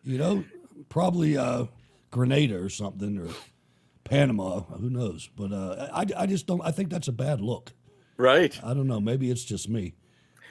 You 0.06 0.18
know, 0.18 0.46
probably 0.88 1.36
uh, 1.38 1.66
Grenada 2.12 2.56
or 2.58 2.70
something, 2.70 3.18
or 3.18 3.28
Panama. 4.06 4.62
Who 4.62 4.90
knows? 4.90 5.30
But 5.36 5.52
uh, 5.52 5.90
I, 5.94 6.06
I 6.24 6.26
just 6.26 6.48
don't. 6.48 6.62
I 6.62 6.72
think 6.72 6.90
that's 6.90 7.10
a 7.10 7.14
bad 7.14 7.42
look. 7.42 7.74
Right. 8.16 8.58
I 8.64 8.74
don't 8.74 8.88
know. 8.88 9.02
Maybe 9.02 9.30
it's 9.30 9.44
just 9.44 9.68
me. 9.68 9.96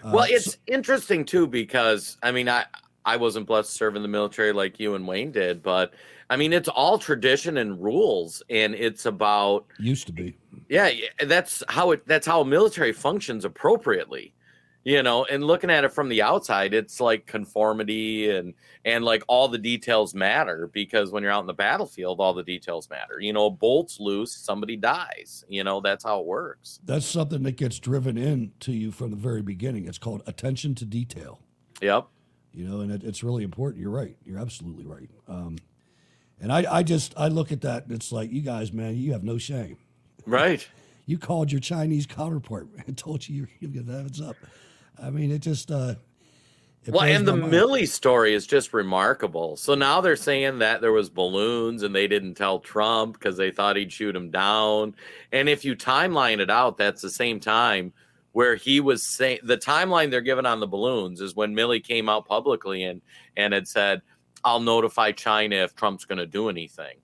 Uh, 0.04 0.12
well, 0.14 0.26
it's 0.28 0.52
so- 0.52 0.58
interesting 0.66 1.24
too 1.24 1.46
because 1.46 2.16
I 2.22 2.32
mean, 2.32 2.48
I 2.48 2.64
I 3.04 3.16
wasn't 3.16 3.46
blessed 3.46 3.70
to 3.70 3.76
serve 3.76 3.96
in 3.96 4.02
the 4.02 4.08
military 4.08 4.52
like 4.52 4.78
you 4.78 4.94
and 4.94 5.06
Wayne 5.06 5.32
did, 5.32 5.62
but 5.62 5.94
I 6.28 6.36
mean, 6.36 6.52
it's 6.52 6.68
all 6.68 6.98
tradition 6.98 7.56
and 7.56 7.82
rules, 7.82 8.42
and 8.50 8.74
it's 8.74 9.06
about 9.06 9.66
used 9.78 10.06
to 10.06 10.12
be. 10.12 10.36
yeah, 10.68 10.88
yeah, 10.88 11.08
that's 11.26 11.62
how 11.68 11.90
it 11.90 12.06
that's 12.06 12.26
how 12.26 12.42
a 12.42 12.44
military 12.44 12.92
functions 12.92 13.44
appropriately. 13.44 14.32
You 14.82 15.02
know, 15.02 15.26
and 15.26 15.44
looking 15.44 15.68
at 15.68 15.84
it 15.84 15.92
from 15.92 16.08
the 16.08 16.22
outside, 16.22 16.72
it's 16.72 17.00
like 17.00 17.26
conformity 17.26 18.30
and 18.30 18.54
and 18.84 19.04
like 19.04 19.22
all 19.28 19.48
the 19.48 19.58
details 19.58 20.14
matter 20.14 20.70
because 20.72 21.10
when 21.10 21.22
you're 21.22 21.32
out 21.32 21.42
in 21.42 21.46
the 21.46 21.52
battlefield, 21.52 22.18
all 22.18 22.32
the 22.32 22.42
details 22.42 22.88
matter. 22.88 23.20
You 23.20 23.34
know, 23.34 23.46
a 23.46 23.50
bolt's 23.50 24.00
loose, 24.00 24.34
somebody 24.34 24.76
dies. 24.76 25.44
You 25.48 25.64
know, 25.64 25.82
that's 25.82 26.04
how 26.04 26.20
it 26.20 26.26
works. 26.26 26.80
That's 26.84 27.04
something 27.04 27.42
that 27.42 27.58
gets 27.58 27.78
driven 27.78 28.16
into 28.16 28.72
you 28.72 28.90
from 28.90 29.10
the 29.10 29.16
very 29.16 29.42
beginning. 29.42 29.86
It's 29.86 29.98
called 29.98 30.22
attention 30.26 30.74
to 30.76 30.86
detail. 30.86 31.40
Yep. 31.82 32.06
You 32.52 32.66
know, 32.66 32.80
and 32.80 32.90
it, 32.90 33.04
it's 33.04 33.22
really 33.22 33.44
important. 33.44 33.82
You're 33.82 33.90
right. 33.90 34.16
You're 34.24 34.38
absolutely 34.38 34.86
right. 34.86 35.10
Um, 35.28 35.58
and 36.40 36.50
I, 36.50 36.78
I 36.78 36.82
just 36.82 37.12
I 37.18 37.28
look 37.28 37.52
at 37.52 37.60
that 37.60 37.84
and 37.84 37.92
it's 37.92 38.12
like 38.12 38.32
you 38.32 38.40
guys, 38.40 38.72
man, 38.72 38.96
you 38.96 39.12
have 39.12 39.24
no 39.24 39.36
shame. 39.36 39.76
Right. 40.26 40.66
You 41.06 41.18
called 41.18 41.50
your 41.50 41.60
Chinese 41.60 42.06
counterpart 42.06 42.68
and 42.86 42.96
told 42.96 43.28
you 43.28 43.48
you 43.58 43.66
give 43.66 43.86
the 43.86 44.02
heads 44.02 44.20
up. 44.20 44.36
I 45.02 45.10
mean, 45.10 45.30
it 45.30 45.40
just 45.40 45.70
uh, 45.70 45.94
it 46.84 46.92
well, 46.92 47.02
and 47.02 47.26
the 47.26 47.36
mind. 47.36 47.52
Milley 47.52 47.86
story 47.86 48.34
is 48.34 48.46
just 48.46 48.72
remarkable. 48.72 49.56
So 49.56 49.74
now 49.74 50.00
they're 50.00 50.16
saying 50.16 50.58
that 50.60 50.80
there 50.80 50.92
was 50.92 51.10
balloons 51.10 51.82
and 51.82 51.94
they 51.94 52.08
didn't 52.08 52.34
tell 52.34 52.58
Trump 52.58 53.14
because 53.14 53.36
they 53.36 53.50
thought 53.50 53.76
he'd 53.76 53.92
shoot 53.92 54.16
him 54.16 54.30
down. 54.30 54.94
And 55.30 55.48
if 55.48 55.64
you 55.64 55.76
timeline 55.76 56.40
it 56.40 56.50
out, 56.50 56.78
that's 56.78 57.02
the 57.02 57.10
same 57.10 57.38
time 57.38 57.92
where 58.32 58.54
he 58.54 58.80
was 58.80 59.02
saying 59.02 59.40
the 59.42 59.58
timeline 59.58 60.10
they're 60.10 60.20
given 60.20 60.46
on 60.46 60.60
the 60.60 60.66
balloons 60.66 61.20
is 61.20 61.36
when 61.36 61.54
Milley 61.54 61.82
came 61.82 62.08
out 62.08 62.26
publicly 62.26 62.84
and 62.84 63.02
and 63.36 63.52
had 63.52 63.68
said, 63.68 64.00
"I'll 64.42 64.60
notify 64.60 65.12
China 65.12 65.56
if 65.56 65.74
Trump's 65.74 66.06
going 66.06 66.18
to 66.18 66.26
do 66.26 66.48
anything." 66.48 66.96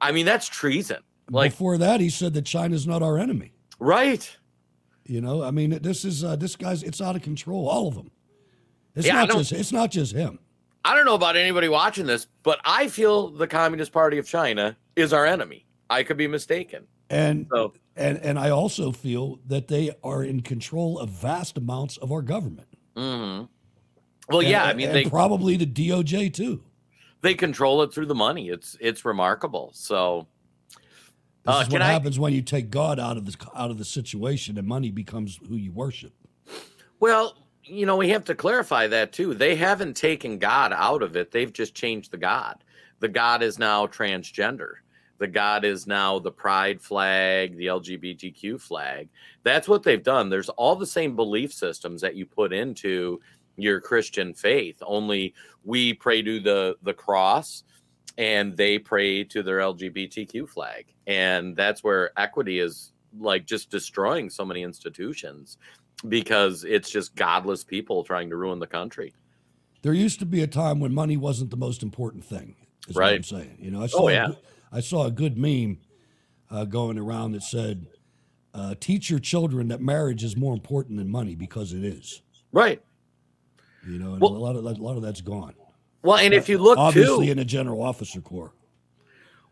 I 0.00 0.12
mean, 0.12 0.26
that's 0.26 0.46
treason. 0.46 0.98
Like 1.30 1.52
Before 1.52 1.78
that, 1.78 2.00
he 2.00 2.10
said 2.10 2.34
that 2.34 2.44
China's 2.44 2.86
not 2.86 3.02
our 3.02 3.18
enemy. 3.18 3.52
right. 3.78 4.36
You 5.08 5.20
know, 5.20 5.42
I 5.42 5.50
mean, 5.50 5.70
this 5.82 6.04
is 6.04 6.24
uh, 6.24 6.36
this 6.36 6.56
guy's. 6.56 6.82
It's 6.82 7.00
out 7.00 7.16
of 7.16 7.22
control. 7.22 7.68
All 7.68 7.88
of 7.88 7.94
them. 7.94 8.10
It's 8.94 9.06
Yeah, 9.06 9.14
not 9.24 9.30
just. 9.30 9.52
It's 9.52 9.72
not 9.72 9.90
just 9.90 10.12
him. 10.12 10.38
I 10.84 10.94
don't 10.94 11.04
know 11.04 11.14
about 11.14 11.36
anybody 11.36 11.68
watching 11.68 12.06
this, 12.06 12.28
but 12.44 12.60
I 12.64 12.86
feel 12.88 13.30
the 13.30 13.46
Communist 13.48 13.92
Party 13.92 14.18
of 14.18 14.26
China 14.26 14.76
is 14.94 15.12
our 15.12 15.26
enemy. 15.26 15.66
I 15.90 16.02
could 16.02 16.16
be 16.16 16.28
mistaken. 16.28 16.86
And 17.10 17.46
So 17.52 17.72
and 17.96 18.18
and 18.18 18.38
I 18.38 18.50
also 18.50 18.92
feel 18.92 19.38
that 19.46 19.68
they 19.68 19.92
are 20.04 20.22
in 20.24 20.42
control 20.42 20.98
of 20.98 21.10
vast 21.10 21.56
amounts 21.58 21.96
of 21.96 22.10
our 22.12 22.22
government. 22.22 22.68
hmm 22.96 23.42
Well, 24.28 24.42
yeah, 24.42 24.64
I 24.64 24.74
mean 24.74 24.88
and 24.88 24.96
they 24.96 25.04
probably 25.04 25.56
the 25.56 25.66
DOJ 25.66 26.32
too. 26.32 26.62
they 27.22 27.34
control 27.34 27.82
it 27.82 27.92
through 27.92 28.06
the 28.06 28.14
money. 28.14 28.48
It's 28.48 28.76
it's 28.80 29.04
remarkable. 29.04 29.70
So, 29.74 30.26
This 31.46 31.54
uh, 31.54 31.62
is 31.64 31.68
what 31.68 31.82
I? 31.82 31.86
happens 31.86 32.18
when 32.18 32.32
you 32.32 32.42
take 32.42 32.70
God 32.70 32.98
out 32.98 33.16
of 33.16 33.24
the 33.24 33.36
out 33.54 33.70
of 33.70 33.78
the 33.78 33.84
situation 33.84 34.58
and 34.58 34.66
money 34.66 34.90
becomes 34.90 35.38
who 35.48 35.54
you 35.54 35.70
worship. 35.70 36.12
Well, 36.98 37.36
you 37.62 37.86
know, 37.86 37.96
we 37.96 38.08
have 38.08 38.24
to 38.24 38.34
clarify 38.34 38.88
that 38.88 39.12
too. 39.12 39.32
They 39.32 39.54
haven't 39.54 39.94
taken 39.94 40.38
God 40.38 40.72
out 40.72 41.02
of 41.02 41.14
it. 41.14 41.30
They've 41.30 41.52
just 41.52 41.74
changed 41.74 42.10
the 42.10 42.16
God. 42.16 42.64
The 42.98 43.08
God 43.08 43.42
is 43.42 43.60
now 43.60 43.86
transgender. 43.86 44.74
The 45.18 45.28
God 45.28 45.64
is 45.64 45.86
now 45.86 46.18
the 46.18 46.32
pride 46.32 46.80
flag, 46.80 47.56
the 47.56 47.66
LGBTQ 47.66 48.60
flag. 48.60 49.08
That's 49.44 49.68
what 49.68 49.82
they've 49.82 50.02
done. 50.02 50.28
There's 50.28 50.48
all 50.50 50.74
the 50.74 50.86
same 50.86 51.14
belief 51.14 51.52
systems 51.52 52.00
that 52.02 52.16
you 52.16 52.26
put 52.26 52.52
into 52.52 53.20
your 53.56 53.80
Christian 53.80 54.34
faith. 54.34 54.76
Only 54.84 55.32
we 55.64 55.94
pray 55.94 56.22
to 56.22 56.40
the 56.40 56.76
the 56.82 56.92
cross 56.92 57.62
and 58.18 58.56
they 58.56 58.78
pray 58.78 59.24
to 59.24 59.42
their 59.42 59.58
LGBTQ 59.58 60.48
flag. 60.48 60.86
And 61.06 61.54
that's 61.56 61.84
where 61.84 62.10
equity 62.18 62.58
is 62.60 62.92
like 63.18 63.46
just 63.46 63.70
destroying 63.70 64.28
so 64.30 64.44
many 64.44 64.62
institutions 64.62 65.58
because 66.08 66.64
it's 66.64 66.90
just 66.90 67.14
godless 67.14 67.64
people 67.64 68.04
trying 68.04 68.28
to 68.30 68.36
ruin 68.36 68.58
the 68.58 68.66
country. 68.66 69.12
There 69.82 69.92
used 69.94 70.18
to 70.20 70.26
be 70.26 70.42
a 70.42 70.46
time 70.46 70.80
when 70.80 70.92
money 70.92 71.16
wasn't 71.16 71.50
the 71.50 71.56
most 71.56 71.82
important 71.82 72.24
thing. 72.24 72.56
What 72.92 73.04
I'm 73.04 73.22
saying. 73.22 73.58
You 73.60 73.70
know, 73.70 73.80
I 73.80 73.84
Oh, 73.84 73.86
saw 73.88 74.08
a 74.08 74.12
yeah. 74.12 74.26
good- 74.28 74.36
I 74.72 74.80
saw 74.80 75.06
a 75.06 75.10
good 75.10 75.38
meme 75.38 75.78
uh, 76.50 76.64
going 76.64 76.98
around 76.98 77.32
that 77.32 77.42
said, 77.42 77.86
uh, 78.54 78.74
"Teach 78.78 79.08
your 79.10 79.18
children 79.20 79.68
that 79.68 79.80
marriage 79.80 80.22
is 80.24 80.36
more 80.36 80.52
important 80.54 80.98
than 80.98 81.08
money 81.08 81.34
because 81.34 81.72
it 81.72 81.82
is." 81.84 82.22
Right. 82.52 82.82
You 83.86 83.98
know, 83.98 84.12
and 84.12 84.20
Well- 84.20 84.36
a 84.36 84.38
lot 84.38 84.56
of 84.56 84.64
a 84.64 84.68
lot 84.82 84.96
of 84.96 85.02
that's 85.02 85.20
gone. 85.20 85.54
Well, 86.06 86.18
and 86.18 86.32
if 86.32 86.48
you 86.48 86.58
look 86.58 86.78
obviously 86.78 87.26
too, 87.26 87.32
in 87.32 87.38
the 87.38 87.44
general 87.44 87.82
officer 87.82 88.20
corps, 88.20 88.52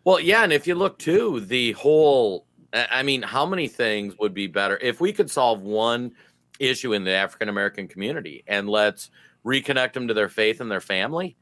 well, 0.04 0.20
yeah, 0.20 0.44
and 0.44 0.52
if 0.52 0.66
you 0.66 0.76
look 0.76 0.98
too, 0.98 1.40
the 1.40 1.72
whole, 1.72 2.46
I 2.72 2.86
I 2.90 3.02
mean, 3.02 3.22
how 3.22 3.44
many 3.44 3.66
things 3.66 4.14
would 4.18 4.34
be 4.34 4.46
better 4.46 4.78
if 4.80 5.00
we 5.00 5.12
could 5.12 5.30
solve 5.30 5.62
one 5.62 6.12
issue 6.60 6.92
in 6.92 7.02
the 7.02 7.10
African 7.10 7.48
American 7.48 7.88
community 7.88 8.44
and 8.46 8.68
let's 8.68 9.10
reconnect 9.44 9.94
them 9.94 10.06
to 10.08 10.14
their 10.14 10.28
faith 10.28 10.60
and 10.60 10.70
their 10.70 10.80
family, 10.80 11.36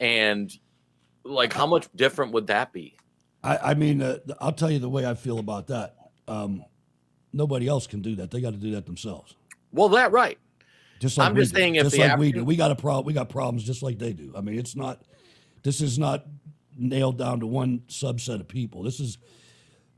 and 0.00 0.52
like 1.24 1.52
how 1.54 1.66
much 1.66 1.88
different 1.96 2.32
would 2.32 2.48
that 2.48 2.72
be? 2.72 2.96
I, 3.42 3.56
I 3.70 3.74
mean, 3.74 4.02
uh, 4.02 4.18
I'll 4.40 4.52
tell 4.52 4.70
you 4.70 4.80
the 4.80 4.90
way 4.90 5.06
I 5.06 5.14
feel 5.14 5.38
about 5.38 5.68
that. 5.68 5.94
Um, 6.26 6.62
nobody 7.32 7.68
else 7.68 7.86
can 7.86 8.02
do 8.02 8.16
that. 8.16 8.30
They 8.30 8.40
got 8.42 8.50
to 8.50 8.58
do 8.58 8.72
that 8.72 8.84
themselves. 8.84 9.34
Well, 9.72 9.88
that 9.90 10.12
right. 10.12 10.38
Just 11.00 11.16
like 11.18 11.28
I'm 11.28 11.34
we 11.34 11.42
just 11.42 11.54
do. 11.54 11.60
saying 11.60 11.74
if 11.76 11.84
just 11.84 11.98
like 11.98 12.18
we 12.18 12.32
do. 12.32 12.44
We 12.44 12.56
got 12.56 12.70
a 12.70 12.76
problem. 12.76 13.06
We 13.06 13.12
got 13.12 13.28
problems 13.28 13.64
just 13.64 13.82
like 13.82 13.98
they 13.98 14.12
do. 14.12 14.32
I 14.36 14.40
mean, 14.40 14.58
it's 14.58 14.74
not. 14.76 15.02
This 15.62 15.80
is 15.80 15.98
not 15.98 16.24
nailed 16.76 17.18
down 17.18 17.40
to 17.40 17.46
one 17.46 17.80
subset 17.88 18.40
of 18.40 18.48
people. 18.48 18.82
This 18.82 19.00
is. 19.00 19.18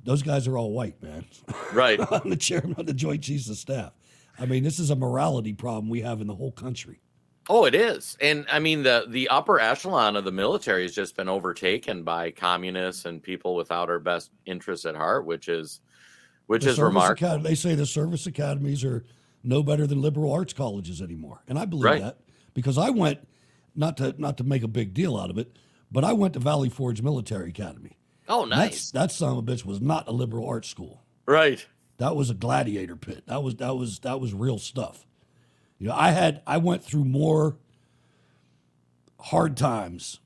Those 0.02 0.22
guys 0.22 0.46
are 0.48 0.56
all 0.56 0.72
white, 0.72 1.02
man. 1.02 1.26
Right. 1.74 2.00
I'm 2.10 2.30
the 2.30 2.36
chairman 2.36 2.74
of 2.78 2.86
the 2.86 2.94
Joint 2.94 3.22
Chiefs 3.22 3.50
of 3.50 3.56
Staff. 3.56 3.92
I 4.38 4.46
mean, 4.46 4.64
this 4.64 4.78
is 4.78 4.88
a 4.90 4.96
morality 4.96 5.52
problem 5.52 5.90
we 5.90 6.00
have 6.00 6.22
in 6.22 6.26
the 6.26 6.34
whole 6.34 6.52
country. 6.52 7.00
Oh, 7.50 7.64
it 7.66 7.74
is, 7.74 8.16
and 8.20 8.46
I 8.52 8.60
mean 8.60 8.82
the 8.82 9.06
the 9.08 9.28
upper 9.28 9.58
echelon 9.58 10.14
of 10.16 10.24
the 10.24 10.30
military 10.30 10.82
has 10.82 10.94
just 10.94 11.16
been 11.16 11.28
overtaken 11.28 12.02
by 12.04 12.30
communists 12.30 13.06
and 13.06 13.20
people 13.22 13.56
without 13.56 13.90
our 13.90 13.98
best 13.98 14.30
interests 14.46 14.86
at 14.86 14.94
heart, 14.94 15.26
which 15.26 15.48
is 15.48 15.80
which 16.46 16.64
The 16.64 16.70
is 16.70 16.78
remarkable. 16.80 17.28
acad- 17.32 17.42
they 17.42 17.54
say 17.56 17.74
the 17.74 17.86
service 17.86 18.26
academies 18.26 18.84
are 18.84 19.04
no 19.42 19.62
better 19.62 19.86
than 19.86 20.00
liberal 20.02 20.32
arts 20.32 20.52
colleges 20.52 21.00
anymore, 21.00 21.42
and 21.48 21.58
I 21.58 21.64
believe 21.64 21.84
Right. 21.84 22.00
that 22.02 22.18
because 22.54 22.76
I 22.78 22.90
went 22.90 23.26
not 23.74 23.96
to 23.98 24.14
not 24.18 24.36
to 24.38 24.44
make 24.44 24.62
a 24.62 24.68
big 24.68 24.92
deal 24.94 25.16
out 25.16 25.30
of 25.30 25.38
it, 25.38 25.56
but 25.90 26.04
I 26.04 26.12
went 26.12 26.34
to 26.34 26.40
Valley 26.40 26.68
Forge 26.68 27.02
Military 27.02 27.50
Academy. 27.50 27.96
Oh, 28.28 28.46
That's- 28.46 28.70
nice. 28.70 28.90
That 28.92 29.10
son 29.12 29.32
of 29.32 29.38
a 29.38 29.42
bitch 29.42 29.64
was 29.64 29.80
not 29.80 30.06
a 30.08 30.12
liberal 30.12 30.46
arts 30.46 30.68
school. 30.68 31.02
Right. 31.26 31.66
That 31.98 32.16
was 32.16 32.30
a 32.30 32.34
gladiator 32.34 32.96
pit. 32.96 33.24
That 33.26 33.42
was 33.42 33.56
that 33.56 33.76
was 33.76 33.98
that 34.00 34.20
was 34.20 34.32
real 34.34 34.58
stuff. 34.58 35.06
You 35.78 35.88
know, 35.88 35.94
I 35.94 36.10
had 36.10 36.42
I 36.46 36.58
went 36.58 36.84
through 36.84 37.04
more 37.04 37.56
hard 39.18 39.56
times 39.56 40.20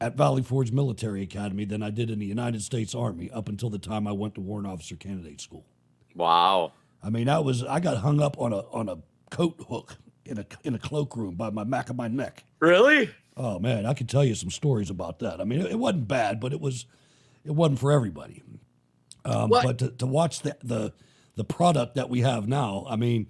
at 0.00 0.16
Valley 0.16 0.42
Forge 0.42 0.72
Military 0.72 1.22
Academy 1.22 1.64
than 1.64 1.82
I 1.82 1.90
did 1.90 2.10
in 2.10 2.18
the 2.18 2.26
United 2.26 2.62
States 2.62 2.94
Army 2.94 3.30
up 3.30 3.48
until 3.48 3.70
the 3.70 3.78
time 3.78 4.06
I 4.06 4.12
went 4.12 4.34
to 4.36 4.40
Warrant 4.40 4.66
Officer 4.66 4.96
Candidate 4.96 5.40
School. 5.40 5.64
Wow. 6.14 6.72
I 7.02 7.10
mean, 7.10 7.26
that 7.26 7.44
was 7.44 7.64
I 7.64 7.80
got 7.80 7.98
hung 7.98 8.20
up 8.20 8.38
on 8.38 8.52
a 8.52 8.60
on 8.70 8.88
a 8.88 8.98
coat 9.30 9.64
hook 9.68 9.96
in 10.24 10.38
a 10.38 10.46
in 10.64 10.74
a 10.74 10.78
cloakroom 10.78 11.34
by 11.34 11.50
my 11.50 11.64
back 11.64 11.90
of 11.90 11.96
my 11.96 12.08
neck. 12.08 12.44
Really? 12.60 13.10
Oh 13.36 13.58
man, 13.58 13.86
I 13.86 13.94
could 13.94 14.08
tell 14.08 14.24
you 14.24 14.34
some 14.34 14.50
stories 14.50 14.90
about 14.90 15.20
that. 15.20 15.40
I 15.40 15.44
mean, 15.44 15.60
it, 15.60 15.72
it 15.72 15.78
wasn't 15.78 16.08
bad, 16.08 16.40
but 16.40 16.52
it 16.52 16.60
was 16.60 16.86
it 17.44 17.52
wasn't 17.52 17.78
for 17.78 17.92
everybody. 17.92 18.42
Um, 19.24 19.50
but 19.50 19.78
to, 19.78 19.90
to 19.90 20.06
watch 20.06 20.40
the, 20.40 20.56
the 20.62 20.92
the 21.36 21.44
product 21.44 21.94
that 21.94 22.10
we 22.10 22.20
have 22.20 22.48
now, 22.48 22.86
I 22.88 22.96
mean, 22.96 23.28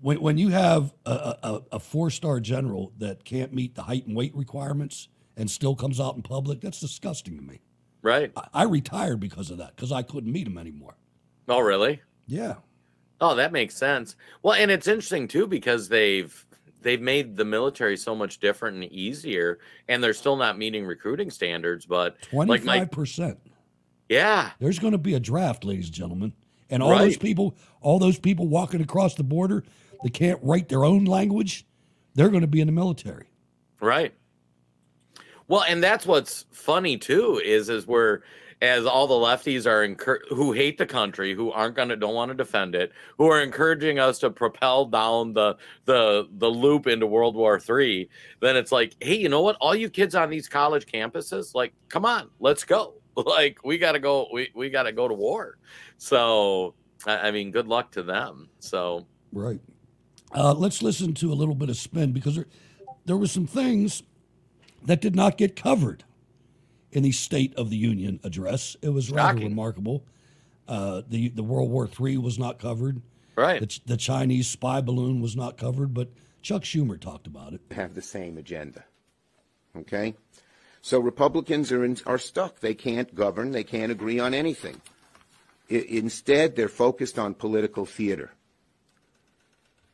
when 0.00 0.20
when 0.20 0.38
you 0.38 0.50
have 0.50 0.94
a, 1.04 1.36
a, 1.42 1.62
a 1.72 1.80
four 1.80 2.10
star 2.10 2.40
general 2.40 2.92
that 2.98 3.24
can't 3.24 3.52
meet 3.52 3.74
the 3.74 3.82
height 3.82 4.06
and 4.06 4.16
weight 4.16 4.34
requirements 4.34 5.08
and 5.36 5.50
still 5.50 5.74
comes 5.74 6.00
out 6.00 6.16
in 6.16 6.22
public, 6.22 6.60
that's 6.60 6.80
disgusting 6.80 7.36
to 7.36 7.42
me. 7.42 7.60
Right. 8.02 8.32
I, 8.36 8.48
I 8.52 8.62
retired 8.64 9.18
because 9.18 9.50
of 9.50 9.58
that 9.58 9.74
because 9.74 9.92
I 9.92 10.02
couldn't 10.02 10.32
meet 10.32 10.46
him 10.46 10.58
anymore. 10.58 10.96
Oh, 11.48 11.60
really? 11.60 12.00
Yeah. 12.26 12.56
Oh, 13.24 13.34
that 13.36 13.52
makes 13.52 13.74
sense. 13.74 14.16
Well, 14.42 14.52
and 14.52 14.70
it's 14.70 14.86
interesting 14.86 15.28
too 15.28 15.46
because 15.46 15.88
they've 15.88 16.46
they've 16.82 17.00
made 17.00 17.36
the 17.36 17.44
military 17.46 17.96
so 17.96 18.14
much 18.14 18.38
different 18.38 18.74
and 18.74 18.92
easier, 18.92 19.60
and 19.88 20.04
they're 20.04 20.12
still 20.12 20.36
not 20.36 20.58
meeting 20.58 20.84
recruiting 20.84 21.30
standards. 21.30 21.86
But 21.86 22.20
twenty 22.20 22.58
five 22.58 22.66
like 22.66 22.90
percent. 22.90 23.38
yeah, 24.10 24.50
There's 24.60 24.78
going 24.78 24.92
to 24.92 24.98
be 24.98 25.14
a 25.14 25.20
draft, 25.20 25.64
ladies 25.64 25.86
and 25.86 25.94
gentlemen, 25.94 26.34
and 26.68 26.82
all 26.82 26.98
those 26.98 27.16
people, 27.16 27.56
all 27.80 27.98
those 27.98 28.18
people 28.18 28.46
walking 28.46 28.82
across 28.82 29.14
the 29.14 29.24
border, 29.24 29.64
that 30.02 30.12
can't 30.12 30.38
write 30.42 30.68
their 30.68 30.84
own 30.84 31.06
language, 31.06 31.66
they're 32.14 32.28
going 32.28 32.42
to 32.42 32.46
be 32.46 32.60
in 32.60 32.66
the 32.66 32.74
military. 32.74 33.24
Right. 33.80 34.12
Well, 35.48 35.64
and 35.66 35.82
that's 35.82 36.04
what's 36.04 36.44
funny 36.50 36.98
too 36.98 37.40
is 37.42 37.70
is 37.70 37.86
where 37.86 38.22
as 38.64 38.86
all 38.86 39.06
the 39.06 39.14
lefties 39.14 39.66
are 39.66 39.86
encour- 39.86 40.26
who 40.30 40.52
hate 40.52 40.78
the 40.78 40.86
country, 40.86 41.34
who 41.34 41.50
aren't 41.52 41.76
gonna 41.76 41.96
don't 41.96 42.14
want 42.14 42.30
to 42.30 42.34
defend 42.34 42.74
it, 42.74 42.92
who 43.18 43.26
are 43.30 43.42
encouraging 43.42 43.98
us 43.98 44.18
to 44.20 44.30
propel 44.30 44.86
down 44.86 45.34
the 45.34 45.56
the 45.84 46.26
the 46.38 46.48
loop 46.48 46.86
into 46.86 47.06
World 47.06 47.36
War 47.36 47.60
Three, 47.60 48.08
then 48.40 48.56
it's 48.56 48.72
like, 48.72 48.94
hey, 49.00 49.16
you 49.16 49.28
know 49.28 49.42
what? 49.42 49.56
All 49.60 49.74
you 49.74 49.90
kids 49.90 50.14
on 50.14 50.30
these 50.30 50.48
college 50.48 50.86
campuses, 50.86 51.54
like, 51.54 51.74
come 51.88 52.04
on, 52.04 52.30
let's 52.40 52.64
go. 52.64 52.94
Like, 53.16 53.58
we 53.62 53.78
gotta 53.78 54.00
go. 54.00 54.26
We 54.32 54.50
we 54.56 54.70
gotta 54.70 54.90
go 54.90 55.06
to 55.06 55.14
war. 55.14 55.58
So, 55.98 56.74
I 57.06 57.28
I 57.28 57.30
mean, 57.30 57.52
good 57.52 57.68
luck 57.68 57.92
to 57.92 58.02
them. 58.02 58.48
So, 58.58 59.06
Right. 59.32 59.60
Uh, 60.32 60.52
let's 60.52 60.82
listen 60.82 61.14
to 61.14 61.32
a 61.32 61.34
little 61.34 61.54
bit 61.54 61.68
of 61.68 61.76
spin 61.76 62.10
because 62.10 62.34
there, 62.34 62.46
there 63.04 63.16
were 63.16 63.28
some 63.28 63.46
things 63.46 64.02
that 64.84 65.00
did 65.00 65.14
not 65.14 65.38
get 65.38 65.54
covered 65.54 66.02
in 66.94 67.02
the 67.02 67.12
State 67.12 67.54
of 67.56 67.68
the 67.70 67.76
Union 67.76 68.20
address. 68.24 68.76
It 68.80 68.90
was 68.90 69.10
rather 69.10 69.38
Shocking. 69.38 69.48
remarkable. 69.50 70.04
Uh, 70.66 71.02
the 71.08 71.28
the 71.28 71.42
World 71.42 71.70
War 71.70 71.88
III 72.00 72.18
was 72.18 72.38
not 72.38 72.58
covered. 72.58 73.02
Right. 73.36 73.60
The, 73.60 73.80
the 73.84 73.96
Chinese 73.96 74.48
spy 74.48 74.80
balloon 74.80 75.20
was 75.20 75.36
not 75.36 75.58
covered, 75.58 75.92
but 75.92 76.08
Chuck 76.40 76.62
Schumer 76.62 76.98
talked 77.00 77.26
about 77.26 77.52
it. 77.52 77.60
have 77.72 77.94
the 77.94 78.02
same 78.02 78.38
agenda. 78.38 78.84
Okay? 79.76 80.14
So 80.82 81.00
Republicans 81.00 81.72
are, 81.72 81.84
in, 81.84 81.96
are 82.06 82.18
stuck. 82.18 82.60
They 82.60 82.74
can't 82.74 83.14
govern. 83.14 83.50
They 83.50 83.64
can't 83.64 83.90
agree 83.90 84.20
on 84.20 84.34
anything. 84.34 84.80
I, 85.70 85.84
instead, 85.88 86.54
they're 86.54 86.68
focused 86.68 87.18
on 87.18 87.34
political 87.34 87.86
theater. 87.86 88.32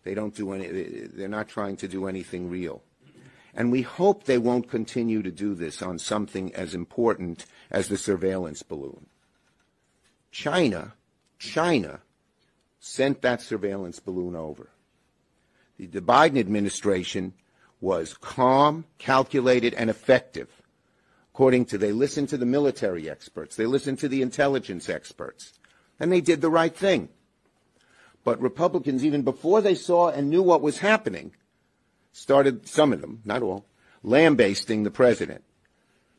They 0.02 0.14
don't 0.14 0.34
do 0.34 0.52
any, 0.52 0.66
they're 0.66 1.28
not 1.28 1.48
trying 1.48 1.76
to 1.76 1.88
do 1.88 2.06
anything 2.06 2.50
real. 2.50 2.82
And 3.54 3.72
we 3.72 3.82
hope 3.82 4.24
they 4.24 4.38
won't 4.38 4.70
continue 4.70 5.22
to 5.22 5.30
do 5.30 5.54
this 5.54 5.82
on 5.82 5.98
something 5.98 6.54
as 6.54 6.74
important 6.74 7.46
as 7.70 7.88
the 7.88 7.96
surveillance 7.96 8.62
balloon. 8.62 9.06
China, 10.30 10.94
China 11.38 12.00
sent 12.78 13.22
that 13.22 13.42
surveillance 13.42 13.98
balloon 13.98 14.36
over. 14.36 14.70
The, 15.76 15.86
the 15.86 16.00
Biden 16.00 16.38
administration 16.38 17.34
was 17.80 18.14
calm, 18.14 18.84
calculated, 18.98 19.74
and 19.74 19.90
effective. 19.90 20.48
According 21.32 21.66
to, 21.66 21.78
they 21.78 21.92
listened 21.92 22.28
to 22.30 22.36
the 22.36 22.46
military 22.46 23.08
experts, 23.08 23.56
they 23.56 23.66
listened 23.66 23.98
to 24.00 24.08
the 24.08 24.22
intelligence 24.22 24.88
experts, 24.88 25.52
and 25.98 26.12
they 26.12 26.20
did 26.20 26.40
the 26.40 26.50
right 26.50 26.74
thing. 26.74 27.08
But 28.24 28.40
Republicans, 28.40 29.04
even 29.04 29.22
before 29.22 29.60
they 29.62 29.74
saw 29.74 30.10
and 30.10 30.28
knew 30.28 30.42
what 30.42 30.60
was 30.60 30.78
happening, 30.78 31.32
started, 32.12 32.66
some 32.68 32.92
of 32.92 33.00
them, 33.00 33.22
not 33.24 33.42
all, 33.42 33.66
lambasting 34.02 34.82
the 34.82 34.90
president. 34.90 35.44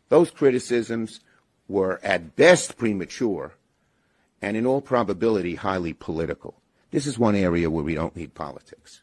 Those 0.10 0.32
criticisms 0.32 1.22
were 1.68 2.00
at 2.04 2.36
best 2.36 2.78
premature 2.78 3.54
and 4.42 4.58
in 4.58 4.66
all 4.66 4.82
probability 4.82 5.56
highly 5.56 5.94
political. 5.94 6.62
This 6.92 7.08
is 7.08 7.18
one 7.18 7.36
area 7.36 7.70
where 7.70 7.84
we 7.84 7.96
don't 7.96 8.16
need 8.16 8.34
politics. 8.34 9.02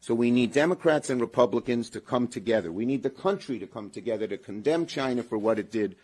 So 0.00 0.14
we 0.14 0.30
need 0.30 0.52
Democrats 0.52 1.10
and 1.10 1.20
Republicans 1.20 1.90
to 1.90 2.00
come 2.00 2.28
together. 2.28 2.70
We 2.70 2.84
need 2.84 3.02
the 3.02 3.10
country 3.10 3.58
to 3.58 3.66
come 3.66 3.90
together 3.90 4.26
to 4.26 4.36
condemn 4.36 4.86
China 4.86 5.22
for 5.22 5.38
what 5.38 5.58
it 5.58 5.70
did. 5.70 5.96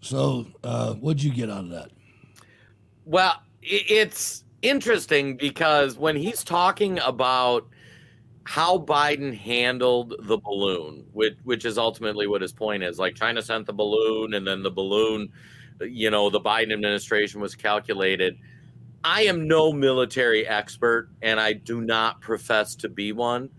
So, 0.00 0.46
uh, 0.64 0.94
what'd 0.94 1.22
you 1.22 1.32
get 1.32 1.50
out 1.50 1.64
of 1.64 1.70
that? 1.70 1.90
Well, 3.04 3.40
it's 3.62 4.42
interesting 4.62 5.36
because 5.36 5.98
when 5.98 6.16
he's 6.16 6.42
talking 6.42 6.98
about 7.00 7.68
how 8.44 8.78
Biden 8.78 9.36
handled 9.36 10.14
the 10.20 10.38
balloon, 10.38 11.04
which 11.12 11.36
which 11.44 11.64
is 11.64 11.78
ultimately 11.78 12.26
what 12.26 12.42
his 12.42 12.52
point 12.52 12.82
is, 12.82 12.98
like 12.98 13.14
China 13.14 13.42
sent 13.42 13.66
the 13.66 13.72
balloon 13.72 14.34
and 14.34 14.46
then 14.46 14.62
the 14.62 14.70
balloon, 14.70 15.30
you 15.80 16.10
know, 16.10 16.30
the 16.30 16.40
Biden 16.40 16.72
administration 16.72 17.40
was 17.40 17.54
calculated. 17.54 18.38
I 19.04 19.22
am 19.22 19.48
no 19.48 19.72
military 19.72 20.46
expert 20.46 21.10
and 21.22 21.40
I 21.40 21.54
do 21.54 21.80
not 21.80 22.20
profess 22.20 22.76
to 22.76 22.88
be 22.88 23.12
one, 23.12 23.50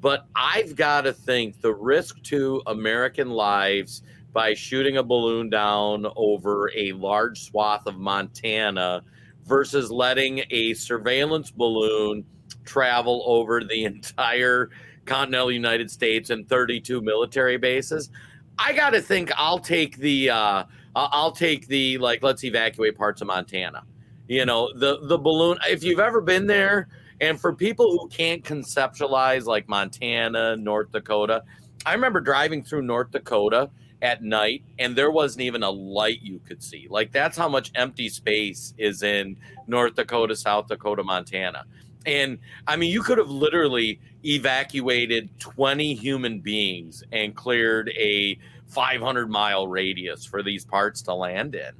but 0.00 0.26
I've 0.34 0.76
got 0.76 1.02
to 1.02 1.12
think 1.12 1.60
the 1.60 1.74
risk 1.74 2.22
to 2.24 2.62
American 2.66 3.30
lives 3.30 4.02
by 4.32 4.54
shooting 4.54 4.98
a 4.98 5.02
balloon 5.02 5.50
down 5.50 6.06
over 6.16 6.70
a 6.76 6.92
large 6.92 7.42
swath 7.42 7.86
of 7.86 7.96
Montana 7.96 9.02
versus 9.50 9.90
letting 9.90 10.44
a 10.50 10.72
surveillance 10.74 11.50
balloon 11.50 12.24
travel 12.64 13.24
over 13.26 13.62
the 13.64 13.84
entire 13.84 14.70
continental 15.04 15.50
United 15.50 15.90
States 15.90 16.30
and 16.30 16.48
32 16.48 17.02
military 17.02 17.56
bases. 17.58 18.10
I 18.58 18.72
got 18.72 18.90
to 18.90 19.02
think 19.02 19.32
I'll 19.36 19.58
take 19.58 19.96
the 19.96 20.30
uh 20.30 20.64
I'll 20.94 21.32
take 21.32 21.66
the 21.66 21.98
like 21.98 22.22
let's 22.22 22.44
evacuate 22.44 22.96
parts 22.96 23.20
of 23.20 23.26
Montana. 23.26 23.82
You 24.28 24.46
know, 24.46 24.72
the 24.74 25.00
the 25.06 25.18
balloon 25.18 25.58
if 25.68 25.82
you've 25.82 26.00
ever 26.00 26.20
been 26.20 26.46
there 26.46 26.88
and 27.20 27.38
for 27.38 27.52
people 27.52 27.90
who 27.90 28.08
can't 28.08 28.44
conceptualize 28.44 29.46
like 29.46 29.68
Montana, 29.68 30.56
North 30.56 30.92
Dakota, 30.92 31.42
I 31.84 31.92
remember 31.92 32.20
driving 32.20 32.62
through 32.62 32.82
North 32.82 33.10
Dakota 33.10 33.68
at 34.02 34.22
night 34.22 34.62
and 34.78 34.96
there 34.96 35.10
wasn't 35.10 35.42
even 35.42 35.62
a 35.62 35.70
light 35.70 36.20
you 36.22 36.40
could 36.46 36.62
see. 36.62 36.86
Like 36.88 37.12
that's 37.12 37.36
how 37.36 37.48
much 37.48 37.70
empty 37.74 38.08
space 38.08 38.74
is 38.78 39.02
in 39.02 39.36
North 39.66 39.94
Dakota, 39.94 40.34
South 40.36 40.68
Dakota, 40.68 41.04
Montana. 41.04 41.64
And 42.06 42.38
I 42.66 42.76
mean, 42.76 42.90
you 42.90 43.02
could 43.02 43.18
have 43.18 43.30
literally 43.30 44.00
evacuated 44.24 45.28
20 45.38 45.94
human 45.94 46.40
beings 46.40 47.04
and 47.12 47.34
cleared 47.34 47.90
a 47.90 48.38
500 48.68 49.28
mile 49.28 49.66
radius 49.66 50.24
for 50.24 50.42
these 50.42 50.64
parts 50.64 51.02
to 51.02 51.14
land 51.14 51.54
in. 51.54 51.72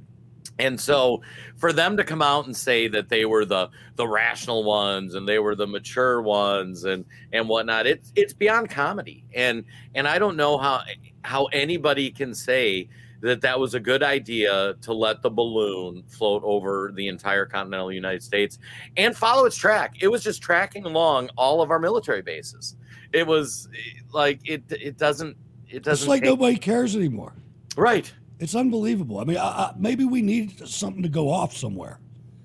And 0.59 0.79
so 0.79 1.21
for 1.57 1.73
them 1.73 1.97
to 1.97 2.03
come 2.03 2.21
out 2.21 2.45
and 2.45 2.55
say 2.55 2.87
that 2.89 3.09
they 3.09 3.25
were 3.25 3.45
the 3.45 3.69
the 3.95 4.07
rational 4.07 4.63
ones 4.63 5.15
and 5.15 5.27
they 5.27 5.39
were 5.39 5.55
the 5.55 5.65
mature 5.67 6.21
ones 6.21 6.83
and 6.83 7.05
and 7.31 7.47
whatnot, 7.49 7.87
it's 7.87 8.11
it's 8.15 8.33
beyond 8.33 8.69
comedy. 8.69 9.23
And 9.33 9.63
and 9.95 10.07
I 10.07 10.19
don't 10.19 10.37
know 10.37 10.57
how 10.57 10.81
how 11.23 11.45
anybody 11.45 12.11
can 12.11 12.35
say 12.35 12.89
that 13.21 13.41
that 13.41 13.59
was 13.59 13.75
a 13.75 13.79
good 13.79 14.01
idea 14.01 14.73
to 14.81 14.93
let 14.93 15.21
the 15.21 15.29
balloon 15.29 16.03
float 16.07 16.41
over 16.43 16.91
the 16.95 17.07
entire 17.07 17.45
continental 17.45 17.91
United 17.91 18.23
States 18.23 18.57
and 18.97 19.15
follow 19.15 19.45
its 19.45 19.55
track. 19.55 19.95
It 20.01 20.07
was 20.07 20.23
just 20.23 20.41
tracking 20.41 20.85
along 20.85 21.29
all 21.37 21.61
of 21.61 21.69
our 21.69 21.77
military 21.79 22.23
bases. 22.23 22.75
It 23.13 23.25
was 23.27 23.67
like 24.11 24.39
it 24.43 24.63
it 24.69 24.97
doesn't 24.97 25.37
it 25.69 25.83
doesn't 25.83 26.03
It's 26.03 26.07
like 26.07 26.21
take- 26.21 26.29
nobody 26.29 26.57
cares 26.57 26.95
anymore. 26.95 27.33
Right. 27.77 28.11
It's 28.41 28.55
unbelievable. 28.55 29.19
I 29.19 29.23
mean, 29.23 29.37
I, 29.37 29.41
I, 29.41 29.73
maybe 29.77 30.03
we 30.03 30.21
need 30.21 30.67
something 30.67 31.03
to 31.03 31.09
go 31.09 31.29
off 31.29 31.55
somewhere. 31.55 31.99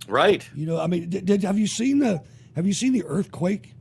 Right. 0.07 0.49
You 0.55 0.67
know, 0.67 0.79
I 0.79 0.87
mean, 0.87 1.09
did, 1.09 1.25
did 1.25 1.43
have 1.43 1.59
you 1.59 1.67
seen 1.67 1.99
the 1.99 2.23
have 2.55 2.67
you 2.67 2.75
seen 2.75 2.93
the 2.93 3.03
earthquake 3.05 3.75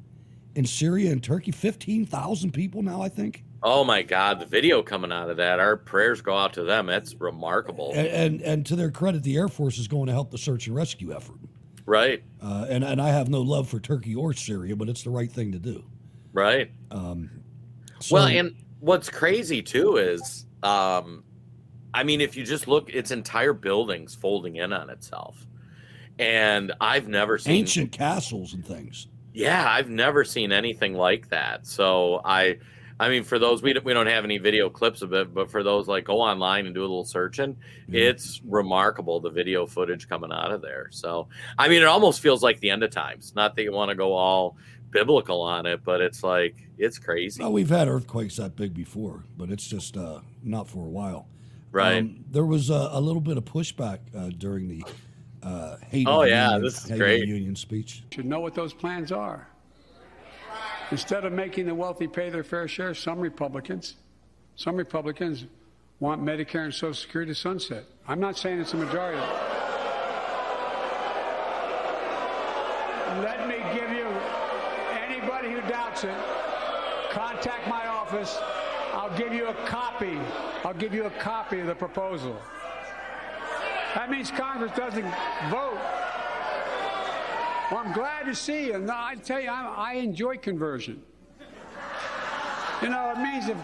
in 0.55 0.66
Syria 0.66 1.11
and 1.11 1.22
Turkey? 1.22 1.51
Fifteen 1.51 2.05
thousand 2.05 2.51
people 2.53 2.82
now, 2.82 3.01
I 3.01 3.09
think. 3.09 3.43
Oh 3.61 3.84
my 3.84 4.01
God, 4.01 4.39
the 4.39 4.45
video 4.45 4.82
coming 4.82 5.11
out 5.11 5.30
of 5.30 5.38
that. 5.38 5.59
Our 5.59 5.76
prayers 5.76 6.22
go 6.22 6.38
out 6.38 6.53
to 6.53 6.63
them. 6.63 6.86
That's 6.86 7.13
remarkable. 7.16 7.91
And, 7.93 8.07
and 8.07 8.41
and 8.41 8.66
to 8.68 8.76
their 8.76 8.91
credit, 8.91 9.24
the 9.24 9.36
Air 9.36 9.49
Force 9.49 9.78
is 9.78 9.88
going 9.88 10.07
to 10.07 10.13
help 10.13 10.32
the 10.32 10.38
search 10.38 10.68
and 10.68 10.76
rescue 10.76 11.13
effort. 11.13 11.38
Right. 11.86 12.24
Uh, 12.41 12.66
and 12.70 12.84
and 12.84 13.01
I 13.01 13.09
have 13.09 13.28
no 13.28 13.41
love 13.41 13.68
for 13.68 13.80
Turkey 13.80 14.16
or 14.16 14.34
Syria, 14.34 14.76
but 14.76 14.88
it's 14.88 15.03
the 15.03 15.09
right 15.09 15.32
thing 15.32 15.51
to 15.51 15.59
do. 15.59 15.84
Right. 16.32 16.72
Um, 16.91 17.30
well, 18.09 18.28
and 18.28 18.55
what's 18.80 19.09
crazy 19.09 19.61
too 19.61 19.97
is, 19.97 20.45
um, 20.63 21.24
I 21.96 22.04
mean, 22.04 22.20
if 22.22 22.36
you 22.36 22.43
just 22.43 22.68
look, 22.68 22.89
its 22.89 23.12
entire 23.12 23.54
building's 23.54 24.14
folding 24.14 24.58
in 24.58 24.74
on 24.74 24.89
itself. 24.89 25.48
and 26.20 26.72
I've 26.80 27.08
never 27.08 27.38
seen 27.38 27.56
ancient 27.56 27.91
castles 27.91 28.54
and 28.54 28.66
things. 28.66 29.08
Yeah, 29.34 29.66
I've 29.70 29.89
never 29.89 30.24
seen 30.24 30.52
anything 30.52 30.93
like 30.93 31.30
that. 31.30 31.68
So 31.68 32.22
I, 32.24 32.60
I 33.00 33.10
mean, 33.10 33.24
for 33.24 33.38
those 33.38 33.62
we 33.62 33.74
don't, 33.74 33.86
we 33.86 33.93
don't 33.93 34.08
have 34.08 34.24
any 34.24 34.38
video 34.38 34.70
clips 34.70 35.02
of 35.02 35.12
it, 35.14 35.34
but 35.34 35.52
for 35.52 35.62
those 35.64 35.88
like 35.89 36.06
go 36.06 36.22
online 36.22 36.66
and 36.68 36.74
do 36.76 36.82
a 36.82 36.88
little 36.88 37.04
searching, 37.04 37.58
it's 37.89 38.41
remarkable 38.46 39.20
the 39.20 39.30
video 39.30 39.66
footage 39.66 40.08
coming 40.08 40.32
out 40.32 40.52
of 40.52 40.62
there. 40.62 40.88
So 40.91 41.28
I 41.58 41.68
mean, 41.68 41.82
it 41.82 41.88
almost 41.88 42.22
feels 42.22 42.41
like 42.43 42.60
the 42.62 42.70
end 42.70 42.84
of 42.84 42.91
times. 42.91 43.34
Not 43.36 43.56
that 43.56 43.64
you 43.64 43.74
want 43.74 43.89
to 43.89 43.96
go 43.96 44.14
all 44.14 44.56
biblical 44.91 45.41
on 45.41 45.66
it, 45.66 45.84
but 45.84 46.00
it's 46.00 46.24
like 46.24 46.56
it's 46.78 46.98
crazy. 47.00 47.41
Well, 47.41 47.52
we've 47.52 47.70
had 47.70 47.89
earthquakes 47.89 48.38
that 48.38 48.56
big 48.56 48.74
before, 48.74 49.26
but 49.38 49.50
it's 49.50 49.68
just 49.68 49.98
uh, 49.98 50.20
not 50.43 50.70
for 50.70 50.86
a 50.86 50.89
while. 50.89 51.28
Right. 51.76 51.98
Um, 51.98 52.24
there 52.32 52.46
was 52.46 52.70
a, 52.70 52.90
a 52.94 53.02
little 53.02 53.20
bit 53.20 53.36
of 53.36 53.44
pushback 53.44 54.00
uh, 54.16 54.30
during 54.38 54.70
the 54.70 54.86
uh, 55.44 55.76
hate. 55.90 56.08
Oh, 56.08 56.24
yeah, 56.24 56.46
union, 56.52 56.64
this 56.64 56.82
is 56.82 56.90
Hate 56.90 56.98
great. 56.98 57.28
Union 57.28 57.54
speech. 57.54 58.02
Should 58.14 58.26
know 58.26 58.40
what 58.40 58.56
those 58.56 58.74
plans 58.74 59.12
are. 59.12 59.46
Instead 60.92 61.26
of 61.26 61.34
making 61.34 61.66
the 61.66 61.76
wealthy 61.76 62.08
pay 62.08 62.30
their 62.30 62.46
fair 62.46 62.70
share, 62.70 62.94
some 62.94 63.20
Republicans, 63.20 63.96
some 64.56 64.78
Republicans 64.78 65.48
want 66.00 66.24
Medicare 66.24 66.64
and 66.64 66.74
Social 66.74 66.94
Security 66.94 67.34
to 67.34 67.36
sunset. 67.36 67.84
I'm 68.08 68.22
not 68.22 68.38
saying 68.38 68.62
it's 68.62 68.74
a 68.74 68.78
majority. 68.78 69.20
Let 73.20 73.50
me 73.50 73.58
give 73.78 73.92
you 73.92 74.08
anybody 75.10 75.52
who 75.52 75.60
doubts 75.68 76.06
it, 76.06 76.16
contact 77.12 77.68
my 77.68 77.86
office. 77.88 78.40
I'll 78.96 79.18
give 79.18 79.34
you 79.34 79.48
a 79.48 79.54
copy. 79.66 80.18
I'll 80.64 80.74
give 80.74 80.93
you 80.93 81.04
a 81.04 81.10
copy 81.12 81.60
of 81.60 81.68
the 81.68 81.76
proposal. 81.76 82.41
That 83.93 84.10
means 84.10 84.32
Congress 84.32 84.72
doesn't 84.76 85.04
vote. 85.50 85.78
Well, 87.70 87.84
I'm 87.84 87.91
glad 87.91 88.26
to 88.26 88.34
see 88.34 88.68
you. 88.68 88.88
I 88.89 89.16
tell 89.16 89.41
you, 89.41 89.50
I, 89.50 89.91
I 89.91 89.93
enjoy 89.96 90.38
conversion. 90.38 91.04
You 92.82 92.89
know, 92.89 93.12
it 93.12 93.20
means 93.20 93.50
if 93.50 93.58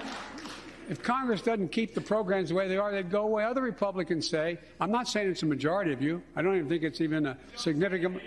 if 0.89 1.01
Congress 1.01 1.41
doesn't 1.41 1.69
keep 1.69 1.93
the 1.93 2.01
programs 2.01 2.49
the 2.49 2.55
way 2.55 2.67
they 2.67 2.77
are, 2.77 2.91
they'd 2.91 3.09
go 3.09 3.23
away. 3.23 3.45
Other 3.45 3.61
Republicans 3.61 4.27
say, 4.27 4.59
I'm 4.81 4.91
not 4.91 5.07
saying 5.07 5.29
it's 5.29 5.43
a 5.43 5.45
majority 5.45 5.93
of 5.93 6.01
you. 6.01 6.21
I 6.35 6.41
don't 6.41 6.57
even 6.57 6.67
think 6.67 6.83
it's 6.83 6.99
even 6.99 7.27
a 7.27 7.37
significant, 7.55 8.19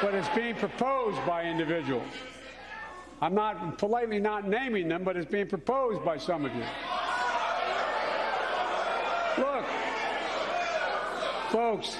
but 0.00 0.14
it's 0.14 0.30
being 0.30 0.54
proposed 0.54 1.18
by 1.26 1.44
individuals. 1.44 2.08
I'm 3.20 3.34
not 3.34 3.78
politely 3.78 4.20
not 4.20 4.48
naming 4.48 4.88
them, 4.88 5.02
but 5.02 5.16
it's 5.16 5.30
being 5.30 5.48
proposed 5.48 6.04
by 6.04 6.18
some 6.18 6.44
of 6.44 6.54
you. 6.54 6.62
Look, 9.38 9.64
folks, 11.50 11.96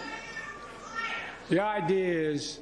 the 1.49 1.61
idea 1.61 2.31
is 2.31 2.61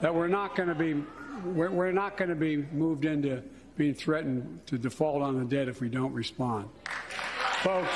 that 0.00 0.14
we're 0.14 0.28
not 0.28 0.54
going 0.54 0.68
to 0.68 0.74
be 0.74 1.02
we're, 1.44 1.70
we're 1.70 1.92
not 1.92 2.16
going 2.16 2.30
to 2.30 2.34
be 2.34 2.56
moved 2.56 3.04
into 3.04 3.42
being 3.76 3.94
threatened 3.94 4.60
to 4.66 4.76
default 4.76 5.22
on 5.22 5.38
the 5.38 5.44
debt 5.44 5.68
if 5.68 5.80
we 5.80 5.88
don't 5.88 6.12
respond, 6.12 6.68
folks. 7.62 7.88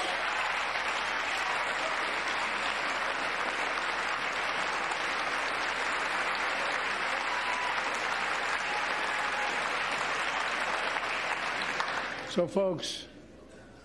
So, 12.32 12.46
folks, 12.46 13.08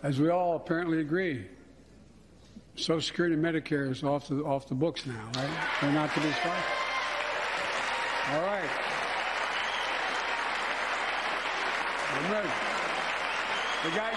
as 0.04 0.22
we 0.22 0.30
all 0.30 0.56
apparently 0.56 1.02
agree, 1.02 1.48
Social 2.78 3.02
Security 3.02 3.36
and 3.36 3.44
Medicare 3.44 3.92
is 3.92 4.04
off 4.04 4.30
the 4.30 4.36
off 4.36 4.70
the 4.70 4.74
books 4.74 5.06
now, 5.06 5.30
right? 5.36 5.50
They're 5.82 5.92
not 5.92 6.14
to 6.14 6.22
be 6.22 6.32
spent. 6.32 6.64
All 8.32 8.42
right. 8.44 8.70
I'm 12.14 12.32
ready. 12.32 12.48
We 13.84 13.92
got 13.92 14.16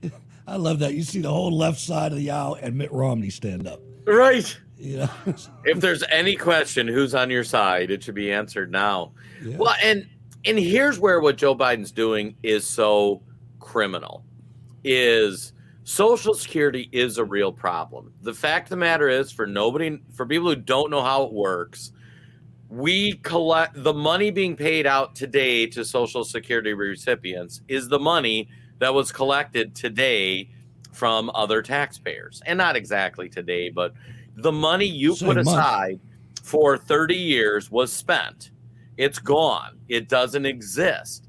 unanimity. 0.00 0.12
I 0.48 0.56
love 0.56 0.80
that. 0.80 0.94
You 0.94 1.04
see 1.04 1.20
the 1.20 1.30
whole 1.30 1.56
left 1.56 1.78
side 1.78 2.10
of 2.10 2.18
the 2.18 2.32
aisle 2.32 2.58
and 2.60 2.76
Mitt 2.76 2.90
Romney 2.90 3.30
stand 3.30 3.68
up. 3.68 3.80
Right. 4.08 4.58
You 4.76 4.98
know? 4.98 5.10
if 5.64 5.80
there's 5.80 6.02
any 6.10 6.36
question 6.36 6.86
who's 6.86 7.14
on 7.14 7.30
your 7.30 7.44
side, 7.44 7.90
it 7.90 8.02
should 8.02 8.14
be 8.14 8.32
answered 8.32 8.70
now. 8.70 9.12
Yeah. 9.42 9.56
Well, 9.56 9.74
and 9.82 10.06
and 10.44 10.58
here's 10.58 10.98
where 10.98 11.20
what 11.20 11.36
Joe 11.36 11.56
Biden's 11.56 11.92
doing 11.92 12.36
is 12.42 12.66
so 12.66 13.22
criminal. 13.58 14.24
Is 14.84 15.52
Social 15.82 16.34
Security 16.34 16.88
is 16.92 17.18
a 17.18 17.24
real 17.24 17.52
problem. 17.52 18.12
The 18.22 18.34
fact 18.34 18.66
of 18.66 18.70
the 18.70 18.76
matter 18.76 19.08
is, 19.08 19.32
for 19.32 19.46
nobody, 19.46 20.00
for 20.14 20.26
people 20.26 20.48
who 20.48 20.56
don't 20.56 20.90
know 20.90 21.02
how 21.02 21.24
it 21.24 21.32
works, 21.32 21.92
we 22.68 23.14
collect 23.18 23.82
the 23.82 23.92
money 23.92 24.30
being 24.30 24.56
paid 24.56 24.86
out 24.86 25.14
today 25.14 25.66
to 25.68 25.84
Social 25.84 26.24
Security 26.24 26.74
recipients 26.74 27.60
is 27.68 27.88
the 27.88 27.98
money 27.98 28.48
that 28.78 28.92
was 28.92 29.12
collected 29.12 29.74
today 29.74 30.50
from 30.92 31.30
other 31.34 31.62
taxpayers. 31.62 32.42
And 32.46 32.58
not 32.58 32.74
exactly 32.74 33.28
today, 33.28 33.70
but 33.70 33.92
the 34.36 34.52
money 34.52 34.86
you 34.86 35.14
Same 35.16 35.28
put 35.28 35.36
month. 35.36 35.48
aside 35.48 36.00
for 36.42 36.76
30 36.76 37.16
years 37.16 37.70
was 37.70 37.92
spent. 37.92 38.50
It's 38.96 39.18
gone. 39.18 39.78
It 39.88 40.08
doesn't 40.08 40.46
exist. 40.46 41.28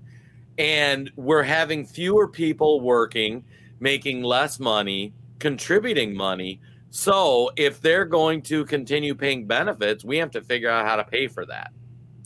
And 0.57 1.11
we're 1.15 1.43
having 1.43 1.85
fewer 1.85 2.27
people 2.27 2.81
working, 2.81 3.43
making 3.79 4.23
less 4.23 4.59
money, 4.59 5.13
contributing 5.39 6.15
money. 6.15 6.59
So 6.89 7.51
if 7.57 7.81
they're 7.81 8.05
going 8.05 8.41
to 8.43 8.65
continue 8.65 9.13
paying 9.13 9.45
benefits, 9.45 10.03
we 10.03 10.17
have 10.17 10.31
to 10.31 10.41
figure 10.41 10.69
out 10.69 10.85
how 10.85 10.95
to 10.95 11.03
pay 11.03 11.27
for 11.27 11.45
that. 11.45 11.71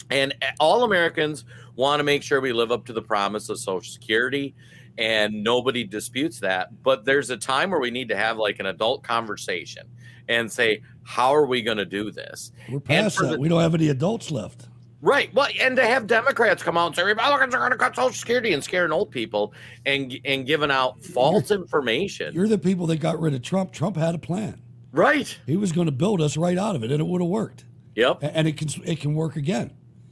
And 0.09 0.34
all 0.59 0.84
Americans 0.84 1.45
want 1.75 1.99
to 1.99 2.03
make 2.03 2.23
sure 2.23 2.41
we 2.41 2.53
live 2.53 2.71
up 2.71 2.86
to 2.86 2.93
the 2.93 3.01
promise 3.01 3.49
of 3.49 3.59
Social 3.59 3.91
Security, 3.91 4.53
and 4.97 5.43
nobody 5.43 5.84
disputes 5.84 6.39
that. 6.41 6.84
But 6.84 7.05
there's 7.05 7.29
a 7.29 7.38
time 7.38 7.71
where 7.71 7.79
we 7.79 7.91
need 7.91 8.09
to 8.09 8.17
have 8.17 8.38
like 8.38 8.59
an 8.59 8.65
adult 8.67 9.03
conversation 9.03 9.88
and 10.28 10.51
say, 10.51 10.82
how 11.03 11.34
are 11.34 11.45
we 11.45 11.61
going 11.61 11.78
to 11.78 11.86
do 11.86 12.11
this? 12.11 12.51
We're 12.69 12.80
past 12.80 13.17
that. 13.19 13.32
the- 13.32 13.39
we 13.39 13.49
don't 13.49 13.61
have 13.61 13.76
any 13.76 13.89
adults 13.89 14.32
left. 14.32 14.67
Right. 15.03 15.34
Well, 15.34 15.47
and 15.59 15.76
to 15.78 15.84
have 15.86 16.05
Democrats 16.05 16.61
come 16.61 16.78
out 16.78 16.88
and 16.88 16.95
say 16.95 17.03
Republicans 17.03 17.55
are 17.55 17.57
going 17.57 17.72
to 17.72 17.78
cut 17.78 17.95
Social 17.95 18.11
Security 18.13 18.53
and 18.53 18.63
scaring 18.63 18.91
old 18.91 19.09
people 19.09 19.51
and 19.88 20.15
and 20.26 20.45
giving 20.45 20.69
out 20.69 21.03
false 21.03 21.49
information. 21.49 22.32
You're 22.36 22.47
the 22.47 22.59
people 22.59 22.86
that 22.88 22.97
got 22.99 23.19
rid 23.19 23.34
of 23.34 23.41
Trump. 23.41 23.72
Trump 23.72 23.97
had 23.97 24.13
a 24.13 24.19
plan. 24.19 24.61
Right. 24.91 25.36
He 25.47 25.57
was 25.57 25.72
going 25.72 25.88
to 25.88 25.91
build 25.91 26.22
us 26.22 26.38
right 26.38 26.55
out 26.57 26.76
of 26.76 26.84
it, 26.84 26.91
and 26.91 27.01
it 27.01 27.07
would 27.07 27.19
have 27.19 27.30
worked. 27.32 27.65
Yep. 27.95 28.19
And 28.22 28.47
it 28.47 28.57
can 28.57 28.67
it 28.86 28.99
can 28.99 29.15
work 29.15 29.38
again. 29.38 29.72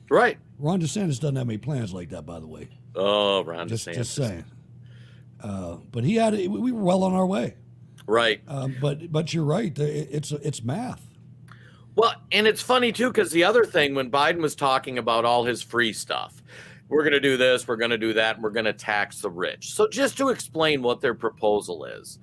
Right. 0.09 0.39
Ron 0.57 0.81
DeSantis 0.81 1.19
doesn't 1.19 1.35
have 1.35 1.47
any 1.47 1.59
plans 1.59 1.93
like 1.93 2.09
that, 2.09 2.25
by 2.25 2.39
the 2.39 2.47
way. 2.47 2.67
Oh, 2.95 3.43
Ron 3.43 3.67
Just 3.67 3.87
DeSantis. 3.87 3.93
just 3.93 4.15
saying. 4.15 4.45
Uh, 5.39 5.77
but 5.91 6.03
he 6.03 6.15
had 6.15 6.33
it. 6.33 6.49
We 6.49 6.71
were 6.71 6.81
well 6.81 7.03
on 7.03 7.13
our 7.13 7.27
way. 7.27 7.53
Right. 8.09 8.41
Um, 8.47 8.75
but 8.81 9.11
but 9.11 9.33
you're 9.33 9.43
right. 9.43 9.77
It's 9.77 10.31
it's 10.31 10.63
math. 10.63 11.05
Well, 11.95 12.15
and 12.31 12.47
it's 12.47 12.61
funny 12.61 12.91
too 12.91 13.09
because 13.09 13.31
the 13.31 13.43
other 13.43 13.63
thing 13.63 13.93
when 13.93 14.09
Biden 14.09 14.41
was 14.41 14.55
talking 14.55 14.97
about 14.97 15.25
all 15.25 15.45
his 15.45 15.61
free 15.61 15.93
stuff, 15.93 16.41
we're 16.87 17.03
going 17.03 17.13
to 17.13 17.19
do 17.19 17.37
this, 17.37 17.67
we're 17.67 17.75
going 17.75 17.91
to 17.91 17.99
do 17.99 18.13
that, 18.13 18.35
and 18.35 18.43
we're 18.43 18.49
going 18.49 18.65
to 18.65 18.73
tax 18.73 19.21
the 19.21 19.29
rich. 19.29 19.73
So 19.73 19.87
just 19.87 20.17
to 20.17 20.29
explain 20.29 20.81
what 20.81 21.01
their 21.01 21.13
proposal 21.13 21.85
is, 21.85 22.17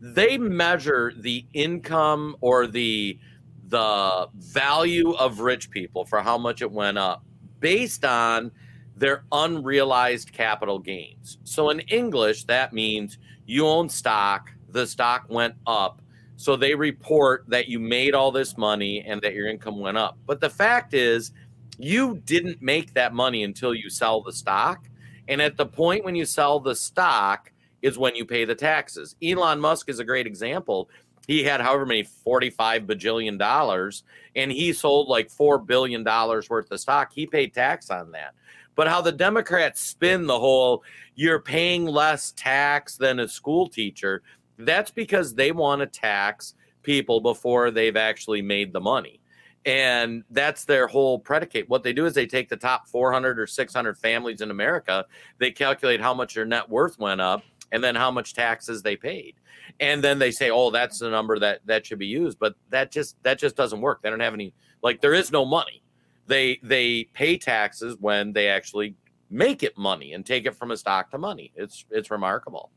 they 0.00 0.38
measure 0.38 1.12
the 1.14 1.44
income 1.52 2.34
or 2.40 2.66
the 2.66 3.18
the 3.66 4.28
value 4.34 5.12
of 5.12 5.40
rich 5.40 5.70
people 5.70 6.06
for 6.06 6.22
how 6.22 6.38
much 6.38 6.62
it 6.62 6.72
went 6.72 6.96
up 6.96 7.22
based 7.60 8.06
on 8.06 8.50
their 8.96 9.24
unrealized 9.30 10.32
capital 10.32 10.78
gains. 10.78 11.36
So 11.44 11.68
in 11.68 11.80
English, 11.80 12.44
that 12.44 12.72
means 12.72 13.18
you 13.44 13.66
own 13.66 13.90
stock, 13.90 14.52
the 14.70 14.86
stock 14.86 15.26
went 15.28 15.54
up. 15.66 16.02
So 16.36 16.54
they 16.54 16.74
report 16.74 17.44
that 17.48 17.68
you 17.68 17.80
made 17.80 18.14
all 18.14 18.30
this 18.30 18.56
money 18.56 19.02
and 19.02 19.20
that 19.22 19.34
your 19.34 19.48
income 19.48 19.80
went 19.80 19.98
up. 19.98 20.16
But 20.26 20.40
the 20.40 20.50
fact 20.50 20.94
is, 20.94 21.32
you 21.78 22.20
didn't 22.24 22.62
make 22.62 22.94
that 22.94 23.12
money 23.12 23.44
until 23.44 23.74
you 23.74 23.90
sell 23.90 24.20
the 24.20 24.32
stock. 24.32 24.88
And 25.28 25.42
at 25.42 25.56
the 25.56 25.66
point 25.66 26.04
when 26.04 26.14
you 26.14 26.24
sell 26.24 26.60
the 26.60 26.74
stock 26.74 27.52
is 27.82 27.98
when 27.98 28.14
you 28.14 28.24
pay 28.24 28.44
the 28.44 28.54
taxes. 28.54 29.16
Elon 29.22 29.60
Musk 29.60 29.88
is 29.88 29.98
a 29.98 30.04
great 30.04 30.26
example. 30.26 30.90
He 31.26 31.44
had 31.44 31.60
however 31.60 31.86
many 31.86 32.02
45 32.02 32.84
bajillion 32.84 33.38
dollars 33.38 34.02
and 34.34 34.50
he 34.50 34.72
sold 34.72 35.08
like 35.08 35.30
4 35.30 35.58
billion 35.58 36.02
dollars 36.02 36.48
worth 36.48 36.70
of 36.70 36.80
stock. 36.80 37.12
He 37.12 37.26
paid 37.26 37.54
tax 37.54 37.90
on 37.90 38.12
that. 38.12 38.34
But 38.74 38.88
how 38.88 39.00
the 39.00 39.12
Democrats 39.12 39.80
spin 39.80 40.26
the 40.26 40.38
whole 40.38 40.84
you're 41.16 41.40
paying 41.40 41.84
less 41.84 42.32
tax 42.36 42.96
than 42.96 43.18
a 43.18 43.26
school 43.26 43.68
teacher, 43.68 44.22
that's 44.58 44.90
because 44.90 45.34
they 45.34 45.52
want 45.52 45.80
to 45.80 45.86
tax 45.86 46.54
people 46.82 47.20
before 47.20 47.70
they've 47.70 47.96
actually 47.96 48.42
made 48.42 48.72
the 48.72 48.80
money. 48.80 49.20
And 49.64 50.24
that's 50.30 50.64
their 50.64 50.86
whole 50.86 51.18
predicate. 51.18 51.68
What 51.68 51.82
they 51.82 51.92
do 51.92 52.06
is 52.06 52.14
they 52.14 52.26
take 52.26 52.48
the 52.48 52.56
top 52.56 52.88
400 52.88 53.38
or 53.38 53.46
600 53.46 53.98
families 53.98 54.40
in 54.40 54.50
America, 54.50 55.04
they 55.38 55.50
calculate 55.50 56.00
how 56.00 56.14
much 56.14 56.34
their 56.34 56.46
net 56.46 56.68
worth 56.68 56.98
went 56.98 57.20
up, 57.20 57.42
and 57.72 57.82
then 57.84 57.94
how 57.94 58.10
much 58.10 58.34
taxes 58.34 58.82
they 58.82 58.96
paid. 58.96 59.34
And 59.80 60.02
then 60.02 60.18
they 60.18 60.30
say, 60.30 60.50
"Oh, 60.50 60.70
that's 60.70 60.98
the 60.98 61.10
number 61.10 61.38
that 61.38 61.60
that 61.66 61.84
should 61.84 61.98
be 61.98 62.06
used." 62.06 62.38
But 62.38 62.54
that 62.70 62.90
just 62.90 63.22
that 63.24 63.38
just 63.38 63.56
doesn't 63.56 63.80
work. 63.80 64.00
They 64.02 64.10
don't 64.10 64.20
have 64.20 64.34
any 64.34 64.54
like 64.82 65.00
there 65.00 65.14
is 65.14 65.30
no 65.30 65.44
money. 65.44 65.82
They 66.26 66.58
they 66.62 67.04
pay 67.12 67.36
taxes 67.36 67.96
when 68.00 68.32
they 68.32 68.48
actually 68.48 68.94
make 69.30 69.62
it 69.62 69.76
money 69.76 70.14
and 70.14 70.24
take 70.24 70.46
it 70.46 70.54
from 70.54 70.70
a 70.70 70.76
stock 70.76 71.10
to 71.10 71.18
money. 71.18 71.52
It's 71.54 71.84
it's 71.90 72.10
remarkable. 72.10 72.70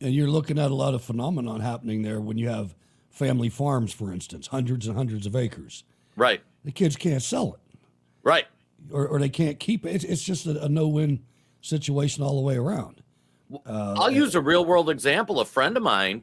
And 0.00 0.14
you're 0.14 0.30
looking 0.30 0.58
at 0.58 0.70
a 0.70 0.74
lot 0.74 0.94
of 0.94 1.02
phenomenon 1.02 1.60
happening 1.60 2.02
there 2.02 2.20
when 2.20 2.38
you 2.38 2.48
have 2.48 2.74
family 3.10 3.48
farms, 3.48 3.92
for 3.92 4.12
instance, 4.12 4.46
hundreds 4.46 4.86
and 4.86 4.96
hundreds 4.96 5.26
of 5.26 5.36
acres. 5.36 5.84
Right. 6.16 6.40
The 6.64 6.72
kids 6.72 6.96
can't 6.96 7.22
sell 7.22 7.54
it. 7.54 7.78
Right. 8.22 8.46
Or, 8.90 9.06
or 9.06 9.18
they 9.18 9.28
can't 9.28 9.58
keep 9.60 9.84
it. 9.84 9.94
It's, 9.94 10.04
it's 10.04 10.22
just 10.22 10.46
a, 10.46 10.64
a 10.64 10.68
no 10.68 10.88
win 10.88 11.22
situation 11.60 12.24
all 12.24 12.36
the 12.36 12.42
way 12.42 12.56
around. 12.56 13.02
Uh, 13.66 13.94
I'll 13.98 14.10
use 14.10 14.34
a 14.34 14.40
real 14.40 14.64
world 14.64 14.88
example. 14.88 15.40
A 15.40 15.44
friend 15.44 15.76
of 15.76 15.82
mine, 15.82 16.22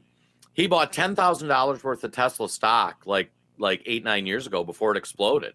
he 0.54 0.66
bought 0.66 0.92
ten 0.92 1.14
thousand 1.14 1.48
dollars 1.48 1.84
worth 1.84 2.02
of 2.02 2.12
Tesla 2.12 2.48
stock 2.48 3.02
like 3.06 3.30
like 3.58 3.82
eight 3.86 4.02
nine 4.02 4.26
years 4.26 4.46
ago 4.46 4.64
before 4.64 4.92
it 4.92 4.96
exploded, 4.96 5.52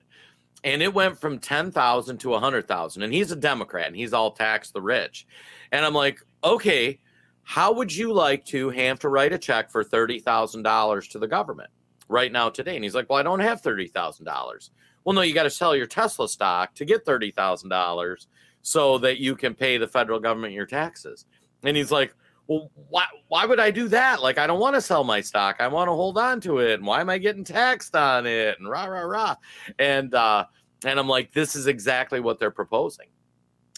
and 0.64 0.82
it 0.82 0.94
went 0.94 1.20
from 1.20 1.40
ten 1.40 1.72
thousand 1.72 2.20
to 2.20 2.36
a 2.36 2.40
hundred 2.40 2.68
thousand. 2.68 3.04
And 3.04 3.14
he's 3.14 3.32
a 3.32 3.36
Democrat 3.36 3.88
and 3.88 3.96
he's 3.96 4.14
all 4.14 4.32
tax 4.32 4.70
the 4.70 4.82
rich, 4.82 5.26
and 5.72 5.84
I'm 5.84 5.96
like, 5.96 6.20
okay, 6.44 7.00
how 7.44 7.74
would 7.74 7.94
you 7.94 8.12
like 8.14 8.46
to 8.46 8.70
have 8.70 9.00
to 9.00 9.10
write 9.10 9.34
a 9.34 9.38
check 9.38 9.70
for 9.70 9.84
thirty 9.84 10.20
thousand 10.20 10.64
dollars 10.64 11.08
to 11.10 11.20
the 11.20 11.28
government 11.28 11.70
right 12.08 12.32
now 12.32 12.50
today? 12.50 12.76
And 12.76 12.84
he's 12.84 12.96
like, 12.96 13.10
well, 13.10 13.20
I 13.20 13.24
don't 13.24 13.40
have 13.40 13.62
thirty 13.62 13.88
thousand 13.88 14.26
dollars. 14.26 14.72
Well, 15.04 15.14
no, 15.14 15.22
you 15.22 15.34
got 15.34 15.44
to 15.44 15.50
sell 15.50 15.76
your 15.76 15.88
Tesla 15.88 16.28
stock 16.30 16.74
to 16.76 16.86
get 16.86 17.06
thirty 17.06 17.32
thousand 17.32 17.70
dollars 17.70 18.28
so 18.62 18.98
that 19.00 19.20
you 19.20 19.36
can 19.36 19.54
pay 19.54 19.78
the 19.78 19.88
federal 19.88 20.20
government 20.20 20.54
your 20.54 20.66
taxes. 20.66 21.26
And 21.64 21.76
he's 21.76 21.92
like, 21.92 22.16
well, 22.48 22.72
why, 22.90 23.06
why 23.28 23.46
would 23.46 23.60
I 23.60 23.72
do 23.72 23.88
that? 23.90 24.22
Like, 24.22 24.38
I 24.38 24.48
don't 24.48 24.60
want 24.60 24.76
to 24.76 24.82
sell 24.82 25.04
my 25.04 25.22
stock. 25.22 25.58
I 25.60 25.68
want 25.68 25.88
to 25.88 25.94
hold 25.94 26.18
on 26.18 26.42
to 26.42 26.60
it. 26.60 26.76
And 26.76 26.86
why 26.86 27.02
am 27.02 27.10
I 27.10 27.18
getting 27.18 27.44
taxed 27.44 27.96
on 27.96 28.26
it? 28.26 28.60
And 28.60 28.70
rah, 28.70 28.86
rah, 28.86 29.02
rah. 29.02 29.36
And, 29.80 30.14
uh, 30.14 30.46
and 30.86 31.00
I'm 31.00 31.08
like, 31.08 31.32
this 31.32 31.56
is 31.56 31.68
exactly 31.68 32.20
what 32.20 32.40
they're 32.40 32.52
proposing. 32.52 33.08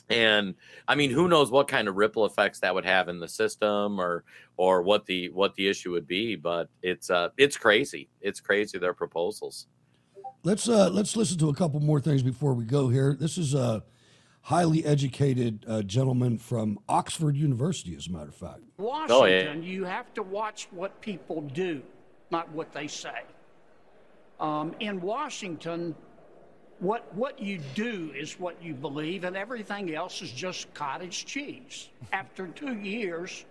And 0.09 0.53
I 0.87 0.93
mean, 0.93 1.09
who 1.09 1.27
knows 1.27 1.49
what 1.49 1.67
kind 1.67 1.87
of 1.87 1.95
ripple 1.95 2.25
effects 2.25 2.59
that 2.59 2.75
would 2.75 2.85
have 2.85 3.09
in 3.09 3.19
the 3.19 3.27
system 3.27 3.99
or, 3.99 4.23
or 4.55 4.83
what 4.83 5.07
the, 5.07 5.29
what 5.29 5.55
the 5.55 5.67
issue 5.67 5.91
would 5.93 6.07
be, 6.07 6.35
but 6.35 6.69
it's, 6.83 7.09
uh, 7.09 7.29
it's 7.37 7.57
crazy. 7.57 8.07
It's 8.21 8.39
crazy. 8.39 8.77
Their 8.77 8.93
proposals. 8.93 9.65
Let's, 10.43 10.69
uh, 10.69 10.89
let's 10.91 11.15
listen 11.15 11.39
to 11.39 11.49
a 11.49 11.55
couple 11.55 11.79
more 11.79 11.99
things 11.99 12.21
before 12.21 12.53
we 12.53 12.65
go 12.65 12.89
here. 12.89 13.17
This 13.19 13.39
is, 13.39 13.55
a 13.55 13.83
highly 14.45 14.85
educated 14.85 15.65
uh, 15.67 15.81
gentleman 15.81 16.37
from 16.37 16.77
Oxford 16.87 17.35
University, 17.35 17.95
as 17.95 18.05
a 18.05 18.11
matter 18.11 18.29
of 18.29 18.35
fact. 18.35 18.59
Washington, 18.77 19.17
oh, 19.17 19.25
yeah. 19.25 19.53
you 19.55 19.83
have 19.85 20.13
to 20.13 20.21
watch 20.21 20.67
what 20.69 21.01
people 21.01 21.41
do, 21.41 21.81
not 22.29 22.47
what 22.51 22.71
they 22.71 22.85
say. 22.85 23.23
Um, 24.39 24.75
in 24.79 25.01
Washington, 25.01 25.95
what 26.79 27.13
what 27.15 27.39
you 27.39 27.59
do 27.73 28.11
is 28.15 28.39
what 28.39 28.61
you 28.61 28.73
believe, 28.73 29.23
and 29.23 29.37
everything 29.37 29.93
else 29.95 30.21
is 30.21 30.31
just 30.31 30.73
cottage 30.73 31.25
cheese. 31.25 31.89
After 32.13 32.47
two 32.47 32.75
years, 32.75 33.45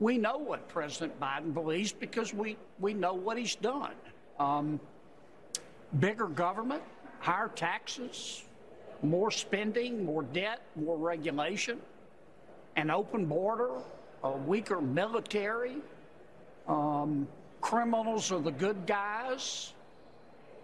we 0.00 0.18
know 0.18 0.38
what 0.38 0.68
President 0.68 1.18
Biden 1.20 1.52
believes 1.52 1.92
because 1.92 2.32
we 2.32 2.56
we 2.80 2.94
know 2.94 3.14
what 3.14 3.36
he's 3.36 3.54
done. 3.56 3.94
Um, 4.38 4.80
bigger 6.00 6.26
government, 6.26 6.82
higher 7.20 7.48
taxes, 7.48 8.44
more 9.02 9.30
spending, 9.30 10.04
more 10.04 10.22
debt, 10.22 10.62
more 10.76 10.96
regulation, 10.96 11.78
an 12.76 12.90
open 12.90 13.26
border, 13.26 13.70
a 14.24 14.32
weaker 14.32 14.80
military. 14.80 15.76
Um, 16.68 17.28
criminals 17.60 18.32
are 18.32 18.40
the 18.40 18.50
good 18.50 18.86
guys. 18.86 19.74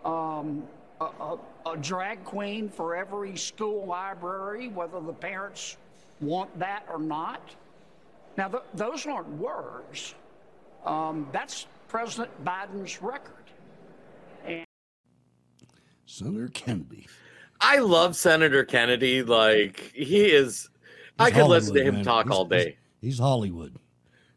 Um, 0.05 0.63
a, 1.01 1.05
a, 1.05 1.39
a, 1.67 1.77
drag 1.77 2.25
queen 2.25 2.69
for 2.69 2.97
every 2.97 3.37
school 3.37 3.87
library, 3.87 4.69
whether 4.69 5.01
the 5.01 5.13
parents 5.13 5.77
want 6.21 6.57
that 6.59 6.85
or 6.91 6.99
not. 6.99 7.55
Now, 8.37 8.49
th- 8.49 8.63
those 8.75 9.07
aren't 9.07 9.29
words. 9.39 10.15
Um, 10.85 11.29
that's 11.33 11.67
President 11.89 12.31
Biden's 12.45 13.03
record. 13.03 13.35
And 14.47 14.65
Senator 16.07 16.49
Kennedy. 16.49 17.07
I 17.61 17.79
love 17.79 18.17
Senator 18.17 18.65
Kennedy. 18.65 19.23
Like 19.23 19.93
he 19.95 20.27
is, 20.27 20.63
he's 20.63 20.69
I 21.19 21.31
could 21.31 21.47
listen 21.47 21.75
to 21.75 21.83
him 21.83 21.97
man. 21.97 22.05
talk 22.05 22.27
he's, 22.27 22.33
all 22.33 22.45
day. 22.45 22.77
He's, 23.01 23.15
he's 23.15 23.19
Hollywood. 23.19 23.77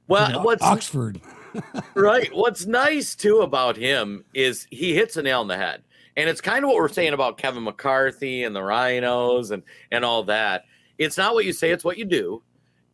Well, 0.08 0.44
what's 0.44 0.64
Oxford? 0.64 1.22
right. 1.96 2.34
What's 2.34 2.66
nice 2.66 3.16
too 3.16 3.40
about 3.42 3.78
him 3.78 4.26
is 4.34 4.68
he 4.72 4.94
hits 4.94 5.16
a 5.18 5.22
nail 5.22 5.42
on 5.42 5.48
the 5.48 5.58
head, 5.58 5.84
and 6.18 6.30
it's 6.30 6.42
kind 6.42 6.64
of 6.64 6.70
what 6.70 6.78
we're 6.78 6.90
saying 6.90 7.14
about 7.14 7.38
Kevin 7.38 7.64
McCarthy 7.64 8.44
and 8.44 8.56
the 8.56 8.60
RINOs 8.60 9.52
and 9.52 9.64
and 9.92 10.04
all 10.06 10.24
that. 10.24 10.66
It's 10.98 11.18
not 11.18 11.34
what 11.34 11.46
you 11.46 11.54
say; 11.54 11.72
it's 11.72 11.84
what 11.84 11.98
you 11.98 12.06
do. 12.06 12.44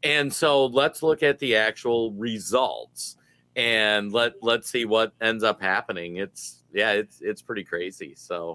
And 0.03 0.31
so 0.31 0.67
let's 0.67 1.01
look 1.01 1.23
at 1.23 1.39
the 1.39 1.55
actual 1.55 2.13
results 2.13 3.17
and 3.55 4.13
let 4.13 4.33
let's 4.41 4.69
see 4.69 4.85
what 4.85 5.13
ends 5.19 5.43
up 5.43 5.61
happening. 5.61 6.17
It's 6.17 6.63
yeah, 6.73 6.91
it's 6.91 7.19
it's 7.21 7.41
pretty 7.41 7.63
crazy. 7.63 8.13
So 8.15 8.53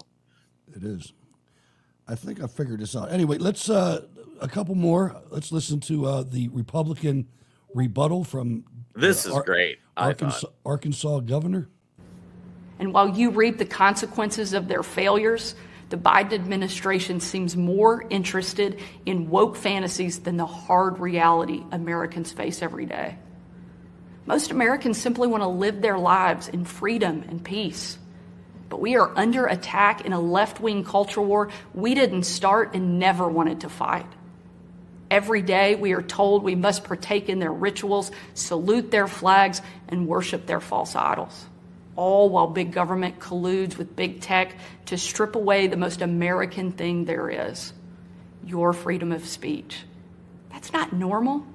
it 0.73 0.83
is. 0.83 1.13
I 2.07 2.15
think 2.15 2.41
I 2.41 2.47
figured 2.47 2.79
this 2.79 2.95
out. 2.95 3.11
Anyway, 3.11 3.37
let's 3.37 3.69
uh, 3.69 4.05
a 4.41 4.47
couple 4.47 4.75
more. 4.75 5.21
Let's 5.29 5.51
listen 5.51 5.79
to 5.81 6.05
uh, 6.05 6.23
the 6.23 6.47
Republican 6.49 7.27
rebuttal 7.73 8.23
from. 8.23 8.65
This 8.95 9.25
uh, 9.25 9.29
is 9.29 9.35
Ar- 9.35 9.43
great. 9.43 9.79
Arkansas, 9.97 10.47
Arkansas 10.65 11.19
governor. 11.19 11.69
And 12.79 12.93
while 12.93 13.09
you 13.09 13.29
reap 13.29 13.57
the 13.57 13.65
consequences 13.65 14.53
of 14.53 14.67
their 14.67 14.83
failures, 14.83 15.55
the 15.89 15.97
Biden 15.97 16.33
administration 16.33 17.19
seems 17.19 17.55
more 17.55 18.03
interested 18.09 18.79
in 19.05 19.29
woke 19.29 19.55
fantasies 19.55 20.19
than 20.21 20.37
the 20.37 20.45
hard 20.45 20.99
reality 20.99 21.63
Americans 21.71 22.31
face 22.31 22.61
every 22.61 22.85
day. 22.85 23.17
Most 24.25 24.51
Americans 24.51 24.97
simply 24.97 25.27
want 25.27 25.43
to 25.43 25.47
live 25.47 25.81
their 25.81 25.97
lives 25.97 26.47
in 26.47 26.65
freedom 26.65 27.23
and 27.27 27.43
peace. 27.43 27.97
But 28.69 28.79
we 28.79 28.95
are 28.95 29.11
under 29.15 29.45
attack 29.45 30.05
in 30.05 30.13
a 30.13 30.19
left 30.19 30.59
wing 30.59 30.83
culture 30.83 31.21
war 31.21 31.49
we 31.73 31.93
didn't 31.93 32.23
start 32.23 32.73
and 32.73 32.97
never 32.97 33.27
wanted 33.27 33.61
to 33.61 33.69
fight. 33.69 34.07
Every 35.11 35.43
day 35.43 35.75
we 35.75 35.93
are 35.93 36.01
told 36.01 36.41
we 36.41 36.55
must 36.55 36.85
partake 36.85 37.29
in 37.29 37.37
their 37.37 37.53
rituals, 37.53 38.11
salute 38.33 38.89
their 38.89 39.07
flags, 39.07 39.61
and 39.89 40.07
worship 40.07 40.47
their 40.47 40.59
false 40.59 40.95
idols. 40.95 41.45
All 41.95 42.29
while 42.29 42.47
big 42.47 42.71
government 42.71 43.19
colludes 43.19 43.77
with 43.77 43.95
big 43.95 44.21
tech 44.21 44.55
to 44.87 44.97
strip 44.97 45.35
away 45.35 45.67
the 45.67 45.77
most 45.77 46.01
American 46.01 46.71
thing 46.71 47.05
there 47.05 47.29
is 47.29 47.73
your 48.45 48.73
freedom 48.73 49.11
of 49.11 49.25
speech. 49.25 49.83
That's 50.51 50.73
not 50.73 50.93
normal. 50.93 51.45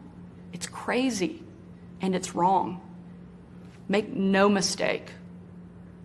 It's 0.52 0.66
crazy 0.66 1.42
and 2.00 2.14
it's 2.14 2.34
wrong. 2.34 2.80
Make 3.88 4.08
no 4.08 4.48
mistake. 4.48 5.10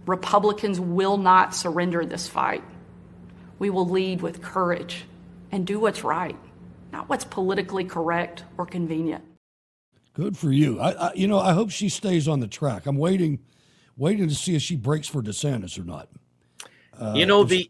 Republicans 0.06 0.80
will 0.80 1.18
not 1.18 1.56
surrender 1.56 2.06
this 2.06 2.28
fight. 2.28 2.64
We 3.60 3.70
will 3.70 3.88
lead 3.88 4.22
with 4.22 4.42
courage 4.42 5.06
and 5.52 5.66
do 5.66 5.80
what's 5.80 6.04
right, 6.04 6.38
not 6.92 7.08
what's 7.08 7.24
politically 7.24 7.86
correct 7.86 8.44
or 8.58 8.66
convenient. 8.66 9.24
Good 10.14 10.38
for 10.38 10.52
you. 10.52 10.80
I, 10.80 10.92
I, 10.92 11.14
you 11.14 11.28
know, 11.28 11.40
I 11.40 11.54
hope 11.54 11.72
she 11.72 11.90
stays 11.90 12.28
on 12.28 12.40
the 12.40 12.48
track. 12.48 12.86
I'm 12.86 12.98
waiting, 12.98 13.40
waiting 13.98 14.28
to 14.28 14.36
see 14.36 14.56
if 14.56 14.62
she 14.62 14.76
breaks 14.76 15.08
for 15.08 15.22
DeSantis 15.22 15.80
or 15.80 15.84
not. 15.84 16.10
Uh, 17.00 17.14
you 17.16 17.26
know 17.26 17.44
the 17.44 17.70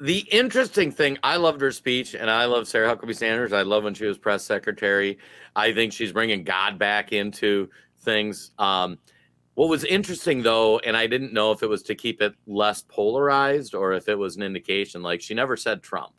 the 0.00 0.18
interesting 0.30 0.90
thing. 0.90 1.18
I 1.22 1.36
loved 1.36 1.60
her 1.60 1.72
speech, 1.72 2.14
and 2.14 2.30
I 2.30 2.44
love 2.44 2.68
Sarah 2.68 2.94
Huckabee 2.94 3.16
Sanders. 3.16 3.52
I 3.52 3.62
love 3.62 3.84
when 3.84 3.94
she 3.94 4.04
was 4.04 4.18
press 4.18 4.44
secretary. 4.44 5.18
I 5.54 5.72
think 5.72 5.92
she's 5.92 6.12
bringing 6.12 6.44
God 6.44 6.78
back 6.78 7.12
into 7.12 7.70
things. 8.00 8.50
Um, 8.58 8.98
what 9.54 9.70
was 9.70 9.84
interesting 9.84 10.42
though, 10.42 10.78
and 10.80 10.96
I 10.96 11.06
didn't 11.06 11.32
know 11.32 11.50
if 11.50 11.62
it 11.62 11.68
was 11.68 11.82
to 11.84 11.94
keep 11.94 12.20
it 12.20 12.34
less 12.46 12.82
polarized 12.82 13.74
or 13.74 13.94
if 13.94 14.06
it 14.06 14.14
was 14.14 14.36
an 14.36 14.42
indication, 14.42 15.02
like 15.02 15.22
she 15.22 15.32
never 15.32 15.56
said 15.56 15.82
Trump. 15.82 16.12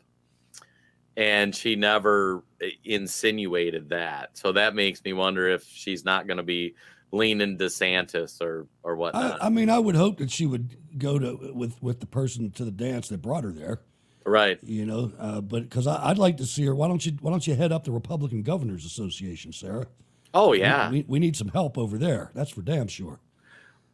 And 1.16 1.54
she 1.54 1.76
never 1.76 2.44
eh, 2.60 2.70
insinuated 2.84 3.88
that. 3.90 4.36
So 4.36 4.52
that 4.52 4.74
makes 4.74 5.02
me 5.04 5.12
wonder 5.12 5.48
if 5.48 5.64
she's 5.64 6.04
not 6.04 6.26
going 6.26 6.36
to 6.36 6.42
be 6.42 6.74
leaning 7.12 7.58
DeSantis 7.58 8.40
or 8.40 8.66
or 8.82 8.96
whatnot. 8.96 9.42
I, 9.42 9.46
I 9.46 9.48
mean, 9.48 9.70
I 9.70 9.78
would 9.78 9.96
hope 9.96 10.18
that 10.18 10.30
she 10.30 10.46
would 10.46 10.76
go 10.98 11.18
to 11.18 11.52
with 11.54 11.82
with 11.82 12.00
the 12.00 12.06
person 12.06 12.50
to 12.52 12.64
the 12.64 12.70
dance 12.70 13.08
that 13.08 13.22
brought 13.22 13.44
her 13.44 13.52
there. 13.52 13.80
Right. 14.26 14.58
You 14.62 14.84
know, 14.84 15.12
uh, 15.18 15.40
but 15.40 15.62
because 15.62 15.86
I'd 15.86 16.18
like 16.18 16.36
to 16.36 16.46
see 16.46 16.64
her. 16.66 16.74
Why 16.74 16.88
don't 16.88 17.04
you 17.04 17.12
Why 17.20 17.30
don't 17.30 17.46
you 17.46 17.54
head 17.54 17.72
up 17.72 17.84
the 17.84 17.92
Republican 17.92 18.42
Governors 18.42 18.84
Association, 18.84 19.52
Sarah? 19.52 19.86
Oh 20.34 20.52
yeah. 20.52 20.90
We, 20.90 20.98
we, 20.98 21.04
we 21.08 21.18
need 21.18 21.36
some 21.36 21.48
help 21.48 21.78
over 21.78 21.96
there. 21.96 22.30
That's 22.34 22.50
for 22.50 22.62
damn 22.62 22.88
sure. 22.88 23.20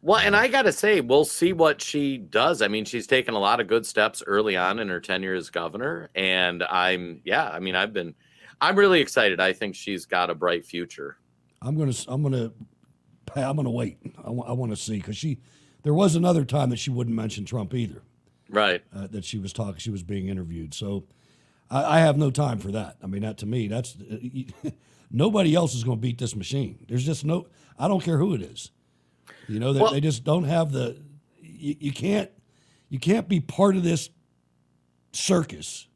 Well, 0.01 0.19
and 0.19 0.35
I 0.35 0.49
got 0.49 0.63
to 0.63 0.71
say, 0.71 1.01
we'll 1.01 1.25
see 1.25 1.51
what 1.51 1.81
she 1.81 2.19
does. 2.19 2.61
I 2.61 2.67
mean, 2.67 2.85
she's 2.85 3.07
taken 3.07 3.33
a 3.33 3.39
lot 3.39 3.59
of 3.59 3.65
good 3.65 3.87
steps 3.87 4.21
early 4.27 4.55
on 4.55 4.77
in 4.77 4.87
her 4.89 4.99
tenure 4.99 5.33
as 5.33 5.49
governor. 5.49 6.11
And 6.13 6.61
I'm, 6.61 7.21
yeah, 7.25 7.49
I 7.49 7.59
mean, 7.59 7.75
I've 7.75 7.91
been, 7.91 8.13
I'm 8.61 8.75
really 8.75 9.01
excited. 9.01 9.39
I 9.39 9.53
think 9.53 9.73
she's 9.73 10.05
got 10.05 10.29
a 10.29 10.35
bright 10.35 10.63
future. 10.63 11.17
I'm 11.59 11.75
gonna 11.75 11.93
I'm 12.07 12.21
I'm 13.43 13.55
gonna 13.55 13.71
wait. 13.71 13.97
I 14.23 14.29
want 14.29 14.71
to 14.71 14.77
see 14.77 14.97
because 14.97 15.17
she 15.17 15.39
there 15.83 15.93
was 15.93 16.15
another 16.15 16.45
time 16.45 16.71
that 16.71 16.79
she 16.79 16.89
wouldn't 16.89 17.15
mention 17.15 17.45
Trump 17.45 17.73
either. 17.73 18.01
Right. 18.49 18.83
Uh, 18.95 19.07
that 19.07 19.23
she 19.23 19.37
was 19.37 19.53
talking, 19.53 19.77
she 19.77 19.91
was 19.91 20.03
being 20.03 20.27
interviewed. 20.27 20.73
So 20.73 21.05
I, 21.69 21.97
I, 21.97 21.99
have 21.99 22.17
no 22.17 22.31
time 22.31 22.59
for 22.59 22.71
that. 22.71 22.97
I 23.03 23.07
mean, 23.07 23.21
that 23.23 23.37
to 23.39 23.45
me, 23.45 23.67
that's 23.67 23.95
uh, 23.95 24.69
nobody 25.11 25.55
else 25.55 25.73
is 25.75 25.83
going 25.83 25.97
to 25.97 26.01
beat 26.01 26.17
this 26.17 26.35
machine. 26.35 26.85
There's 26.87 27.05
just 27.05 27.25
no. 27.25 27.47
I 27.77 27.87
don't 27.87 28.01
care 28.03 28.17
who 28.17 28.33
it 28.33 28.41
is. 28.41 28.71
You 29.47 29.59
know, 29.59 29.73
they, 29.73 29.81
well, 29.81 29.91
they 29.91 30.01
just 30.01 30.23
don't 30.23 30.45
have 30.45 30.71
the. 30.71 31.01
You, 31.41 31.75
you, 31.79 31.91
can't. 31.91 32.31
You 32.89 32.99
can't 32.99 33.27
be 33.27 33.39
part 33.39 33.75
of 33.75 33.83
this 33.83 34.09
circus, 35.11 35.87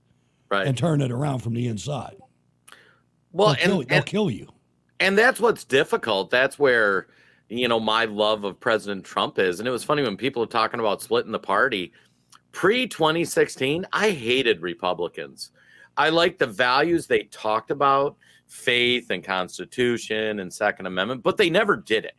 right. 0.50 0.68
and 0.68 0.78
turn 0.78 1.02
it 1.02 1.12
around 1.12 1.40
from 1.40 1.54
the 1.54 1.68
inside. 1.68 2.18
Well, 3.32 3.50
they'll, 3.50 3.56
and, 3.56 3.62
kill, 3.62 3.78
they'll 3.84 3.98
and, 3.98 4.06
kill 4.06 4.32
you. 4.32 4.50
And 5.00 5.18
that's 5.18 5.40
what's 5.40 5.64
difficult. 5.64 6.30
That's 6.30 6.58
where 6.60 7.08
you 7.50 7.68
know 7.68 7.80
my 7.80 8.06
love 8.06 8.44
of 8.44 8.60
President 8.60 9.04
Trump 9.04 9.40
is. 9.40 9.60
And 9.60 9.68
it 9.68 9.72
was 9.72 9.84
funny 9.84 10.04
when 10.04 10.18
people 10.18 10.44
are 10.44 10.48
talking 10.48 10.80
about 10.80 11.02
splitting 11.02 11.32
the 11.32 11.40
party 11.40 11.92
pre 12.52 12.88
2016, 12.88 13.86
I 13.92 14.12
hated 14.12 14.62
Republicans. 14.62 15.52
I 15.98 16.10
liked 16.10 16.40
the 16.40 16.48
values 16.48 17.08
they 17.08 17.24
talked 17.24 17.72
about, 17.72 18.16
faith 18.48 19.10
and 19.10 19.24
Constitution 19.24 20.40
and 20.40 20.54
Second 20.54 20.86
Amendment, 20.86 21.24
but 21.24 21.38
they 21.38 21.50
never 21.50 21.76
did 21.76 22.06
it. 22.06 22.16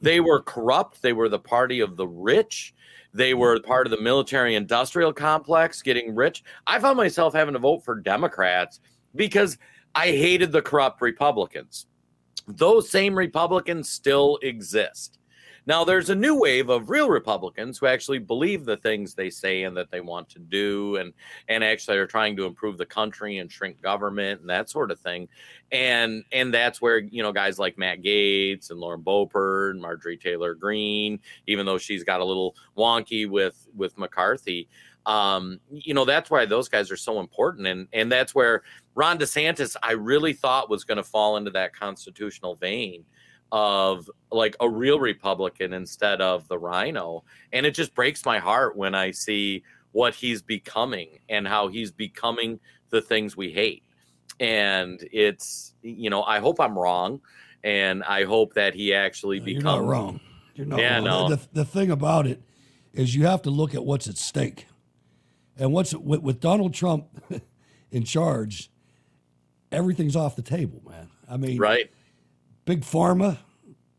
They 0.00 0.20
were 0.20 0.42
corrupt. 0.42 1.00
They 1.00 1.14
were 1.14 1.28
the 1.28 1.38
party 1.38 1.80
of 1.80 1.96
the 1.96 2.06
rich. 2.06 2.74
They 3.14 3.32
were 3.32 3.60
part 3.60 3.86
of 3.86 3.92
the 3.92 4.00
military 4.00 4.56
industrial 4.56 5.12
complex 5.12 5.80
getting 5.80 6.14
rich. 6.14 6.42
I 6.66 6.80
found 6.80 6.96
myself 6.96 7.32
having 7.32 7.54
to 7.54 7.60
vote 7.60 7.84
for 7.84 7.94
Democrats 7.94 8.80
because 9.14 9.56
I 9.94 10.08
hated 10.08 10.50
the 10.50 10.62
corrupt 10.62 11.00
Republicans. 11.00 11.86
Those 12.46 12.90
same 12.90 13.16
Republicans 13.16 13.88
still 13.88 14.38
exist. 14.42 15.18
Now, 15.66 15.82
there's 15.82 16.10
a 16.10 16.14
new 16.14 16.38
wave 16.38 16.68
of 16.68 16.90
real 16.90 17.08
Republicans 17.08 17.78
who 17.78 17.86
actually 17.86 18.18
believe 18.18 18.66
the 18.66 18.76
things 18.76 19.14
they 19.14 19.30
say 19.30 19.62
and 19.62 19.74
that 19.78 19.90
they 19.90 20.02
want 20.02 20.28
to 20.30 20.38
do, 20.38 20.96
and 20.96 21.14
and 21.48 21.64
actually 21.64 21.96
are 21.96 22.06
trying 22.06 22.36
to 22.36 22.44
improve 22.44 22.76
the 22.76 22.84
country 22.84 23.38
and 23.38 23.50
shrink 23.50 23.80
government 23.80 24.42
and 24.42 24.50
that 24.50 24.68
sort 24.68 24.90
of 24.90 25.00
thing. 25.00 25.26
And 25.72 26.22
and 26.32 26.52
that's 26.52 26.82
where 26.82 26.98
you 26.98 27.22
know 27.22 27.32
guys 27.32 27.58
like 27.58 27.78
Matt 27.78 28.02
Gaetz 28.02 28.70
and 28.70 28.78
Lauren 28.78 29.02
Boebert 29.02 29.70
and 29.70 29.80
Marjorie 29.80 30.18
Taylor 30.18 30.54
Greene, 30.54 31.18
even 31.46 31.64
though 31.64 31.78
she's 31.78 32.04
got 32.04 32.20
a 32.20 32.24
little 32.24 32.54
wonky 32.76 33.28
with 33.28 33.66
with 33.74 33.96
McCarthy, 33.96 34.68
um, 35.06 35.60
you 35.70 35.94
know 35.94 36.04
that's 36.04 36.30
why 36.30 36.46
those 36.46 36.68
guys 36.68 36.90
are 36.90 36.96
so 36.96 37.20
important, 37.20 37.66
and 37.66 37.88
and 37.92 38.10
that's 38.10 38.34
where 38.34 38.62
Ron 38.94 39.18
DeSantis 39.18 39.76
I 39.82 39.92
really 39.92 40.32
thought 40.32 40.70
was 40.70 40.84
going 40.84 40.96
to 40.96 41.04
fall 41.04 41.36
into 41.36 41.50
that 41.52 41.74
constitutional 41.74 42.56
vein 42.56 43.04
of 43.54 44.10
like 44.32 44.56
a 44.58 44.68
real 44.68 44.98
Republican 44.98 45.72
instead 45.72 46.20
of 46.20 46.46
the 46.48 46.58
RINO, 46.58 47.22
And 47.52 47.64
it 47.64 47.72
just 47.72 47.94
breaks 47.94 48.24
my 48.24 48.40
heart 48.40 48.76
when 48.76 48.96
I 48.96 49.12
see 49.12 49.62
what 49.92 50.12
he's 50.12 50.42
becoming 50.42 51.20
and 51.28 51.46
how 51.46 51.68
he's 51.68 51.92
becoming 51.92 52.58
the 52.90 53.00
things 53.00 53.36
we 53.36 53.52
hate. 53.52 53.84
And 54.40 55.00
it's, 55.12 55.74
you 55.82 56.10
know, 56.10 56.24
I 56.24 56.40
hope 56.40 56.60
I'm 56.60 56.76
wrong. 56.76 57.20
And 57.62 58.02
I 58.02 58.24
hope 58.24 58.54
that 58.54 58.74
he 58.74 58.92
actually 58.92 59.38
no, 59.38 59.44
becomes 59.44 59.64
You're 59.64 59.72
not 59.72 59.86
wrong. 59.86 60.20
You're 60.56 60.66
not 60.66 60.78
yeah, 60.80 60.94
wrong. 60.96 61.04
No. 61.04 61.28
The, 61.28 61.40
the 61.52 61.64
thing 61.64 61.92
about 61.92 62.26
it 62.26 62.42
is 62.92 63.14
you 63.14 63.26
have 63.26 63.42
to 63.42 63.50
look 63.50 63.72
at 63.72 63.84
what's 63.84 64.08
at 64.08 64.18
stake. 64.18 64.66
And 65.58 65.72
what's 65.72 65.94
with, 65.94 66.20
with 66.20 66.40
Donald 66.40 66.74
Trump 66.74 67.06
in 67.90 68.04
charge, 68.04 68.70
everything's 69.70 70.16
off 70.16 70.36
the 70.36 70.42
table, 70.42 70.82
man. 70.86 71.10
I 71.28 71.36
mean, 71.36 71.58
right 71.58 71.90
Big 72.64 72.80
Pharma, 72.80 73.38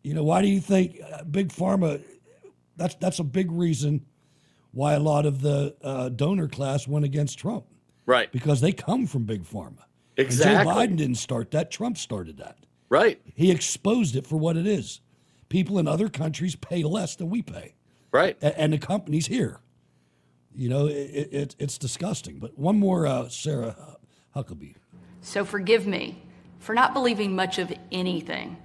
you 0.03 0.13
know, 0.13 0.23
why 0.23 0.41
do 0.41 0.47
you 0.47 0.59
think 0.59 0.99
uh, 1.13 1.23
Big 1.23 1.49
Pharma? 1.49 2.03
That's 2.77 2.95
that's 2.95 3.19
a 3.19 3.23
big 3.23 3.51
reason 3.51 4.05
why 4.71 4.93
a 4.93 4.99
lot 4.99 5.25
of 5.25 5.41
the 5.41 5.75
uh, 5.81 6.09
donor 6.09 6.47
class 6.47 6.87
went 6.87 7.05
against 7.05 7.39
Trump. 7.39 7.65
Right. 8.05 8.31
Because 8.31 8.61
they 8.61 8.71
come 8.71 9.07
from 9.07 9.23
Big 9.23 9.43
Pharma. 9.43 9.83
Exactly. 10.17 10.55
And 10.55 10.67
Joe 10.67 10.75
Biden 10.75 10.97
didn't 10.97 11.15
start 11.15 11.51
that. 11.51 11.71
Trump 11.71 11.97
started 11.97 12.37
that. 12.37 12.57
Right. 12.89 13.19
He 13.33 13.51
exposed 13.51 14.15
it 14.15 14.27
for 14.27 14.37
what 14.37 14.57
it 14.57 14.67
is. 14.67 15.01
People 15.49 15.79
in 15.79 15.87
other 15.87 16.09
countries 16.09 16.55
pay 16.55 16.83
less 16.83 17.15
than 17.15 17.29
we 17.29 17.41
pay. 17.41 17.75
Right. 18.11 18.37
And 18.41 18.73
the 18.73 18.77
companies 18.77 19.27
here. 19.27 19.59
You 20.55 20.69
know, 20.69 20.87
it, 20.87 21.29
it, 21.31 21.55
it's 21.59 21.77
disgusting. 21.77 22.39
But 22.39 22.57
one 22.57 22.79
more, 22.79 23.05
uh, 23.05 23.29
Sarah 23.29 23.75
Huckabee. 24.35 24.75
So 25.21 25.43
forgive 25.43 25.85
me 25.85 26.21
for 26.59 26.73
not 26.73 26.93
believing 26.93 27.35
much 27.35 27.59
of 27.59 27.73
anything 27.91 28.57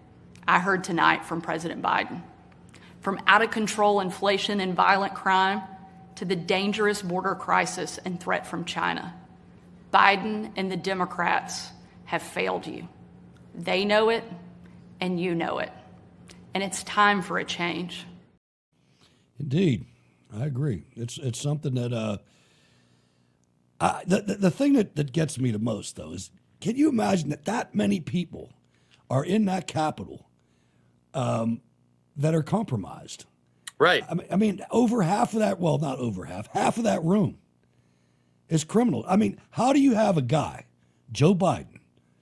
I 0.46 0.58
heard 0.58 0.84
tonight 0.84 1.24
from 1.24 1.40
President 1.40 1.82
Biden. 1.82 2.22
From 3.00 3.20
out 3.26 3.42
of 3.42 3.50
control 3.50 4.00
inflation 4.00 4.60
and 4.60 4.74
violent 4.74 5.14
crime 5.14 5.62
to 6.16 6.24
the 6.24 6.36
dangerous 6.36 7.02
border 7.02 7.34
crisis 7.34 7.98
and 8.04 8.20
threat 8.20 8.46
from 8.46 8.64
China, 8.64 9.14
Biden 9.92 10.52
and 10.56 10.70
the 10.70 10.76
Democrats 10.76 11.70
have 12.04 12.22
failed 12.22 12.66
you. 12.66 12.88
They 13.54 13.84
know 13.84 14.10
it, 14.10 14.24
and 15.00 15.20
you 15.20 15.34
know 15.34 15.58
it. 15.58 15.72
And 16.52 16.62
it's 16.62 16.82
time 16.84 17.22
for 17.22 17.38
a 17.38 17.44
change. 17.44 18.06
Indeed. 19.38 19.86
I 20.36 20.46
agree. 20.46 20.84
It's 20.94 21.18
it's 21.18 21.40
something 21.40 21.74
that 21.74 21.92
uh, 21.92 22.18
I, 23.80 24.02
the, 24.06 24.22
the 24.22 24.34
the 24.34 24.50
thing 24.50 24.74
that, 24.74 24.96
that 24.96 25.12
gets 25.12 25.38
me 25.38 25.50
the 25.50 25.58
most 25.58 25.96
though 25.96 26.12
is 26.12 26.30
can 26.60 26.76
you 26.76 26.88
imagine 26.88 27.30
that 27.30 27.46
that 27.46 27.74
many 27.74 28.00
people 28.00 28.52
are 29.08 29.24
in 29.24 29.46
that 29.46 29.66
Capitol 29.66 30.28
um, 31.14 31.60
that 32.16 32.34
are 32.34 32.42
compromised? 32.42 33.24
Right. 33.78 34.04
I 34.08 34.14
mean, 34.14 34.26
I 34.30 34.36
mean, 34.36 34.60
over 34.70 35.02
half 35.02 35.32
of 35.32 35.38
that, 35.38 35.58
well, 35.58 35.78
not 35.78 35.98
over 35.98 36.26
half, 36.26 36.48
half 36.48 36.76
of 36.76 36.84
that 36.84 37.02
room 37.02 37.38
is 38.50 38.62
criminal. 38.62 39.04
I 39.08 39.16
mean, 39.16 39.40
how 39.50 39.72
do 39.72 39.80
you 39.80 39.94
have 39.94 40.18
a 40.18 40.22
guy, 40.22 40.66
Joe 41.10 41.34
Biden, 41.34 41.80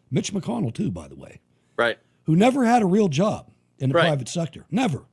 Mitch 0.09 0.33
McConnell, 0.33 0.73
too, 0.73 0.93
by 0.93 1.09
the 1.09 1.17
way, 1.17 1.41
right, 1.77 1.99
who 2.25 2.37
never 2.37 2.65
had 2.65 2.83
a 2.83 2.87
real 2.87 3.09
job 3.09 3.51
in 3.79 3.89
the 3.89 3.97
right. 3.97 4.07
private 4.07 4.29
sector? 4.29 4.67
Never. 4.71 5.05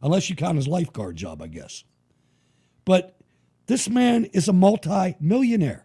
Unless 0.00 0.30
you 0.30 0.36
count 0.36 0.54
his 0.54 0.68
lifeguard 0.68 1.16
job, 1.16 1.42
I 1.42 1.48
guess. 1.48 1.82
But 2.88 3.14
this 3.66 3.90
man 3.90 4.24
is 4.32 4.48
a 4.48 4.52
multi-millionaire. 4.54 5.84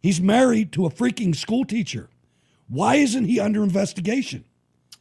He's 0.00 0.18
married 0.18 0.72
to 0.72 0.86
a 0.86 0.90
freaking 0.90 1.36
school 1.36 1.66
teacher. 1.66 2.08
Why 2.68 2.94
isn't 2.94 3.26
he 3.26 3.38
under 3.38 3.62
investigation? 3.62 4.46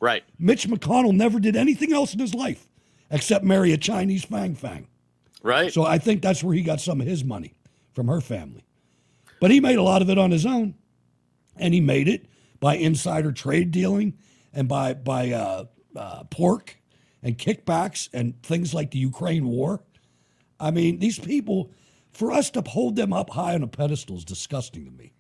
Right. 0.02 0.26
Mitch 0.38 0.68
McConnell 0.68 1.16
never 1.16 1.40
did 1.40 1.56
anything 1.56 1.94
else 1.94 2.14
in 2.14 2.20
his 2.20 2.34
life 2.34 2.68
except 3.10 3.46
marry 3.46 3.72
a 3.72 3.78
Chinese 3.78 4.26
fang 4.26 4.56
fang. 4.56 4.88
Right. 5.42 5.72
So 5.72 5.86
I 5.86 6.00
think 6.00 6.22
that's 6.22 6.44
where 6.44 6.54
he 6.54 6.62
got 6.64 6.82
some 6.82 7.00
of 7.00 7.08
his 7.08 7.24
money 7.24 7.54
from 7.94 8.10
her 8.10 8.20
family. 8.20 8.66
But 9.40 9.52
he 9.52 9.62
made 9.62 9.78
a 9.78 9.84
lot 9.84 10.02
of 10.02 10.10
it 10.10 10.18
on 10.18 10.32
his 10.32 10.46
own. 10.46 10.76
And 11.56 11.74
he 11.74 11.80
made 11.80 12.10
it 12.10 12.26
by 12.60 12.76
insider 12.76 13.32
trade 13.32 13.72
dealing 13.72 14.18
and 14.54 14.68
by, 14.68 14.96
by 14.96 15.32
uh, 15.32 15.64
uh, 15.96 16.24
pork 16.26 16.76
and 17.24 17.38
kickbacks 17.38 18.10
and 18.12 18.44
things 18.44 18.74
like 18.74 18.92
the 18.92 19.00
Ukraine 19.00 19.48
war. 19.48 19.82
I 20.60 20.72
mean, 20.72 21.00
these 21.00 21.20
people 21.20 21.72
for 22.14 22.32
us 22.32 22.50
to 22.52 22.62
hold 22.62 22.96
them 22.96 23.12
up 23.12 23.30
high 23.30 23.56
on 23.56 23.64
a 23.64 23.68
pedestal 23.68 24.18
is 24.18 24.24
disgusting 24.24 24.86
to 24.86 24.92
me. 24.92 25.12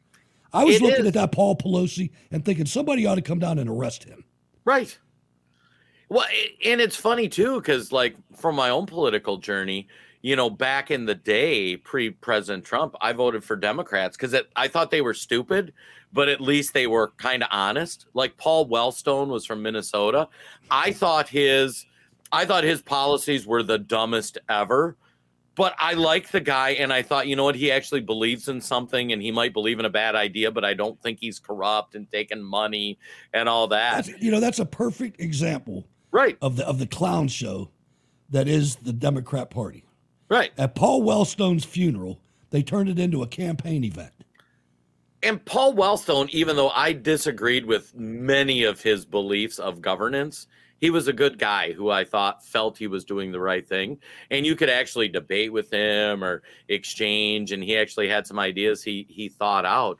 I 0.53 0.63
was 0.63 0.77
It 0.77 0.81
looking 0.81 1.01
is. 1.01 1.07
at 1.07 1.13
that 1.15 1.31
Paul 1.33 1.57
Pelosi 1.57 2.11
and 2.31 2.45
thinking 2.45 2.65
somebody 2.65 3.05
ought 3.05 3.15
to 3.15 3.21
come 3.21 3.39
down 3.39 3.59
and 3.59 3.69
arrest 3.69 4.05
him. 4.05 4.23
Right. 4.63 4.97
Well, 6.07 6.25
and 6.63 6.79
it's 6.79 6.95
funny 6.95 7.27
too, 7.27 7.59
because 7.59 7.91
like 7.91 8.15
from 8.37 8.55
my 8.55 8.69
own 8.69 8.85
political 8.85 9.37
journey, 9.37 9.87
you 10.21 10.35
know, 10.35 10.49
back 10.49 10.89
in 10.89 11.05
the 11.05 11.15
day, 11.15 11.77
pre 11.77 12.11
President 12.11 12.63
Trump, 12.63 12.95
I 13.01 13.11
voted 13.13 13.43
for 13.43 13.55
Democrats 13.55 14.15
because 14.15 14.35
I 14.55 14.67
thought 14.67 14.91
they 14.91 15.01
were 15.01 15.13
stupid, 15.13 15.73
but 16.13 16.29
at 16.29 16.39
least 16.39 16.73
they 16.73 16.87
were 16.87 17.09
kind 17.17 17.43
of 17.43 17.49
honest. 17.51 18.05
Like 18.13 18.37
Paul 18.37 18.67
Wellstone 18.69 19.27
was 19.27 19.45
from 19.45 19.61
Minnesota. 19.61 20.29
I 20.71 20.93
thought 20.93 21.27
his, 21.27 21.85
I 22.31 22.45
thought 22.45 22.63
his 22.63 22.81
policies 22.81 23.45
were 23.45 23.61
the 23.61 23.77
dumbest 23.77 24.37
ever. 24.47 24.95
But 25.55 25.73
I 25.79 25.93
like 25.93 26.29
the 26.31 26.41
guy, 26.41 26.71
and 26.71 26.91
I 26.91 27.01
thought, 27.01 27.27
you 27.27 27.35
know 27.37 27.45
what, 27.45 27.55
he 27.55 27.71
actually 27.71 28.01
believes 28.01 28.49
in 28.49 28.59
something, 28.59 29.13
and 29.13 29.21
he 29.21 29.31
might 29.31 29.53
believe 29.53 29.79
in 29.79 29.85
a 29.85 29.89
bad 29.89 30.13
idea, 30.13 30.51
but 30.51 30.65
I 30.65 30.73
don't 30.73 31.01
think 31.01 31.19
he's 31.19 31.39
corrupt 31.39 31.95
and 31.95 32.11
taking 32.11 32.41
money 32.41 32.99
and 33.33 33.47
all 33.47 33.67
that. 33.69 34.05
That's, 34.05 34.21
you 34.21 34.31
know, 34.31 34.41
that's 34.41 34.59
a 34.59 34.65
perfect 34.65 35.21
example 35.21 35.87
right. 36.11 36.37
of 36.41 36.57
the 36.57 36.67
of 36.67 36.79
the 36.79 36.87
clown 36.87 37.29
show 37.29 37.69
that 38.29 38.47
is 38.47 38.75
the 38.77 38.93
Democrat 38.93 39.49
Party. 39.49 39.85
Right. 40.27 40.51
At 40.57 40.75
Paul 40.75 41.03
Wellstone's 41.03 41.63
funeral, 41.63 42.19
they 42.49 42.61
turned 42.61 42.89
it 42.89 42.99
into 42.99 43.23
a 43.23 43.27
campaign 43.27 43.83
event. 43.83 44.11
And 45.23 45.43
Paul 45.43 45.73
Wellstone, 45.73 46.29
even 46.29 46.55
though 46.55 46.69
I 46.69 46.93
disagreed 46.93 47.65
with 47.65 47.95
many 47.95 48.63
of 48.63 48.81
his 48.81 49.05
beliefs 49.05 49.57
of 49.57 49.81
governance, 49.81 50.47
he 50.79 50.89
was 50.89 51.07
a 51.07 51.13
good 51.13 51.39
guy 51.39 51.71
who 51.71 51.89
I 51.89 52.03
thought 52.03 52.45
felt 52.45 52.77
he 52.77 52.87
was 52.87 53.05
doing 53.05 53.31
the 53.31 53.39
right 53.39 53.67
thing. 53.67 53.97
And 54.31 54.45
you 54.45 54.55
could 54.55 54.69
actually 54.69 55.07
debate 55.07 55.51
with 55.51 55.71
him 55.71 56.23
or 56.23 56.43
exchange, 56.69 57.51
and 57.51 57.63
he 57.63 57.77
actually 57.77 58.09
had 58.09 58.27
some 58.27 58.39
ideas 58.39 58.83
he 58.83 59.05
he 59.09 59.29
thought 59.29 59.65
out. 59.65 59.97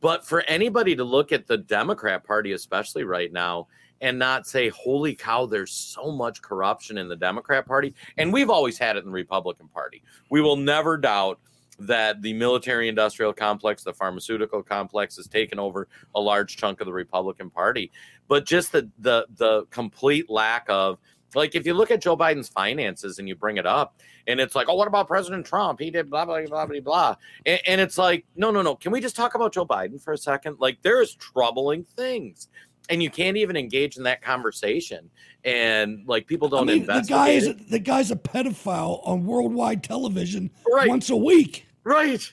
But 0.00 0.24
for 0.24 0.42
anybody 0.42 0.94
to 0.94 1.04
look 1.04 1.32
at 1.32 1.46
the 1.46 1.58
Democrat 1.58 2.24
Party, 2.24 2.52
especially 2.52 3.04
right 3.04 3.32
now, 3.32 3.66
and 4.00 4.18
not 4.18 4.46
say, 4.46 4.68
holy 4.68 5.14
cow, 5.14 5.46
there's 5.46 5.72
so 5.72 6.12
much 6.12 6.40
corruption 6.40 6.98
in 6.98 7.08
the 7.08 7.16
Democrat 7.16 7.66
Party. 7.66 7.94
And 8.16 8.32
we've 8.32 8.50
always 8.50 8.78
had 8.78 8.96
it 8.96 9.00
in 9.00 9.06
the 9.06 9.12
Republican 9.12 9.68
Party. 9.68 10.02
We 10.30 10.40
will 10.40 10.56
never 10.56 10.96
doubt 10.96 11.40
that 11.78 12.20
the 12.22 12.32
military 12.32 12.88
industrial 12.88 13.32
complex, 13.32 13.82
the 13.82 13.92
pharmaceutical 13.92 14.62
complex 14.62 15.16
has 15.16 15.28
taken 15.28 15.58
over 15.58 15.88
a 16.14 16.20
large 16.20 16.56
chunk 16.56 16.80
of 16.80 16.86
the 16.86 16.92
Republican 16.92 17.50
Party. 17.50 17.90
But 18.26 18.44
just 18.44 18.72
the 18.72 18.90
the 18.98 19.26
the 19.36 19.64
complete 19.70 20.28
lack 20.28 20.66
of 20.68 20.98
like 21.34 21.54
if 21.54 21.66
you 21.66 21.74
look 21.74 21.90
at 21.90 22.00
Joe 22.00 22.16
Biden's 22.16 22.48
finances 22.48 23.18
and 23.18 23.28
you 23.28 23.36
bring 23.36 23.58
it 23.58 23.66
up, 23.66 24.00
and 24.26 24.40
it's 24.40 24.54
like, 24.54 24.68
oh, 24.68 24.74
what 24.74 24.88
about 24.88 25.08
President 25.08 25.46
Trump? 25.46 25.78
He 25.80 25.90
did 25.90 26.10
blah 26.10 26.24
blah 26.24 26.44
blah 26.46 26.66
blah 26.66 26.80
blah, 26.80 27.16
and, 27.46 27.60
and 27.66 27.80
it's 27.80 27.98
like, 27.98 28.24
no, 28.36 28.50
no, 28.50 28.62
no. 28.62 28.74
Can 28.74 28.92
we 28.92 29.00
just 29.00 29.16
talk 29.16 29.34
about 29.34 29.52
Joe 29.52 29.66
Biden 29.66 30.02
for 30.02 30.12
a 30.12 30.18
second? 30.18 30.56
Like, 30.58 30.78
there's 30.82 31.14
troubling 31.14 31.84
things 31.84 32.48
and 32.88 33.02
you 33.02 33.10
can't 33.10 33.36
even 33.36 33.56
engage 33.56 33.96
in 33.96 34.02
that 34.02 34.22
conversation 34.22 35.10
and 35.44 36.06
like 36.06 36.26
people 36.26 36.48
don't 36.48 36.68
I 36.68 36.74
mean, 36.74 36.86
the 36.86 37.04
guy 37.08 37.28
is 37.30 37.54
the 37.68 37.78
guy's 37.78 38.10
a 38.10 38.16
pedophile 38.16 39.06
on 39.06 39.24
worldwide 39.24 39.84
television 39.84 40.50
right. 40.72 40.88
once 40.88 41.10
a 41.10 41.16
week 41.16 41.67
right. 41.88 42.32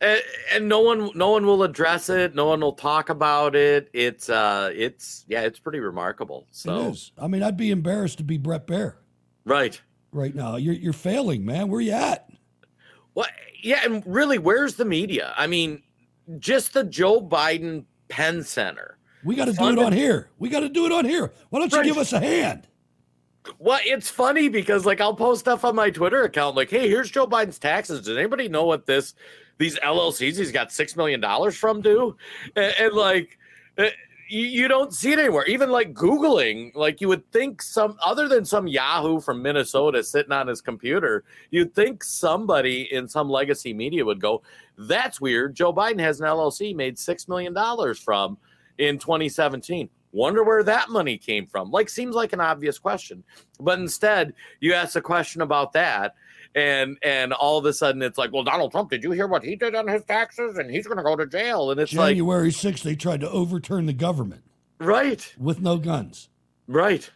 And, 0.00 0.22
and, 0.52 0.68
no 0.68 0.80
one 0.80 1.10
no 1.16 1.30
one 1.30 1.44
will 1.44 1.64
address 1.64 2.08
it. 2.08 2.34
No 2.34 2.46
one 2.46 2.60
will 2.60 2.72
talk 2.72 3.08
about 3.08 3.56
it. 3.56 3.90
It's 3.92 4.30
uh 4.30 4.70
it's 4.72 5.24
yeah 5.28 5.42
it's 5.42 5.58
pretty 5.58 5.80
remarkable. 5.80 6.46
So 6.52 6.86
it 6.86 6.90
is. 6.90 7.12
i 7.18 7.26
mean 7.26 7.42
i'd 7.42 7.56
be 7.56 7.72
embarrassed 7.72 8.18
to 8.18 8.24
be 8.24 8.38
Bret 8.38 8.66
Baier 8.66 8.94
right. 9.44 9.80
Right 10.12 10.34
now. 10.34 10.56
You're 10.56 10.74
you're 10.74 10.92
failing 10.92 11.44
man. 11.44 11.68
Where 11.68 11.80
you 11.80 11.92
at? 11.92 12.30
What 13.14 13.30
yeah 13.60 13.80
and 13.84 14.04
really 14.06 14.38
where's 14.38 14.76
the 14.76 14.84
media? 14.84 15.34
I 15.36 15.48
mean 15.48 15.82
just 16.38 16.74
the 16.74 16.84
joe 16.84 17.20
biden 17.20 17.84
penn 18.08 18.44
center. 18.44 18.98
We 19.24 19.34
got 19.34 19.46
to 19.46 19.52
do 19.52 19.68
it 19.68 19.78
on 19.80 19.92
here. 19.92 20.30
We 20.38 20.48
got 20.48 20.60
to 20.60 20.68
do 20.68 20.86
it 20.86 20.92
on 20.92 21.04
here. 21.04 21.32
Why 21.50 21.58
don't 21.58 21.72
you 21.72 21.78
right. 21.78 21.84
give 21.84 21.98
us 21.98 22.12
a 22.12 22.20
hand? 22.20 22.68
Well, 23.58 23.80
it's 23.84 24.08
funny 24.10 24.48
because 24.48 24.86
like 24.86 25.00
I'll 25.00 25.14
post 25.14 25.40
stuff 25.40 25.64
on 25.64 25.74
my 25.76 25.90
Twitter 25.90 26.22
account, 26.24 26.56
like, 26.56 26.70
"Hey, 26.70 26.88
here's 26.88 27.10
Joe 27.10 27.26
Biden's 27.26 27.58
taxes. 27.58 28.02
Does 28.02 28.16
anybody 28.16 28.48
know 28.48 28.64
what 28.64 28.86
this 28.86 29.14
these 29.58 29.78
LLCs 29.80 30.36
he's 30.36 30.52
got 30.52 30.72
six 30.72 30.96
million 30.96 31.20
dollars 31.20 31.56
from 31.56 31.80
do?" 31.80 32.16
And, 32.56 32.74
and 32.78 32.94
like, 32.94 33.38
you 34.28 34.68
don't 34.68 34.92
see 34.92 35.12
it 35.12 35.18
anywhere. 35.18 35.44
Even 35.46 35.70
like 35.70 35.94
Googling, 35.94 36.74
like 36.74 37.00
you 37.00 37.08
would 37.08 37.30
think 37.32 37.62
some 37.62 37.96
other 38.04 38.28
than 38.28 38.44
some 38.44 38.66
Yahoo 38.68 39.20
from 39.20 39.42
Minnesota 39.42 40.02
sitting 40.04 40.32
on 40.32 40.46
his 40.46 40.60
computer, 40.60 41.24
you'd 41.50 41.74
think 41.74 42.04
somebody 42.04 42.92
in 42.92 43.08
some 43.08 43.30
legacy 43.30 43.72
media 43.72 44.04
would 44.04 44.20
go, 44.20 44.42
"That's 44.76 45.20
weird. 45.20 45.54
Joe 45.54 45.72
Biden 45.72 46.00
has 46.00 46.20
an 46.20 46.26
LLC 46.26 46.74
made 46.74 46.98
six 46.98 47.28
million 47.28 47.54
dollars 47.54 47.98
from." 47.98 48.38
in 48.78 48.98
2017. 48.98 49.88
Wonder 50.12 50.42
where 50.42 50.62
that 50.62 50.88
money 50.88 51.18
came 51.18 51.46
from. 51.46 51.70
Like, 51.70 51.88
seems 51.88 52.14
like 52.14 52.32
an 52.32 52.40
obvious 52.40 52.78
question, 52.78 53.22
but 53.60 53.78
instead, 53.78 54.34
you 54.60 54.74
ask 54.74 54.96
a 54.96 55.00
question 55.00 55.42
about 55.42 55.72
that, 55.74 56.14
and 56.54 56.96
and 57.02 57.32
all 57.32 57.58
of 57.58 57.64
a 57.66 57.72
sudden, 57.72 58.02
it's 58.02 58.18
like, 58.18 58.32
well, 58.32 58.44
Donald 58.44 58.72
Trump, 58.72 58.90
did 58.90 59.02
you 59.02 59.10
hear 59.10 59.26
what 59.26 59.44
he 59.44 59.54
did 59.54 59.74
on 59.74 59.86
his 59.86 60.04
taxes? 60.04 60.56
And 60.56 60.70
he's 60.70 60.86
going 60.86 60.96
to 60.96 61.02
go 61.02 61.14
to 61.14 61.26
jail. 61.26 61.70
And 61.70 61.80
it's 61.80 61.90
January 61.90 62.50
like 62.50 62.54
January 62.54 62.74
6th, 62.74 62.82
they 62.82 62.96
tried 62.96 63.20
to 63.20 63.30
overturn 63.30 63.86
the 63.86 63.92
government, 63.92 64.44
right? 64.78 65.34
With 65.38 65.60
no 65.60 65.76
guns, 65.76 66.30
right? 66.66 67.08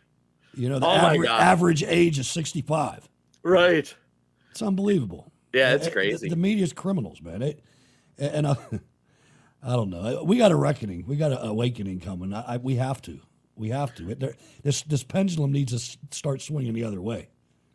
You 0.55 0.68
know, 0.68 0.78
the 0.78 0.86
oh 0.86 0.90
average, 0.90 1.30
average 1.30 1.82
age 1.84 2.18
is 2.18 2.28
65, 2.28 3.09
right? 3.43 3.95
It's 4.51 4.62
unbelievable. 4.62 5.32
Yeah, 5.55 5.74
it's 5.74 5.88
crazy. 5.88 6.28
The, 6.28 6.34
the 6.34 6.40
media's 6.40 6.72
criminals, 6.72 7.22
man. 7.22 7.43
It, 7.43 7.62
and 8.18 8.47
uh, 8.47 8.55
I 9.62 9.76
don't 9.76 9.90
know. 9.90 10.24
We 10.24 10.38
got 10.38 10.50
a 10.50 10.56
reckoning. 10.56 11.04
We 11.06 11.16
got 11.16 11.32
an 11.32 11.38
awakening 11.38 12.00
coming. 12.00 12.34
I, 12.34 12.54
I, 12.54 12.56
we 12.56 12.76
have 12.76 13.00
to. 13.02 13.20
We 13.54 13.68
have 13.68 13.94
to. 13.96 14.10
It, 14.10 14.20
there, 14.20 14.34
this 14.62 14.82
this 14.82 15.04
pendulum 15.04 15.52
needs 15.52 15.72
to 15.72 15.98
start 16.10 16.42
swinging 16.42 16.72
the 16.72 16.84
other 16.84 17.00
way. 17.00 17.28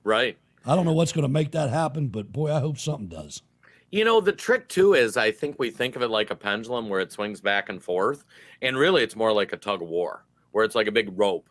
Right. 0.03 0.37
I 0.65 0.75
don't 0.75 0.85
know 0.85 0.93
what's 0.93 1.13
going 1.13 1.23
to 1.23 1.29
make 1.29 1.51
that 1.51 1.69
happen, 1.69 2.07
but 2.07 2.31
boy, 2.33 2.53
I 2.53 2.59
hope 2.59 2.77
something 2.77 3.07
does. 3.07 3.41
You 3.89 4.03
know, 4.03 4.19
the 4.19 4.33
trick 4.33 4.67
too 4.67 4.95
is 4.95 5.15
I 5.15 5.31
think 5.31 5.57
we 5.57 5.69
think 5.69 5.95
of 5.95 6.01
it 6.01 6.09
like 6.09 6.29
a 6.29 6.35
pendulum 6.35 6.89
where 6.89 6.99
it 6.99 7.13
swings 7.13 7.39
back 7.39 7.69
and 7.69 7.81
forth, 7.81 8.25
and 8.61 8.75
really 8.77 9.01
it's 9.01 9.15
more 9.15 9.31
like 9.31 9.53
a 9.53 9.57
tug 9.57 9.81
of 9.81 9.87
war 9.87 10.25
where 10.51 10.65
it's 10.65 10.75
like 10.75 10.87
a 10.87 10.91
big 10.91 11.17
rope. 11.17 11.49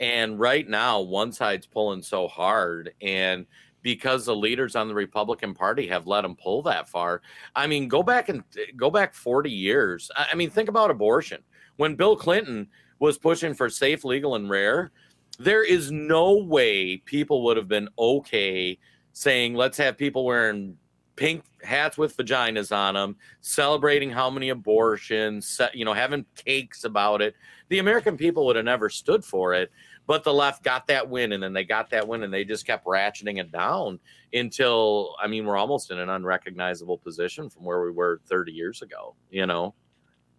And 0.00 0.38
right 0.38 0.68
now, 0.68 1.00
one 1.00 1.32
side's 1.32 1.66
pulling 1.66 2.02
so 2.02 2.28
hard, 2.28 2.92
and 3.00 3.46
because 3.88 4.26
the 4.26 4.36
leaders 4.36 4.76
on 4.76 4.86
the 4.86 4.94
Republican 4.94 5.54
Party 5.54 5.86
have 5.86 6.06
let 6.06 6.20
them 6.20 6.36
pull 6.36 6.60
that 6.60 6.90
far. 6.90 7.22
I 7.56 7.66
mean, 7.66 7.88
go 7.88 8.02
back 8.02 8.28
and 8.28 8.40
uh, 8.54 8.64
go 8.76 8.90
back 8.90 9.14
40 9.14 9.50
years. 9.50 10.10
I 10.14 10.34
mean, 10.34 10.50
think 10.50 10.68
about 10.68 10.90
abortion. 10.90 11.42
When 11.78 11.94
Bill 11.94 12.14
Clinton 12.14 12.68
was 12.98 13.16
pushing 13.16 13.54
for 13.54 13.70
safe, 13.70 14.04
legal, 14.04 14.34
and 14.34 14.50
rare, 14.50 14.92
there 15.38 15.64
is 15.64 15.90
no 15.90 16.36
way 16.36 16.98
people 16.98 17.42
would 17.44 17.56
have 17.56 17.66
been 17.66 17.88
okay 17.98 18.76
saying, 19.14 19.54
let's 19.54 19.78
have 19.78 19.96
people 19.96 20.26
wearing 20.26 20.76
pink 21.16 21.44
hats 21.62 21.98
with 21.98 22.16
vaginas 22.16 22.74
on 22.74 22.94
them, 22.94 23.16
celebrating 23.40 24.10
how 24.10 24.30
many 24.30 24.48
abortions, 24.50 25.60
you 25.74 25.84
know, 25.84 25.92
having 25.92 26.24
cakes 26.34 26.84
about 26.84 27.22
it. 27.22 27.34
The 27.68 27.78
American 27.78 28.16
people 28.16 28.46
would 28.46 28.56
have 28.56 28.64
never 28.64 28.88
stood 28.88 29.24
for 29.24 29.54
it. 29.54 29.70
But 30.08 30.24
the 30.24 30.32
left 30.32 30.64
got 30.64 30.86
that 30.86 31.10
win, 31.10 31.32
and 31.32 31.42
then 31.42 31.52
they 31.52 31.64
got 31.64 31.90
that 31.90 32.08
win, 32.08 32.22
and 32.22 32.32
they 32.32 32.42
just 32.42 32.66
kept 32.66 32.86
ratcheting 32.86 33.38
it 33.38 33.52
down 33.52 34.00
until 34.32 35.14
I 35.22 35.26
mean, 35.26 35.44
we're 35.44 35.58
almost 35.58 35.90
in 35.90 35.98
an 35.98 36.08
unrecognizable 36.08 36.96
position 36.96 37.50
from 37.50 37.64
where 37.64 37.82
we 37.82 37.90
were 37.90 38.18
30 38.26 38.52
years 38.52 38.80
ago. 38.80 39.14
You 39.30 39.44
know. 39.44 39.74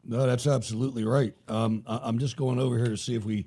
No, 0.03 0.25
that's 0.25 0.47
absolutely 0.47 1.03
right. 1.03 1.35
Um, 1.47 1.83
I, 1.85 2.07
am 2.09 2.17
just 2.17 2.35
going 2.35 2.59
over 2.59 2.77
here 2.77 2.87
to 2.87 2.97
see 2.97 3.13
if 3.13 3.25
we. 3.25 3.45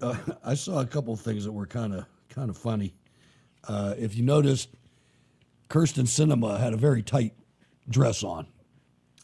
Uh, 0.00 0.16
I 0.44 0.54
saw 0.54 0.80
a 0.80 0.86
couple 0.86 1.14
of 1.14 1.20
things 1.20 1.44
that 1.44 1.52
were 1.52 1.66
kind 1.66 1.94
of 1.94 2.04
kind 2.28 2.50
of 2.50 2.58
funny. 2.58 2.96
Uh, 3.68 3.94
if 3.96 4.16
you 4.16 4.24
noticed, 4.24 4.70
Kyrsten 5.72 6.04
Sinema 6.04 6.60
had 6.60 6.74
a 6.74 6.76
very 6.76 7.02
tight 7.02 7.32
dress 7.88 8.22
on, 8.22 8.46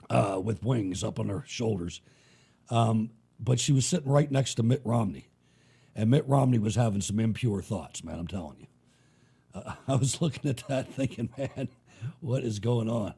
uh, 0.08 0.40
with 0.42 0.64
wings 0.64 1.04
up 1.04 1.20
on 1.20 1.28
her 1.28 1.44
shoulders, 1.46 2.00
um, 2.70 3.10
but 3.38 3.60
she 3.60 3.70
was 3.70 3.84
sitting 3.84 4.10
right 4.10 4.30
next 4.30 4.54
to 4.54 4.62
Mitt 4.62 4.80
Romney. 4.82 5.28
And 5.94 6.10
Mitt 6.10 6.26
Romney 6.26 6.58
was 6.58 6.74
having 6.74 7.02
some 7.02 7.20
impure 7.20 7.60
thoughts, 7.60 8.02
man, 8.02 8.18
I'm 8.18 8.26
telling 8.26 8.60
you. 8.60 8.66
Uh, 9.54 9.74
I 9.88 9.96
was 9.96 10.22
looking 10.22 10.48
at 10.48 10.66
that 10.68 10.90
thinking, 10.90 11.28
man, 11.36 11.68
what 12.20 12.44
is 12.44 12.60
going 12.60 12.88
on? 12.88 13.12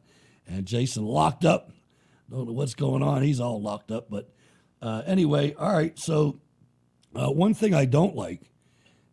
And 0.48 0.66
Jason 0.66 1.04
locked 1.04 1.44
up. 1.44 1.70
Don't 2.28 2.46
know 2.46 2.52
what's 2.52 2.74
going 2.74 3.04
on. 3.04 3.22
He's 3.22 3.38
all 3.38 3.62
locked 3.62 3.92
up. 3.92 4.10
But 4.10 4.28
uh, 4.82 5.02
anyway, 5.06 5.54
all 5.54 5.72
right. 5.72 5.96
So, 5.96 6.40
uh, 7.14 7.30
one 7.30 7.54
thing 7.54 7.74
I 7.74 7.84
don't 7.84 8.16
like 8.16 8.40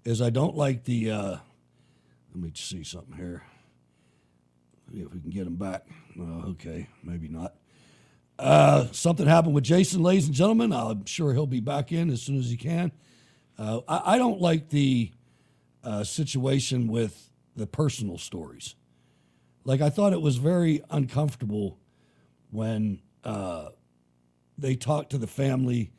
is 0.05 0.23
I 0.23 0.31
don't 0.31 0.55
like 0.55 0.85
the. 0.85 1.11
Uh, 1.11 1.37
let 2.33 2.43
me 2.43 2.51
see 2.55 2.83
something 2.83 3.15
here. 3.15 3.43
If 4.93 5.13
we 5.13 5.19
can 5.19 5.29
get 5.29 5.47
him 5.47 5.55
back. 5.55 5.85
Oh, 6.19 6.49
okay, 6.51 6.87
maybe 7.03 7.27
not. 7.27 7.55
Uh, 8.39 8.87
something 8.91 9.25
happened 9.25 9.55
with 9.55 9.63
Jason, 9.63 10.03
ladies 10.03 10.27
and 10.27 10.35
gentlemen. 10.35 10.71
I'm 10.71 11.05
sure 11.05 11.33
he'll 11.33 11.47
be 11.47 11.59
back 11.59 11.91
in 11.91 12.09
as 12.09 12.21
soon 12.21 12.37
as 12.37 12.49
he 12.49 12.57
can. 12.57 12.91
Uh, 13.57 13.81
I, 13.87 14.13
I, 14.13 14.17
don't 14.19 14.39
like 14.39 14.69
the 14.69 15.11
uh, 15.83 16.03
situation 16.03 16.87
with 16.87 17.31
the 17.55 17.65
personal 17.65 18.19
stories. 18.19 18.75
Like, 19.63 19.81
I 19.81 19.89
thought 19.89 20.13
it 20.13 20.21
was 20.21 20.37
very 20.37 20.83
uncomfortable 20.91 21.79
when 22.51 23.01
uh, 23.23 23.69
they 24.57 24.75
talked 24.75 25.09
to 25.11 25.17
the 25.17 25.27
family 25.27 25.91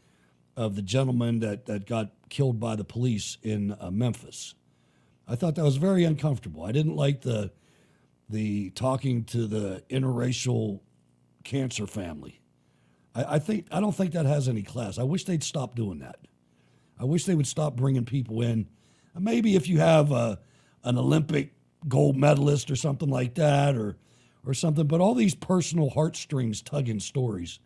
of 0.56 0.76
the 0.76 0.82
gentleman 0.82 1.40
that, 1.40 1.66
that 1.66 1.86
got 1.86 2.12
killed 2.28 2.60
by 2.60 2.76
the 2.76 2.84
police 2.84 3.36
in 3.42 3.76
uh, 3.80 3.90
Memphis. 3.90 4.54
I 5.26 5.34
thought 5.34 5.56
that 5.56 5.64
was 5.64 5.76
very 5.76 6.04
uncomfortable. 6.04 6.62
I 6.62 6.72
didn't 6.72 6.96
like 6.96 7.22
the 7.22 7.50
the 8.28 8.70
talking 8.70 9.24
to 9.24 9.46
the 9.46 9.82
interracial 9.90 10.80
cancer 11.44 11.86
family. 11.86 12.40
I, 13.14 13.36
I 13.36 13.38
think 13.38 13.66
I 13.70 13.80
don't 13.80 13.94
think 13.94 14.12
that 14.12 14.26
has 14.26 14.48
any 14.48 14.62
class. 14.62 14.98
I 14.98 15.04
wish 15.04 15.24
they'd 15.24 15.42
stop 15.42 15.74
doing 15.74 16.00
that. 16.00 16.18
I 16.98 17.04
wish 17.04 17.24
they 17.24 17.34
would 17.34 17.46
stop 17.46 17.76
bringing 17.76 18.04
people 18.04 18.42
in. 18.42 18.68
Maybe 19.18 19.56
if 19.56 19.68
you 19.68 19.78
have 19.78 20.12
a, 20.12 20.38
an 20.84 20.98
Olympic 20.98 21.52
gold 21.86 22.16
medalist 22.16 22.70
or 22.70 22.76
something 22.76 23.08
like 23.08 23.34
that, 23.34 23.76
or 23.76 23.96
or 24.44 24.54
something. 24.54 24.86
But 24.86 25.00
all 25.00 25.14
these 25.14 25.34
personal 25.34 25.90
heartstrings 25.90 26.62
tugging 26.62 27.00
stories, 27.00 27.60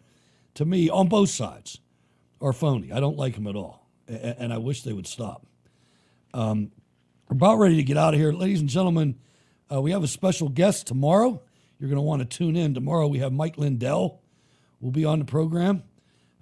to 0.55 0.65
me, 0.65 0.91
on 0.91 1.09
both 1.09 1.31
sides, 1.31 1.81
are 2.41 2.53
phony. 2.53 2.93
I 2.93 3.01
don't 3.01 3.17
like 3.17 3.35
them 3.35 3.47
at 3.47 3.57
all, 3.57 3.87
and, 4.09 4.37
and 4.39 4.53
I 4.53 4.59
wish 4.59 4.83
they 4.83 4.93
would 4.93 5.07
stop. 5.07 5.47
Um, 6.35 6.73
we're 7.29 7.37
about 7.37 7.59
ready 7.59 7.77
to 7.77 7.83
get 7.83 7.97
out 7.97 8.15
of 8.15 8.21
here, 8.21 8.33
ladies 8.33 8.61
and 8.61 8.69
gentlemen. 8.69 9.19
Uh, 9.73 9.81
we 9.81 9.93
have 9.93 10.03
a 10.03 10.09
special 10.09 10.49
guest 10.49 10.87
tomorrow. 10.87 11.41
You're 11.79 11.89
going 11.89 11.97
to 11.97 12.03
want 12.03 12.21
to 12.21 12.37
tune 12.37 12.57
in 12.57 12.75
tomorrow. 12.75 13.07
We 13.07 13.21
have 13.21 13.33
Mike 13.33 13.57
Lindell. 13.57 14.21
We'll 14.81 14.93
be 14.93 15.05
on 15.05 15.19
the 15.19 15.25
program. 15.25 15.85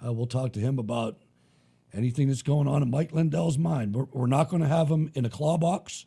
Uh, 0.04 0.12
we'll 0.12 0.26
talk 0.26 0.52
to 0.54 0.60
him 0.60 0.78
about 0.78 1.18
anything 1.92 2.28
that's 2.28 2.42
going 2.42 2.66
on 2.66 2.82
in 2.82 2.90
Mike 2.90 3.12
Lindell's 3.12 3.58
mind. 3.58 3.94
We're, 3.94 4.06
we're 4.12 4.26
not 4.26 4.48
going 4.48 4.62
to 4.62 4.68
have 4.68 4.88
him 4.88 5.10
in 5.14 5.24
a 5.24 5.30
claw 5.30 5.58
box. 5.58 6.06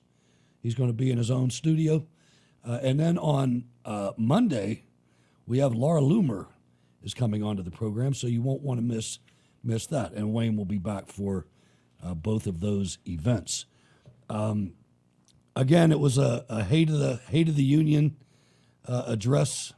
He's 0.62 0.76
going 0.76 0.90
to 0.90 0.94
be 0.94 1.12
in 1.12 1.18
his 1.18 1.32
own 1.32 1.50
studio. 1.50 2.06
Uh, 2.68 2.80
and 2.82 3.00
then 3.00 3.18
on 3.18 3.66
uh, 3.86 4.12
Monday, 4.18 4.86
we 5.46 5.60
have 5.60 5.74
Laura 5.74 6.02
Loomer 6.02 6.48
is 7.04 7.14
coming 7.14 7.44
onto 7.44 7.64
the 7.64 7.72
program, 7.72 8.14
so 8.14 8.28
you 8.28 8.42
won't 8.42 8.62
want 8.62 8.80
to 8.80 8.84
miss 8.84 9.20
miss 9.64 9.88
that. 9.88 10.14
And 10.14 10.34
Wayne 10.34 10.58
will 10.58 10.66
be 10.66 10.78
back 10.78 11.08
for 11.08 11.48
uh, 12.04 12.14
both 12.14 12.48
of 12.48 12.60
those 12.60 12.98
events. 13.08 13.66
Um, 14.30 14.74
again, 15.56 15.92
it 15.92 16.00
was 16.00 16.18
a, 16.18 16.46
a, 16.50 16.64
hate 16.64 16.90
of 16.90 17.00
the 17.00 17.20
hate 17.30 17.50
of 17.50 17.56
the 17.56 17.64
union 17.64 18.16
uh, 18.88 19.04
address 19.08 19.74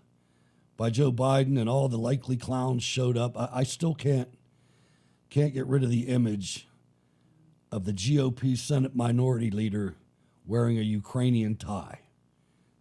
by 0.77 0.89
Joe 0.89 1.11
Biden, 1.11 1.59
and 1.59 1.69
all 1.69 1.87
the 1.87 1.97
likely 1.97 2.37
clowns 2.37 2.83
showed 2.83 3.17
up. 3.17 3.37
I, 3.37 3.49
I 3.53 3.63
still 3.63 3.95
can't 3.95 4.29
can't 5.29 5.53
get 5.53 5.67
rid 5.67 5.83
of 5.83 5.89
the 5.89 6.07
image 6.07 6.67
of 7.71 7.85
the 7.85 7.93
GOP 7.93 8.57
Senate 8.57 8.95
Minority 8.95 9.51
Leader 9.51 9.95
wearing 10.45 10.77
a 10.77 10.81
Ukrainian 10.81 11.55
tie. 11.55 11.99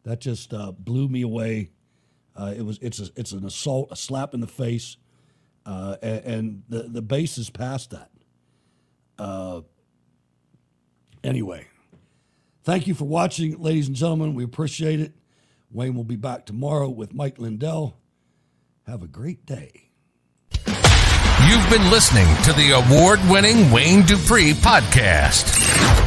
That 0.04 0.20
just 0.20 0.52
uh, 0.52 0.72
blew 0.72 1.08
me 1.08 1.22
away. 1.22 1.70
Uh, 2.36 2.52
it 2.56 2.62
was 2.62 2.78
it's 2.82 3.00
a, 3.00 3.08
it's 3.16 3.32
an 3.32 3.44
assault, 3.44 3.88
a 3.90 3.96
slap 3.96 4.34
in 4.34 4.40
the 4.40 4.46
face, 4.46 4.96
uh, 5.64 5.96
and, 6.02 6.24
and, 6.24 6.62
the 6.68 6.82
the 6.82 7.02
base 7.02 7.38
is 7.38 7.48
past 7.48 7.90
that. 7.90 8.10
Uh, 9.18 9.62
anyway, 11.22 11.66
thank 12.64 12.86
you 12.86 12.94
for 12.94 13.04
watching, 13.04 13.60
ladies 13.60 13.86
and 13.86 13.96
gentlemen. 13.96 14.34
We 14.34 14.44
appreciate 14.44 15.00
it. 15.00 15.12
Wayne 15.70 15.94
will 15.94 16.04
be 16.04 16.16
back 16.16 16.46
tomorrow 16.46 16.88
with 16.88 17.14
Mike 17.14 17.38
Lindell. 17.38 17.98
Have 18.86 19.02
a 19.02 19.08
great 19.08 19.46
day. 19.46 19.90
You've 21.46 21.70
been 21.70 21.90
listening 21.90 22.26
to 22.44 22.52
the 22.52 22.82
award 22.84 23.20
winning 23.28 23.70
Wayne 23.70 24.02
Dupree 24.02 24.52
podcast. 24.52 25.93